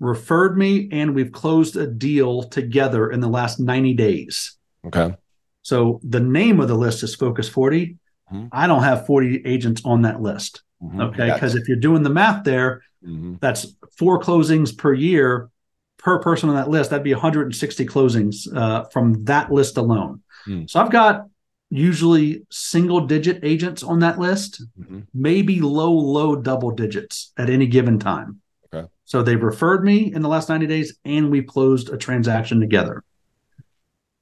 referred 0.00 0.56
me 0.56 0.88
and 0.92 1.14
we've 1.14 1.32
closed 1.32 1.76
a 1.76 1.86
deal 1.86 2.44
together 2.44 3.10
in 3.10 3.20
the 3.20 3.28
last 3.28 3.60
90 3.60 3.94
days. 3.94 4.56
Okay. 4.86 5.14
So 5.62 6.00
the 6.02 6.20
name 6.20 6.60
of 6.60 6.68
the 6.68 6.74
list 6.74 7.02
is 7.02 7.14
Focus 7.14 7.48
40. 7.48 7.96
Mm-hmm. 8.32 8.46
I 8.52 8.66
don't 8.66 8.82
have 8.82 9.06
40 9.06 9.42
agents 9.44 9.82
on 9.84 10.02
that 10.02 10.20
list. 10.22 10.62
Mm-hmm. 10.82 11.00
Okay. 11.00 11.32
Because 11.32 11.54
if 11.54 11.68
you're 11.68 11.76
doing 11.76 12.02
the 12.02 12.10
math 12.10 12.44
there, 12.44 12.82
mm-hmm. 13.04 13.34
that's 13.40 13.74
four 13.96 14.20
closings 14.20 14.76
per 14.76 14.92
year 14.92 15.50
per 15.98 16.20
person 16.20 16.48
on 16.48 16.54
that 16.54 16.70
list. 16.70 16.90
That'd 16.90 17.04
be 17.04 17.12
160 17.12 17.86
closings 17.86 18.54
uh, 18.56 18.84
from 18.84 19.24
that 19.24 19.52
list 19.52 19.76
alone. 19.76 20.22
Mm. 20.46 20.70
So 20.70 20.80
I've 20.80 20.92
got 20.92 21.26
usually 21.70 22.46
single 22.50 23.00
digit 23.06 23.40
agents 23.42 23.82
on 23.82 23.98
that 23.98 24.18
list, 24.18 24.62
mm-hmm. 24.80 25.00
maybe 25.12 25.60
low, 25.60 25.92
low 25.92 26.36
double 26.36 26.70
digits 26.70 27.32
at 27.36 27.50
any 27.50 27.66
given 27.66 27.98
time. 27.98 28.40
Okay. 28.72 28.86
So 29.04 29.22
they've 29.22 29.42
referred 29.42 29.84
me 29.84 30.12
in 30.12 30.22
the 30.22 30.28
last 30.28 30.48
90 30.48 30.66
days 30.66 30.96
and 31.04 31.30
we 31.30 31.42
closed 31.42 31.90
a 31.90 31.98
transaction 31.98 32.60
together. 32.60 33.04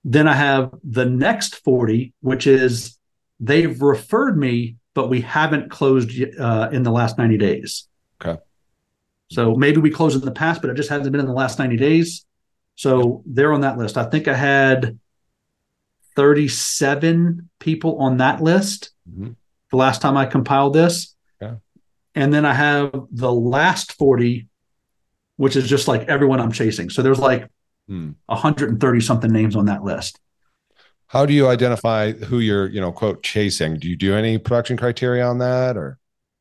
Then 0.05 0.29
I 0.29 0.35
have 0.35 0.70
the 0.85 1.05
next 1.05 1.57
40, 1.57 2.12
which 2.20 2.47
is 2.47 2.97
they've 3.41 3.81
referred 3.81 4.39
me, 4.39 4.77
but 4.95 5.09
we 5.09 5.20
haven't 5.20 5.70
closed 5.70 6.11
uh, 6.39 6.68
in 6.72 6.85
the 6.85 6.93
last 6.93 7.18
90 7.18 7.39
days. 7.39 7.89
Okay. 8.22 8.41
So 9.29 9.55
maybe 9.55 9.81
we 9.81 9.91
closed 9.91 10.16
in 10.16 10.24
the 10.24 10.33
past, 10.33 10.61
but 10.61 10.70
it 10.70 10.74
just 10.74 10.89
hasn't 10.89 11.11
been 11.11 11.20
in 11.20 11.27
the 11.27 11.33
last 11.33 11.59
90 11.59 11.77
days. 11.77 12.24
So 12.77 13.22
they're 13.27 13.53
on 13.53 13.62
that 13.62 13.79
list. 13.79 13.97
I 13.97 14.05
think 14.05 14.29
I 14.29 14.35
had 14.35 14.99
37 16.14 17.51
people 17.59 17.99
on 17.99 18.18
that 18.18 18.43
list 18.43 18.91
mm-hmm. 19.09 19.33
the 19.70 19.77
last 19.77 20.01
time 20.01 20.16
I 20.16 20.27
compiled 20.27 20.74
this. 20.74 21.14
Yeah. 21.41 21.57
And 22.14 22.33
then 22.33 22.45
I 22.45 22.55
have 22.55 22.93
the 23.11 23.33
last 23.33 23.93
40, 23.93 24.47
which 25.37 25.57
is 25.57 25.68
just 25.68 25.89
like 25.89 26.09
everyone 26.09 26.41
I'm 26.41 26.53
chasing. 26.53 26.89
So 26.91 27.03
there's 27.03 27.18
like 27.18 27.49
hmm. 27.89 28.12
130 28.27 29.01
something 29.01 29.31
names 29.31 29.57
on 29.57 29.66
that 29.66 29.83
list. 29.83 30.20
How 31.09 31.24
do 31.24 31.33
you 31.33 31.49
identify 31.49 32.12
who 32.12 32.41
you're, 32.41 32.68
you 32.68 32.81
know, 32.81 32.91
quote 32.91 33.22
chasing? 33.22 33.79
Do 33.79 33.89
you 33.89 33.97
do 33.97 34.14
any 34.14 34.39
production 34.39 34.77
criteria 34.77 35.27
on 35.27 35.39
that 35.39 35.77
or? 35.77 35.99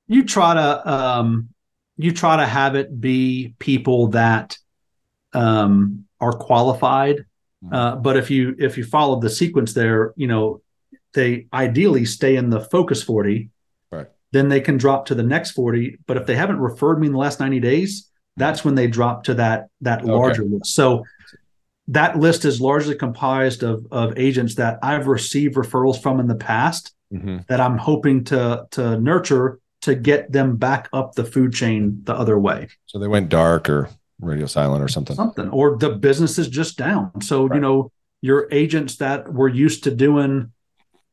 You 0.08 0.24
try 0.24 0.54
to 0.54 0.92
um, 0.92 1.50
you 1.98 2.12
try 2.12 2.38
to 2.38 2.46
have 2.46 2.76
it 2.76 3.00
be 3.00 3.54
people 3.60 4.08
that 4.08 4.58
um, 5.34 6.06
are 6.20 6.34
qualified. 6.34 7.26
Mm-hmm. 7.64 7.74
Uh, 7.74 7.96
but 7.98 8.18
if 8.18 8.30
you 8.30 8.56
if 8.60 8.78
you 8.78 8.84
follow 8.84 9.20
the 9.20 9.30
sequence 9.30 9.74
there, 9.74 10.14
you 10.16 10.28
know 10.28 10.62
they 11.14 11.48
ideally 11.54 12.06
stay 12.06 12.36
in 12.36 12.50
the 12.50 12.62
focus 12.62 13.02
forty. 13.02 13.50
Right. 13.92 14.08
Then 14.32 14.50
they 14.50 14.62
can 14.62 14.78
drop 14.78 15.06
to 15.08 15.16
the 15.16 15.24
next 15.24 15.52
forty. 15.52 15.98
But 16.06 16.18
if 16.18 16.26
they 16.26 16.36
haven't 16.36 16.60
referred 16.60 17.00
me 17.00 17.08
in 17.08 17.14
the 17.14 17.20
last 17.20 17.40
ninety 17.40 17.60
days, 17.60 18.10
that's 18.38 18.66
when 18.66 18.76
they 18.76 18.88
drop 18.88 19.24
to 19.26 19.36
that 19.36 19.68
that 19.82 20.06
larger 20.06 20.44
okay. 20.44 20.52
list. 20.52 20.76
So 20.76 21.06
that 21.90 22.18
list 22.18 22.46
is 22.46 22.60
largely 22.60 22.96
comprised 22.96 23.64
of 23.64 23.88
of 23.92 24.18
agents 24.18 24.56
that 24.56 24.80
I've 24.84 25.08
received 25.08 25.56
referrals 25.56 26.02
from 26.02 26.20
in 26.20 26.28
the 26.28 26.36
past 26.36 26.94
mm-hmm. 27.14 27.38
that 27.48 27.62
I'm 27.62 27.78
hoping 27.78 28.26
to 28.26 28.68
to 28.72 29.00
nurture 29.00 29.60
to 29.86 29.96
get 29.96 30.32
them 30.32 30.58
back 30.58 30.90
up 30.94 31.14
the 31.14 31.24
food 31.24 31.54
chain 31.54 32.02
the 32.04 32.14
other 32.14 32.38
way. 32.38 32.68
So 32.88 33.00
they 33.00 33.08
went 33.08 33.30
dark 33.30 33.70
or 33.70 33.90
radio 34.20 34.48
silent 34.48 34.84
or 34.84 34.88
something. 34.88 35.16
Something. 35.16 35.50
Or 35.50 35.78
the 35.78 35.92
business 35.92 36.40
is 36.40 36.48
just 36.48 36.78
down. 36.78 37.22
So, 37.22 37.46
right. 37.46 37.56
you 37.56 37.62
know, 37.62 37.92
your 38.22 38.48
agents 38.52 38.98
that 38.98 39.32
were 39.32 39.48
used 39.48 39.84
to 39.84 39.92
doing, 39.92 40.52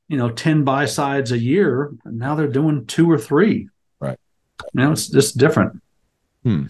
you 0.08 0.16
know, 0.16 0.30
10 0.30 0.64
buy 0.64 0.86
sides 0.86 1.32
a 1.32 1.38
year, 1.38 1.92
now 2.04 2.34
they're 2.34 2.48
doing 2.48 2.86
two 2.86 3.10
or 3.10 3.18
three. 3.18 3.68
Right. 4.00 4.18
You 4.72 4.82
know, 4.82 4.92
it's 4.92 5.08
just 5.08 5.36
different. 5.36 5.82
Hmm. 6.42 6.64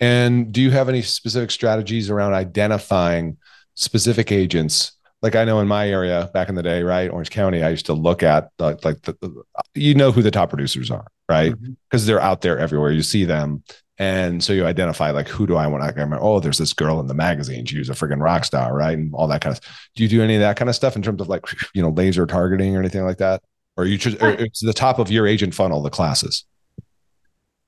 And 0.00 0.50
do 0.50 0.60
you 0.60 0.72
have 0.72 0.88
any 0.88 1.02
specific 1.02 1.50
strategies 1.50 2.10
around 2.10 2.32
identifying 2.32 3.36
specific 3.74 4.32
agents 4.32 4.92
like 5.22 5.36
I 5.36 5.44
know 5.44 5.60
in 5.60 5.68
my 5.68 5.88
area 5.88 6.30
back 6.32 6.48
in 6.48 6.54
the 6.54 6.62
day, 6.62 6.82
right, 6.82 7.10
Orange 7.10 7.30
County, 7.30 7.62
I 7.62 7.70
used 7.70 7.86
to 7.86 7.92
look 7.92 8.22
at 8.22 8.50
the, 8.56 8.78
like 8.82 9.02
the, 9.02 9.16
the, 9.20 9.42
you 9.74 9.94
know 9.94 10.12
who 10.12 10.22
the 10.22 10.30
top 10.30 10.48
producers 10.48 10.90
are, 10.90 11.06
right? 11.28 11.54
Because 11.60 12.02
mm-hmm. 12.02 12.06
they're 12.06 12.20
out 12.20 12.40
there 12.40 12.58
everywhere. 12.58 12.90
You 12.90 13.02
see 13.02 13.24
them, 13.24 13.62
and 13.98 14.42
so 14.42 14.54
you 14.54 14.64
identify 14.64 15.10
like 15.10 15.28
who 15.28 15.46
do 15.46 15.56
I 15.56 15.66
want 15.66 15.84
to 15.84 15.88
remember? 15.88 16.18
Oh, 16.20 16.40
there's 16.40 16.56
this 16.56 16.72
girl 16.72 17.00
in 17.00 17.06
the 17.06 17.14
magazine. 17.14 17.66
She's 17.66 17.90
a 17.90 17.92
freaking 17.92 18.22
rock 18.22 18.46
star, 18.46 18.74
right? 18.74 18.96
And 18.96 19.14
all 19.14 19.28
that 19.28 19.42
kind 19.42 19.54
of. 19.54 19.60
Do 19.94 20.02
you 20.02 20.08
do 20.08 20.22
any 20.22 20.36
of 20.36 20.40
that 20.40 20.56
kind 20.56 20.70
of 20.70 20.74
stuff 20.74 20.96
in 20.96 21.02
terms 21.02 21.20
of 21.20 21.28
like 21.28 21.44
you 21.74 21.82
know 21.82 21.90
laser 21.90 22.26
targeting 22.26 22.74
or 22.74 22.80
anything 22.80 23.04
like 23.04 23.18
that? 23.18 23.42
Or 23.76 23.84
you 23.84 23.98
just 23.98 24.22
or 24.22 24.30
it's 24.30 24.60
the 24.60 24.72
top 24.72 24.98
of 24.98 25.10
your 25.10 25.26
agent 25.26 25.54
funnel, 25.54 25.82
the 25.82 25.90
classes. 25.90 26.44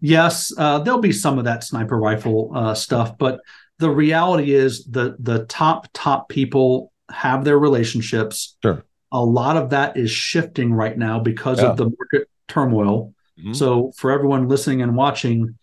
Yes, 0.00 0.52
uh, 0.58 0.80
there'll 0.80 1.00
be 1.00 1.12
some 1.12 1.38
of 1.38 1.44
that 1.44 1.62
sniper 1.62 1.96
rifle 1.96 2.50
uh, 2.54 2.74
stuff, 2.74 3.16
but 3.18 3.40
the 3.78 3.90
reality 3.90 4.52
is 4.52 4.84
the 4.86 5.16
the 5.18 5.44
top 5.46 5.88
top 5.92 6.28
people 6.28 6.91
have 7.12 7.44
their 7.44 7.58
relationships. 7.58 8.56
Sure. 8.62 8.84
A 9.12 9.22
lot 9.22 9.56
of 9.56 9.70
that 9.70 9.96
is 9.96 10.10
shifting 10.10 10.72
right 10.72 10.96
now 10.96 11.20
because 11.20 11.60
yeah. 11.60 11.70
of 11.70 11.76
the 11.76 11.84
market 11.84 12.28
turmoil. 12.48 13.14
Mm-hmm. 13.38 13.52
So 13.52 13.92
for 13.96 14.10
everyone 14.10 14.48
listening 14.48 14.82
and 14.82 14.96
watching, 14.96 15.58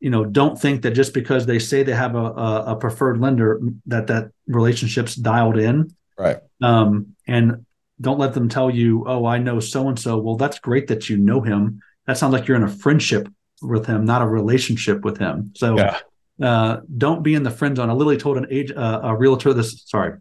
you 0.00 0.10
know, 0.10 0.24
don't 0.24 0.60
think 0.60 0.82
that 0.82 0.92
just 0.92 1.12
because 1.12 1.46
they 1.46 1.58
say 1.58 1.82
they 1.82 1.92
have 1.92 2.14
a, 2.14 2.18
a, 2.18 2.64
a 2.72 2.76
preferred 2.76 3.20
lender 3.20 3.60
that 3.86 4.06
that 4.06 4.30
relationship's 4.46 5.14
dialed 5.14 5.58
in. 5.58 5.94
Right. 6.16 6.38
Um, 6.62 7.14
and 7.26 7.66
don't 8.00 8.18
let 8.18 8.34
them 8.34 8.48
tell 8.48 8.70
you, 8.70 9.04
oh, 9.06 9.26
I 9.26 9.38
know 9.38 9.60
so 9.60 9.88
and 9.88 9.98
so. 9.98 10.18
Well, 10.18 10.36
that's 10.36 10.58
great 10.58 10.86
that 10.88 11.08
you 11.08 11.16
know 11.16 11.40
him. 11.40 11.80
That 12.06 12.16
sounds 12.16 12.32
like 12.32 12.46
you're 12.46 12.56
in 12.56 12.62
a 12.62 12.68
friendship 12.68 13.28
with 13.60 13.86
him, 13.86 14.04
not 14.04 14.22
a 14.22 14.26
relationship 14.26 15.04
with 15.04 15.18
him. 15.18 15.52
So 15.56 15.76
yeah. 15.76 15.98
uh, 16.40 16.80
don't 16.96 17.22
be 17.22 17.34
in 17.34 17.42
the 17.42 17.50
friend 17.50 17.76
zone. 17.76 17.90
I 17.90 17.92
literally 17.92 18.18
told 18.18 18.38
an 18.38 18.46
age, 18.50 18.70
uh, 18.70 19.00
a 19.02 19.16
realtor 19.16 19.52
this. 19.52 19.82
Sorry, 19.86 20.14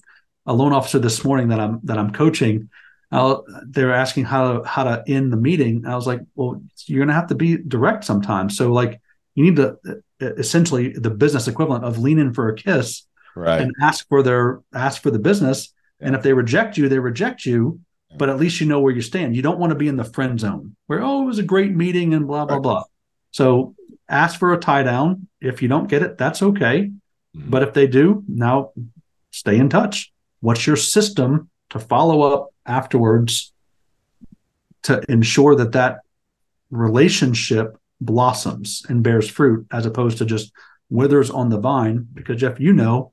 a 0.48 0.54
loan 0.54 0.74
officer 0.74 0.98
this 0.98 1.24
morning 1.24 1.50
that 1.50 1.60
I'm 1.60 1.82
that 1.84 1.98
I'm 1.98 2.12
coaching. 2.12 2.70
I'll, 3.12 3.45
they 3.66 3.86
were 3.86 3.93
asking 3.93 4.26
how 4.26 4.54
to 4.54 4.68
how 4.68 4.84
to 4.84 5.04
end 5.08 5.32
the 5.32 5.38
meeting. 5.38 5.86
I 5.86 5.95
was 5.95 6.08
like, 6.08 6.22
well, 6.36 6.62
you're 6.86 7.00
going 7.00 7.08
to 7.08 7.14
have 7.14 7.28
to 7.28 7.36
be 7.36 7.58
direct 7.58 8.04
sometimes. 8.04 8.58
So 8.58 8.72
like, 8.72 9.00
you 9.36 9.43
need 9.43 9.58
to 9.58 9.78
essentially 10.20 10.93
the 10.93 11.10
business 11.10 11.48
equivalent 11.48 11.86
of 11.86 12.00
lean 12.00 12.18
in 12.18 12.34
for 12.34 12.50
a 12.50 12.56
kiss, 12.56 13.04
right. 13.36 13.62
and 13.62 13.74
ask 13.82 14.08
for 14.08 14.24
their 14.24 14.62
ask 14.74 15.02
for 15.02 15.12
the 15.12 15.20
business. 15.20 15.74
Yeah. 16.00 16.08
And 16.08 16.16
if 16.16 16.24
they 16.24 16.34
reject 16.34 16.78
you, 16.78 16.89
they 16.89 17.00
reject 17.00 17.45
you. 17.45 17.80
Yeah. 18.10 18.18
But 18.18 18.30
at 18.30 18.39
least 18.39 18.60
you 18.60 18.68
know 18.68 18.80
where 18.80 18.93
you 18.93 19.02
stand. 19.02 19.36
You 19.36 19.41
don't 19.41 19.60
want 19.60 19.72
to 19.72 19.76
be 19.76 19.88
in 19.88 19.98
the 19.98 20.04
friend 20.04 20.39
zone 20.39 20.76
where 20.88 21.02
oh, 21.02 21.24
it 21.24 21.26
was 21.26 21.39
a 21.39 21.43
great 21.43 21.74
meeting 21.76 22.14
and 22.14 22.26
blah 22.28 22.45
blah 22.45 22.56
right. 22.56 22.64
blah. 22.64 22.84
So 23.32 23.76
ask 24.10 24.39
for 24.39 24.54
a 24.54 24.58
tie 24.58 24.84
down. 24.84 25.28
If 25.39 25.62
you 25.62 25.68
don't 25.68 25.88
get 25.88 26.04
it, 26.04 26.18
that's 26.18 26.41
okay. 26.41 26.91
Mm-hmm. 27.36 27.50
But 27.50 27.64
if 27.64 27.74
they 27.74 27.88
do, 27.88 28.24
now 28.28 28.72
stay 29.32 29.58
in 29.58 29.70
touch. 29.70 30.12
What's 30.42 30.68
your 30.68 30.76
system 30.76 31.50
to 31.70 31.80
follow 31.80 32.22
up 32.22 32.50
afterwards 32.66 33.52
to 34.84 35.02
ensure 35.10 35.56
that 35.56 35.72
that 35.74 36.00
relationship 36.72 37.78
blossoms 38.00 38.84
and 38.90 39.04
bears 39.04 39.30
fruit 39.30 39.66
as 39.72 39.86
opposed 39.86 40.18
to 40.20 40.26
just 40.26 40.52
withers 40.90 41.30
on 41.30 41.50
the 41.50 41.60
vine 41.60 42.08
because 42.14 42.40
Jeff, 42.40 42.60
you 42.60 42.72
know, 42.74 43.12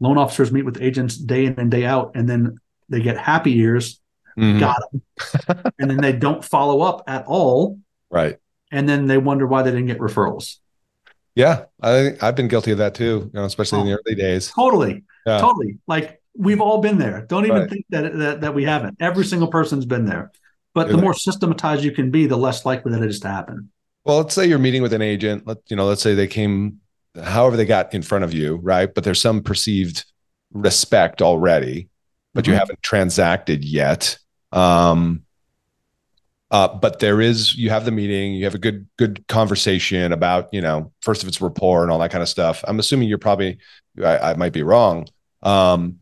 loan 0.00 0.16
officers 0.18 0.52
meet 0.52 0.64
with 0.64 0.80
agents 0.80 1.16
day 1.16 1.46
in 1.46 1.54
and 1.58 1.70
day 1.70 1.84
out, 1.84 2.12
and 2.14 2.28
then 2.28 2.58
they 2.88 3.00
get 3.00 3.18
happy 3.18 3.58
ears, 3.58 4.00
Mhm. 4.38 4.60
got 4.60 4.80
them, 4.90 5.02
and 5.78 5.90
then 5.90 5.98
they 5.98 6.12
don't 6.12 6.44
follow 6.44 6.80
up 6.82 7.02
at 7.06 7.24
all, 7.26 7.78
Right. 8.10 8.38
and 8.70 8.88
then 8.88 9.06
they 9.06 9.18
wonder 9.18 9.46
why 9.46 9.62
they 9.62 9.70
didn't 9.70 9.86
get 9.86 9.98
referrals. 9.98 10.56
Yeah. 11.34 11.64
I 11.82 12.16
I've 12.20 12.36
been 12.36 12.48
guilty 12.48 12.70
of 12.72 12.78
that 12.78 12.94
too, 12.94 13.30
you 13.32 13.40
know, 13.40 13.44
especially 13.44 13.80
in 13.80 13.86
the 13.86 13.92
early 14.06 14.14
days. 14.14 14.50
Totally, 14.54 15.04
Yeah. 15.26 15.38
totally. 15.38 15.78
Like 15.86 16.21
we've 16.36 16.60
all 16.60 16.78
been 16.80 16.98
there. 16.98 17.26
Don't 17.28 17.46
even 17.46 17.62
Right. 17.62 17.70
think 17.70 17.86
that, 17.90 18.16
that 18.18 18.40
that 18.40 18.54
we 18.54 18.64
haven't. 18.64 18.96
Every 19.00 19.24
single 19.24 19.48
person's 19.48 19.86
been 19.86 20.06
there. 20.06 20.30
But 20.74 20.86
You're 20.86 20.92
the 20.92 20.96
there. 20.96 21.04
more 21.04 21.14
systematized 21.14 21.84
you 21.84 21.92
can 21.92 22.10
be, 22.10 22.26
the 22.26 22.36
less 22.36 22.64
likely 22.64 22.92
that 22.92 23.02
it 23.02 23.10
is 23.10 23.20
to 23.20 23.28
happen. 23.28 23.70
Well, 24.04 24.18
let's 24.18 24.34
say 24.34 24.46
you're 24.46 24.58
meeting 24.58 24.82
with 24.82 24.92
an 24.92 25.02
agent. 25.02 25.46
Let 25.46 25.58
you 25.68 25.76
know, 25.76 25.86
let's 25.86 26.02
say 26.02 26.14
they 26.14 26.26
came 26.26 26.80
however 27.22 27.56
they 27.56 27.66
got 27.66 27.92
in 27.94 28.02
front 28.02 28.24
of 28.24 28.32
you, 28.32 28.56
right? 28.56 28.92
But 28.92 29.04
there's 29.04 29.20
some 29.20 29.42
perceived 29.42 30.04
respect 30.52 31.20
already, 31.22 31.88
but 32.34 32.46
you 32.46 32.54
Mhm. 32.54 32.58
haven't 32.58 32.82
transacted 32.82 33.64
yet. 33.64 34.18
Um 34.50 35.22
uh, 36.50 36.68
but 36.68 36.98
there 36.98 37.20
is 37.20 37.54
you 37.56 37.70
have 37.70 37.84
the 37.86 37.90
meeting, 37.90 38.34
you 38.34 38.44
have 38.44 38.54
a 38.54 38.58
good 38.58 38.86
good 38.98 39.26
conversation 39.28 40.12
about, 40.12 40.48
you 40.52 40.60
know, 40.60 40.92
first 41.00 41.22
of 41.22 41.28
its 41.28 41.40
rapport 41.40 41.82
and 41.82 41.90
all 41.90 41.98
that 41.98 42.10
kind 42.10 42.22
of 42.22 42.28
stuff. 42.28 42.62
I'm 42.68 42.78
assuming 42.78 43.08
you're 43.08 43.18
probably 43.18 43.58
I, 44.02 44.18
I 44.18 44.34
might 44.36 44.52
be 44.52 44.62
wrong. 44.62 45.06
Um 45.42 45.98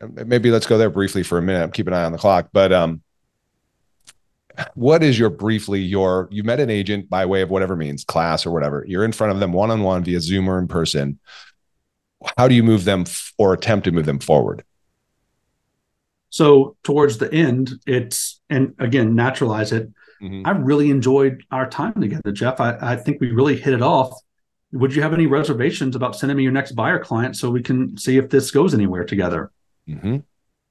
maybe 0.00 0.50
let's 0.50 0.66
go 0.66 0.78
there 0.78 0.90
briefly 0.90 1.22
for 1.22 1.38
a 1.38 1.42
minute. 1.42 1.72
Keep 1.72 1.88
an 1.88 1.92
eye 1.94 2.04
on 2.04 2.12
the 2.12 2.18
clock. 2.18 2.48
But 2.52 2.72
um 2.72 3.02
what 4.74 5.04
is 5.04 5.16
your 5.16 5.30
briefly 5.30 5.80
your 5.80 6.28
you 6.32 6.42
met 6.42 6.58
an 6.58 6.68
agent 6.68 7.08
by 7.08 7.24
way 7.24 7.42
of 7.42 7.50
whatever 7.50 7.76
means 7.76 8.02
class 8.02 8.44
or 8.44 8.50
whatever 8.50 8.84
you're 8.88 9.04
in 9.04 9.12
front 9.12 9.32
of 9.32 9.38
them 9.38 9.52
one-on-one 9.52 10.02
via 10.02 10.18
zoom 10.20 10.48
or 10.50 10.58
in 10.58 10.66
person 10.66 11.16
how 12.36 12.48
do 12.48 12.56
you 12.56 12.64
move 12.64 12.82
them 12.84 13.02
f- 13.02 13.32
or 13.38 13.52
attempt 13.52 13.84
to 13.84 13.92
move 13.92 14.04
them 14.06 14.18
forward 14.18 14.64
So 16.30 16.76
towards 16.82 17.18
the 17.18 17.32
end, 17.32 17.74
it's 17.86 18.40
and 18.50 18.74
again 18.80 19.14
naturalize 19.14 19.70
it. 19.72 19.90
Mhm. 20.20 20.42
I 20.44 20.50
really 20.50 20.90
enjoyed 20.90 21.44
our 21.52 21.68
time 21.70 21.94
together, 22.00 22.32
Jeff. 22.32 22.60
I, 22.60 22.76
I 22.80 22.96
think 22.96 23.20
we 23.20 23.30
really 23.30 23.56
hit 23.56 23.72
it 23.74 23.82
off. 23.82 24.12
Would 24.72 24.92
you 24.94 25.02
have 25.02 25.14
any 25.14 25.26
reservations 25.26 25.94
about 25.94 26.16
sending 26.16 26.36
me 26.36 26.42
your 26.42 26.52
next 26.52 26.72
buyer 26.72 26.98
client 26.98 27.36
so 27.36 27.48
we 27.50 27.62
can 27.62 27.96
see 27.96 28.18
if 28.18 28.28
this 28.28 28.50
goes 28.50 28.74
anywhere 28.74 29.04
together? 29.04 29.52
Mhm. 29.88 30.22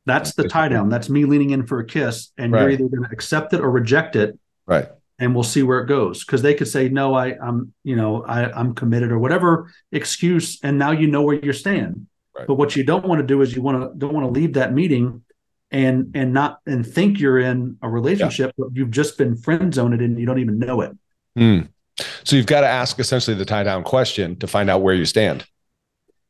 That's 0.05 0.35
the 0.35 0.47
tie 0.47 0.69
down. 0.69 0.89
That's 0.89 1.09
me 1.09 1.25
leaning 1.25 1.49
in 1.49 1.65
for 1.65 1.79
a 1.79 1.85
kiss, 1.85 2.31
and 2.37 2.51
you're 2.51 2.69
either 2.69 2.87
going 2.87 3.03
to 3.03 3.11
accept 3.11 3.53
it 3.53 3.59
or 3.59 3.69
reject 3.69 4.15
it, 4.15 4.39
right 4.65 4.87
and 5.19 5.33
we'll 5.33 5.43
see 5.43 5.63
where 5.63 5.79
it 5.79 5.87
goes. 5.87 6.23
Because 6.23 6.41
they 6.41 6.53
could 6.53 6.67
say, 6.67 6.89
"No, 6.89 7.15
I, 7.15 7.37
I'm, 7.41 7.73
you 7.83 7.95
know, 7.95 8.23
I, 8.23 8.51
I'm 8.51 8.75
committed," 8.75 9.11
or 9.11 9.19
whatever 9.19 9.71
excuse, 9.91 10.59
and 10.63 10.77
now 10.77 10.91
you 10.91 11.07
know 11.07 11.21
where 11.23 11.35
you 11.35 11.53
stand. 11.53 12.07
Right. 12.37 12.47
But 12.47 12.55
what 12.55 12.75
you 12.75 12.83
don't 12.83 13.05
want 13.05 13.19
to 13.19 13.27
do 13.27 13.41
is 13.41 13.55
you 13.55 13.61
want 13.61 13.81
to 13.81 13.97
don't 13.97 14.13
want 14.13 14.25
to 14.25 14.39
leave 14.39 14.53
that 14.53 14.73
meeting 14.73 15.23
and 15.71 16.11
and 16.13 16.33
not 16.33 16.59
and 16.65 16.85
think 16.85 17.19
you're 17.19 17.39
in 17.39 17.77
a 17.81 17.89
relationship, 17.89 18.53
but 18.57 18.69
you've 18.73 18.91
just 18.91 19.17
been 19.17 19.35
friend 19.35 19.73
zoned 19.73 19.99
and 19.99 20.19
you 20.19 20.25
don't 20.25 20.39
even 20.39 20.59
know 20.59 20.81
it. 20.81 20.91
Hmm. 21.35 21.59
so 22.23 22.35
you've 22.35 22.47
got 22.47 22.61
to 22.61 22.67
ask 22.67 22.99
essentially 22.99 23.35
the 23.37 23.45
tie 23.45 23.63
down 23.63 23.83
question 23.83 24.35
to 24.37 24.47
find 24.47 24.71
out 24.71 24.81
where 24.81 24.95
you 24.95 25.05
stand 25.05 25.45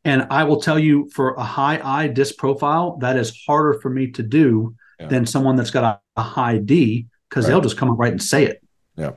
And 0.07 0.25
I 0.31 0.43
will 0.45 0.61
tell 0.61 0.79
you, 0.79 1.09
for 1.13 1.33
a 1.35 1.43
high 1.43 1.79
I 1.83 2.07
disc 2.07 2.37
profile, 2.37 2.97
that 3.01 3.15
is 3.17 3.29
harder 3.45 3.73
for 3.81 3.89
me 3.89 4.07
to 4.11 4.23
do 4.23 4.73
Yeah. 4.99 5.07
than 5.11 5.25
someone 5.25 5.55
that's 5.57 5.69
got 5.71 5.83
a, 6.15 6.21
a 6.21 6.23
high 6.23 6.57
D 6.57 7.05
because 7.29 7.43
Right. 7.45 7.49
they'll 7.51 7.61
just 7.61 7.77
come 7.77 7.89
up 7.91 7.99
right 7.99 8.11
and 8.11 8.23
say 8.23 8.45
it. 8.45 8.57
Yeah. 8.95 9.11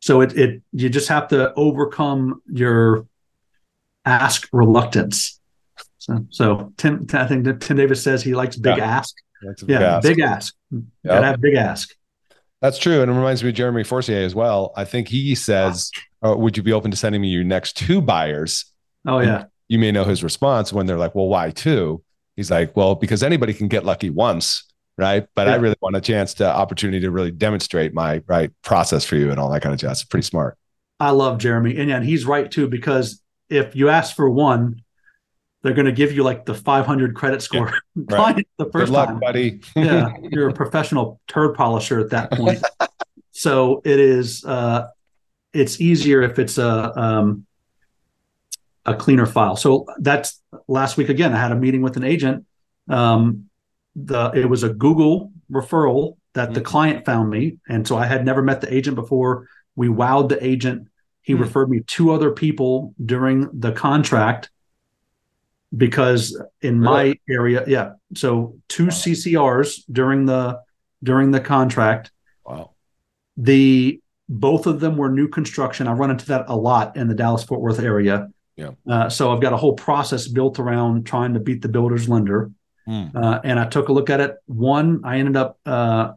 So 0.00 0.20
it 0.22 0.30
it 0.38 0.62
you 0.72 0.88
just 0.88 1.08
have 1.08 1.26
to 1.28 1.52
overcome 1.54 2.40
your 2.46 3.06
ask 4.04 4.48
reluctance. 4.52 5.40
So 5.98 6.26
so 6.30 6.72
Tim, 6.76 7.06
I 7.12 7.26
think 7.26 7.60
Tim 7.60 7.76
Davis 7.76 8.02
says 8.02 8.22
he 8.22 8.34
likes 8.34 8.56
big 8.56 8.76
Yeah. 8.78 8.84
ask. 8.98 9.14
A 9.44 9.54
Yeah, 9.66 9.96
ask. 9.96 10.02
big 10.08 10.20
ask. 10.20 10.54
Gotta 11.04 11.26
have 11.26 11.40
big 11.40 11.54
ask. 11.56 11.88
that's 12.60 12.78
true 12.78 13.02
and 13.02 13.10
it 13.10 13.14
reminds 13.14 13.42
me 13.42 13.48
of 13.48 13.56
jeremy 13.56 13.82
forcier 13.82 14.18
as 14.24 14.36
well 14.36 14.72
i 14.76 14.84
think 14.84 15.08
he 15.08 15.34
says 15.34 15.90
uh, 16.24 16.32
would 16.36 16.56
you 16.56 16.62
be 16.62 16.72
open 16.72 16.92
to 16.92 16.96
sending 16.96 17.20
me 17.20 17.26
your 17.26 17.42
next 17.42 17.76
two 17.76 18.00
buyers 18.00 18.66
Oh 19.04 19.18
yeah. 19.18 19.46
You 19.72 19.78
may 19.78 19.90
know 19.90 20.04
his 20.04 20.22
response 20.22 20.70
when 20.70 20.84
they're 20.84 20.98
like, 20.98 21.14
well, 21.14 21.28
why 21.28 21.48
two? 21.48 22.04
He's 22.36 22.50
like, 22.50 22.76
well, 22.76 22.94
because 22.94 23.22
anybody 23.22 23.54
can 23.54 23.68
get 23.68 23.86
lucky 23.86 24.10
once, 24.10 24.64
right? 24.98 25.26
But 25.34 25.48
I 25.48 25.54
really 25.54 25.76
want 25.80 25.96
a 25.96 26.00
chance 26.02 26.34
to 26.34 26.46
opportunity 26.46 27.00
to 27.00 27.10
really 27.10 27.30
demonstrate 27.30 27.94
my 27.94 28.20
right 28.26 28.50
process 28.60 29.06
for 29.06 29.16
you 29.16 29.30
and 29.30 29.40
all 29.40 29.50
that 29.50 29.62
kind 29.62 29.72
of 29.72 29.80
jazz. 29.80 30.02
It's 30.02 30.04
pretty 30.04 30.26
smart. 30.26 30.58
I 31.00 31.08
love 31.08 31.38
Jeremy. 31.38 31.78
And 31.78 31.88
yeah, 31.88 31.96
and 31.96 32.04
he's 32.04 32.26
right 32.26 32.50
too, 32.50 32.68
because 32.68 33.22
if 33.48 33.74
you 33.74 33.88
ask 33.88 34.14
for 34.14 34.28
one, 34.28 34.82
they're 35.62 35.72
going 35.72 35.86
to 35.86 35.92
give 35.92 36.12
you 36.12 36.22
like 36.22 36.44
the 36.44 36.54
500 36.54 37.14
credit 37.14 37.40
score 37.40 37.72
client 38.10 38.46
the 38.58 38.64
Good 38.64 38.72
first 38.72 38.92
luck, 38.92 39.08
time. 39.08 39.20
buddy. 39.20 39.62
yeah, 39.74 40.12
you're 40.20 40.50
a 40.50 40.52
professional 40.52 41.18
turd 41.28 41.54
polisher 41.54 41.98
at 41.98 42.10
that 42.10 42.30
point. 42.30 42.62
so 43.30 43.80
it 43.86 43.98
is. 43.98 44.44
Uh, 44.44 44.88
it's 45.54 45.80
easier 45.80 46.20
if 46.20 46.38
it's 46.38 46.58
a 46.58 46.98
um, 47.00 47.46
a 48.84 48.94
cleaner 48.94 49.26
file. 49.26 49.56
So 49.56 49.86
that's 49.98 50.42
last 50.66 50.96
week 50.96 51.08
again. 51.08 51.32
I 51.32 51.36
had 51.40 51.52
a 51.52 51.56
meeting 51.56 51.82
with 51.82 51.96
an 51.96 52.04
agent. 52.04 52.46
Um, 52.88 53.48
the 53.94 54.30
it 54.34 54.48
was 54.48 54.62
a 54.62 54.70
Google 54.70 55.32
referral 55.50 56.16
that 56.34 56.54
the 56.54 56.60
Mhm. 56.60 56.64
client 56.64 57.04
found 57.04 57.30
me, 57.30 57.58
and 57.68 57.86
so 57.86 57.96
I 57.96 58.06
had 58.06 58.24
never 58.24 58.42
met 58.42 58.60
the 58.60 58.72
agent 58.74 58.96
before. 58.96 59.46
We 59.76 59.88
wowed 59.88 60.28
the 60.30 60.44
agent. 60.44 60.88
He 61.20 61.34
Hmm. 61.34 61.42
referred 61.42 61.70
me 61.70 61.82
two 61.86 62.10
other 62.10 62.30
people 62.32 62.94
during 63.04 63.48
the 63.52 63.72
contract 63.72 64.50
because 65.76 66.40
in 66.60 66.80
my 66.80 67.14
area, 67.28 67.64
yeah. 67.66 67.92
So 68.14 68.56
two 68.68 68.84
Wow. 68.86 68.90
CCRs 68.90 69.84
during 69.90 70.26
the 70.26 70.58
during 71.04 71.32
the 71.32 71.40
contract. 71.40 72.12
Wow. 72.46 72.70
The 73.36 74.00
both 74.28 74.66
of 74.66 74.80
them 74.80 74.96
were 74.96 75.10
new 75.10 75.28
construction. 75.28 75.86
I 75.88 75.92
run 75.92 76.10
into 76.10 76.26
that 76.26 76.44
a 76.48 76.56
lot 76.56 76.96
in 76.96 77.08
the 77.08 77.14
Dallas 77.14 77.42
Fort 77.44 77.60
Worth 77.60 77.80
area. 77.80 78.28
Yeah. 78.56 78.70
Uh, 78.88 79.08
so 79.08 79.32
I've 79.32 79.40
got 79.40 79.52
a 79.52 79.56
whole 79.56 79.74
process 79.74 80.28
built 80.28 80.58
around 80.58 81.06
trying 81.06 81.34
to 81.34 81.40
beat 81.40 81.62
the 81.62 81.68
builder's 81.68 82.08
lender. 82.08 82.50
Hmm. 82.86 83.06
Uh, 83.14 83.40
and 83.44 83.58
I 83.58 83.66
took 83.66 83.88
a 83.88 83.92
look 83.92 84.10
at 84.10 84.20
it. 84.20 84.36
One, 84.46 85.00
I 85.04 85.18
ended 85.18 85.36
up 85.36 85.58
uh, 85.64 86.12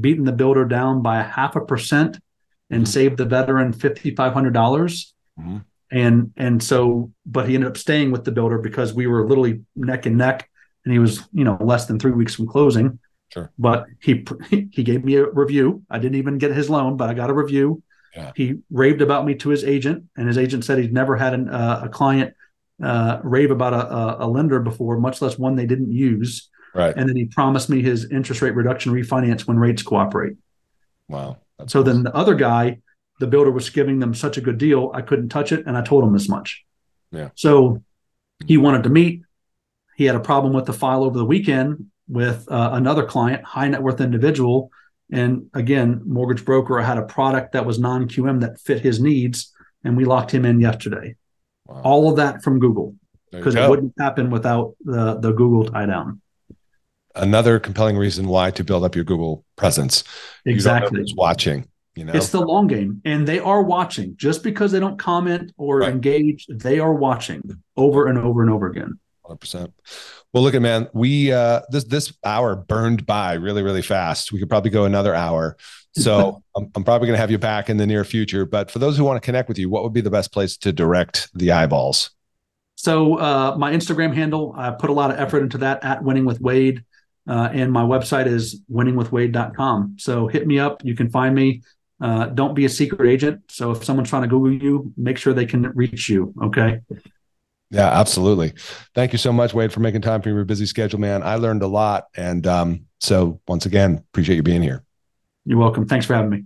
beating 0.00 0.24
the 0.24 0.32
builder 0.32 0.64
down 0.64 1.02
by 1.02 1.20
a 1.20 1.22
half 1.22 1.56
a 1.56 1.60
percent 1.60 2.18
and 2.70 2.84
Mhm. 2.84 2.88
saved 2.88 3.16
the 3.18 3.24
veteran 3.26 3.72
fifty 3.72 4.14
five 4.14 4.32
hundred 4.32 4.54
dollars. 4.54 5.14
Mhm. 5.38 5.64
And 5.92 6.32
and 6.36 6.62
so, 6.62 7.12
but 7.26 7.48
he 7.48 7.54
ended 7.54 7.68
up 7.70 7.76
staying 7.76 8.10
with 8.10 8.24
the 8.24 8.32
builder 8.32 8.58
because 8.58 8.94
we 8.94 9.06
were 9.06 9.28
literally 9.28 9.60
neck 9.76 10.06
and 10.06 10.16
neck, 10.18 10.48
and 10.84 10.92
he 10.92 10.98
was 10.98 11.28
you 11.32 11.44
know 11.44 11.56
less 11.60 11.86
than 11.86 11.98
three 12.00 12.12
weeks 12.12 12.34
from 12.34 12.48
closing. 12.48 12.98
Sure. 13.32 13.52
But 13.58 13.86
he 14.00 14.24
he 14.72 14.82
gave 14.82 15.04
me 15.04 15.16
a 15.16 15.30
review. 15.30 15.82
I 15.88 15.98
didn't 15.98 16.16
even 16.16 16.38
get 16.38 16.50
his 16.50 16.68
loan, 16.68 16.96
but 16.96 17.10
I 17.10 17.14
got 17.14 17.30
a 17.30 17.34
review. 17.34 17.82
Yeah. 18.14 18.32
He 18.36 18.56
raved 18.70 19.02
about 19.02 19.26
me 19.26 19.34
to 19.36 19.48
his 19.48 19.64
agent, 19.64 20.04
and 20.16 20.28
his 20.28 20.38
agent 20.38 20.64
said 20.64 20.78
he'd 20.78 20.92
never 20.92 21.16
had 21.16 21.34
an, 21.34 21.48
uh, 21.48 21.82
a 21.84 21.88
client 21.88 22.34
uh, 22.82 23.18
rave 23.22 23.50
about 23.50 23.72
a, 23.72 23.92
a, 23.92 24.26
a 24.26 24.28
lender 24.28 24.60
before, 24.60 24.98
much 24.98 25.20
less 25.20 25.38
one 25.38 25.56
they 25.56 25.66
didn't 25.66 25.92
use. 25.92 26.48
Right. 26.74 26.94
And 26.96 27.08
then 27.08 27.16
he 27.16 27.26
promised 27.26 27.68
me 27.68 27.82
his 27.82 28.10
interest 28.10 28.42
rate 28.42 28.54
reduction 28.54 28.92
refinance 28.92 29.46
when 29.46 29.58
rates 29.58 29.82
cooperate. 29.82 30.36
Wow. 31.08 31.38
That's 31.58 31.72
So 31.72 31.82
then 31.82 32.02
the 32.02 32.14
other 32.14 32.34
guy, 32.34 32.80
the 33.20 33.26
builder 33.26 33.50
was 33.50 33.70
giving 33.70 34.00
them 34.00 34.14
such 34.14 34.36
a 34.36 34.40
good 34.40 34.58
deal, 34.58 34.90
I 34.92 35.02
couldn't 35.02 35.28
touch 35.28 35.52
it, 35.52 35.66
and 35.66 35.76
I 35.76 35.82
told 35.82 36.04
him 36.04 36.14
as 36.14 36.28
much. 36.28 36.64
Yeah. 37.10 37.30
So 37.36 37.82
he 38.46 38.56
wanted 38.56 38.82
to 38.84 38.90
meet. 38.90 39.22
He 39.96 40.04
had 40.04 40.16
a 40.16 40.20
problem 40.20 40.52
with 40.52 40.66
the 40.66 40.72
file 40.72 41.04
over 41.04 41.16
the 41.16 41.24
weekend 41.24 41.90
with 42.08 42.50
uh, 42.50 42.70
another 42.72 43.06
client, 43.06 43.44
high 43.44 43.68
net 43.68 43.82
worth 43.82 44.00
individual, 44.00 44.70
and 45.10 45.46
again, 45.54 46.02
mortgage 46.06 46.44
broker 46.44 46.80
had 46.80 46.98
a 46.98 47.02
product 47.02 47.52
that 47.52 47.66
was 47.66 47.78
non 47.78 48.08
QM 48.08 48.40
that 48.40 48.60
fit 48.60 48.80
his 48.80 49.00
needs, 49.00 49.52
and 49.84 49.96
we 49.96 50.04
locked 50.04 50.30
him 50.30 50.44
in 50.44 50.60
yesterday. 50.60 51.16
Wow. 51.66 51.82
All 51.82 52.10
of 52.10 52.16
that 52.16 52.42
from 52.42 52.58
Google 52.60 52.94
because 53.30 53.54
it 53.54 53.68
wouldn't 53.68 53.94
happen 53.98 54.30
without 54.30 54.74
the 54.84 55.18
the 55.18 55.32
Google 55.32 55.64
tie 55.70 55.86
down. 55.86 56.20
Another 57.16 57.60
compelling 57.60 57.96
reason 57.96 58.26
why 58.26 58.50
to 58.52 58.64
build 58.64 58.84
up 58.84 58.94
your 58.96 59.04
Google 59.04 59.44
presence. 59.56 60.02
You 60.44 60.52
Exactly. 60.52 60.98
who's 61.00 61.14
watching. 61.16 61.68
You 61.94 62.04
know. 62.04 62.12
It's 62.12 62.30
the 62.30 62.40
long 62.40 62.66
game, 62.66 63.00
and 63.04 63.26
they 63.26 63.38
are 63.38 63.62
watching. 63.62 64.16
Just 64.16 64.42
because 64.42 64.72
they 64.72 64.80
don't 64.80 64.98
comment 64.98 65.52
or 65.56 65.78
Right. 65.80 65.92
engage, 65.92 66.46
they 66.50 66.80
are 66.80 66.92
watching 66.92 67.62
over 67.76 68.06
and 68.08 68.18
over 68.18 68.42
and 68.42 68.50
over 68.50 68.66
again. 68.66 68.98
Hundred 69.26 69.40
percent. 69.40 69.74
Well, 70.32 70.42
look 70.42 70.54
at 70.54 70.62
man, 70.62 70.88
we 70.92 71.32
uh 71.32 71.62
this 71.70 71.84
this 71.84 72.12
hour 72.24 72.56
burned 72.56 73.06
by 73.06 73.34
really 73.34 73.62
really 73.62 73.82
fast. 73.82 74.32
We 74.32 74.38
could 74.38 74.50
probably 74.50 74.70
go 74.70 74.84
another 74.84 75.14
hour. 75.14 75.56
So 75.96 76.42
I'm, 76.56 76.70
I'm 76.74 76.84
probably 76.84 77.06
going 77.06 77.16
to 77.16 77.20
have 77.20 77.30
you 77.30 77.38
back 77.38 77.70
in 77.70 77.76
the 77.76 77.86
near 77.86 78.04
future. 78.04 78.44
But 78.44 78.70
for 78.70 78.78
those 78.78 78.96
who 78.96 79.04
want 79.04 79.22
to 79.22 79.24
connect 79.24 79.48
with 79.48 79.58
you, 79.58 79.70
what 79.70 79.82
would 79.82 79.92
be 79.92 80.00
the 80.00 80.10
best 80.10 80.32
place 80.32 80.56
to 80.58 80.72
direct 80.72 81.30
the 81.34 81.52
eyeballs? 81.52 82.10
So 82.76 83.18
uh, 83.18 83.56
my 83.56 83.72
Instagram 83.72 84.14
handle, 84.14 84.54
I 84.56 84.70
put 84.70 84.90
a 84.90 84.92
lot 84.92 85.10
of 85.10 85.18
effort 85.18 85.42
into 85.42 85.58
that 85.58 85.82
at 85.84 86.02
Winning 86.02 86.24
with 86.24 86.40
Wade, 86.40 86.84
uh, 87.28 87.48
and 87.52 87.72
my 87.72 87.82
website 87.82 88.26
is 88.26 88.60
winningwithwade.com. 88.70 89.96
So 89.98 90.26
hit 90.26 90.46
me 90.46 90.58
up. 90.58 90.84
You 90.84 90.94
can 90.94 91.08
find 91.08 91.34
me. 91.34 91.62
Uh, 92.00 92.26
don't 92.26 92.54
be 92.54 92.64
a 92.64 92.68
secret 92.68 93.08
agent. 93.08 93.42
So 93.48 93.70
if 93.70 93.84
someone's 93.84 94.10
trying 94.10 94.22
to 94.22 94.28
Google 94.28 94.52
you, 94.52 94.92
make 94.96 95.16
sure 95.16 95.32
they 95.32 95.46
can 95.46 95.70
reach 95.70 96.08
you. 96.08 96.34
Okay. 96.42 96.80
Yeah, 97.74 97.88
absolutely. 97.88 98.52
Thank 98.94 99.12
you 99.12 99.18
so 99.18 99.32
much, 99.32 99.52
Wade, 99.52 99.72
for 99.72 99.80
making 99.80 100.02
time 100.02 100.22
for 100.22 100.28
your 100.28 100.44
busy 100.44 100.66
schedule, 100.66 101.00
man. 101.00 101.22
I 101.22 101.36
learned 101.36 101.62
a 101.62 101.66
lot. 101.66 102.06
And 102.16 102.46
um, 102.46 102.86
so, 103.00 103.40
once 103.48 103.66
again, 103.66 104.04
appreciate 104.12 104.36
you 104.36 104.42
being 104.42 104.62
here. 104.62 104.84
You're 105.44 105.58
welcome. 105.58 105.86
Thanks 105.86 106.06
for 106.06 106.14
having 106.14 106.30
me. 106.30 106.44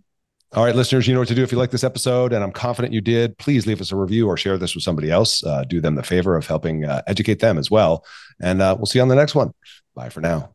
All 0.54 0.64
right, 0.64 0.74
listeners, 0.74 1.06
you 1.06 1.12
know 1.12 1.20
what 1.20 1.28
to 1.28 1.34
do 1.34 1.42
if 1.42 1.52
you 1.52 1.58
like 1.58 1.70
this 1.70 1.84
episode, 1.84 2.32
and 2.32 2.42
I'm 2.42 2.52
confident 2.52 2.94
you 2.94 3.02
did. 3.02 3.36
Please 3.36 3.66
leave 3.66 3.82
us 3.82 3.92
a 3.92 3.96
review 3.96 4.26
or 4.26 4.38
share 4.38 4.56
this 4.56 4.74
with 4.74 4.82
somebody 4.82 5.10
else. 5.10 5.44
Uh, 5.44 5.64
do 5.64 5.78
them 5.78 5.94
the 5.94 6.02
favor 6.02 6.36
of 6.36 6.46
helping 6.46 6.86
uh, 6.86 7.02
educate 7.06 7.40
them 7.40 7.58
as 7.58 7.70
well. 7.70 8.02
And 8.40 8.62
uh, 8.62 8.74
we'll 8.78 8.86
see 8.86 8.98
you 8.98 9.02
on 9.02 9.08
the 9.08 9.14
next 9.14 9.34
one. 9.34 9.52
Bye 9.94 10.08
for 10.08 10.22
now. 10.22 10.54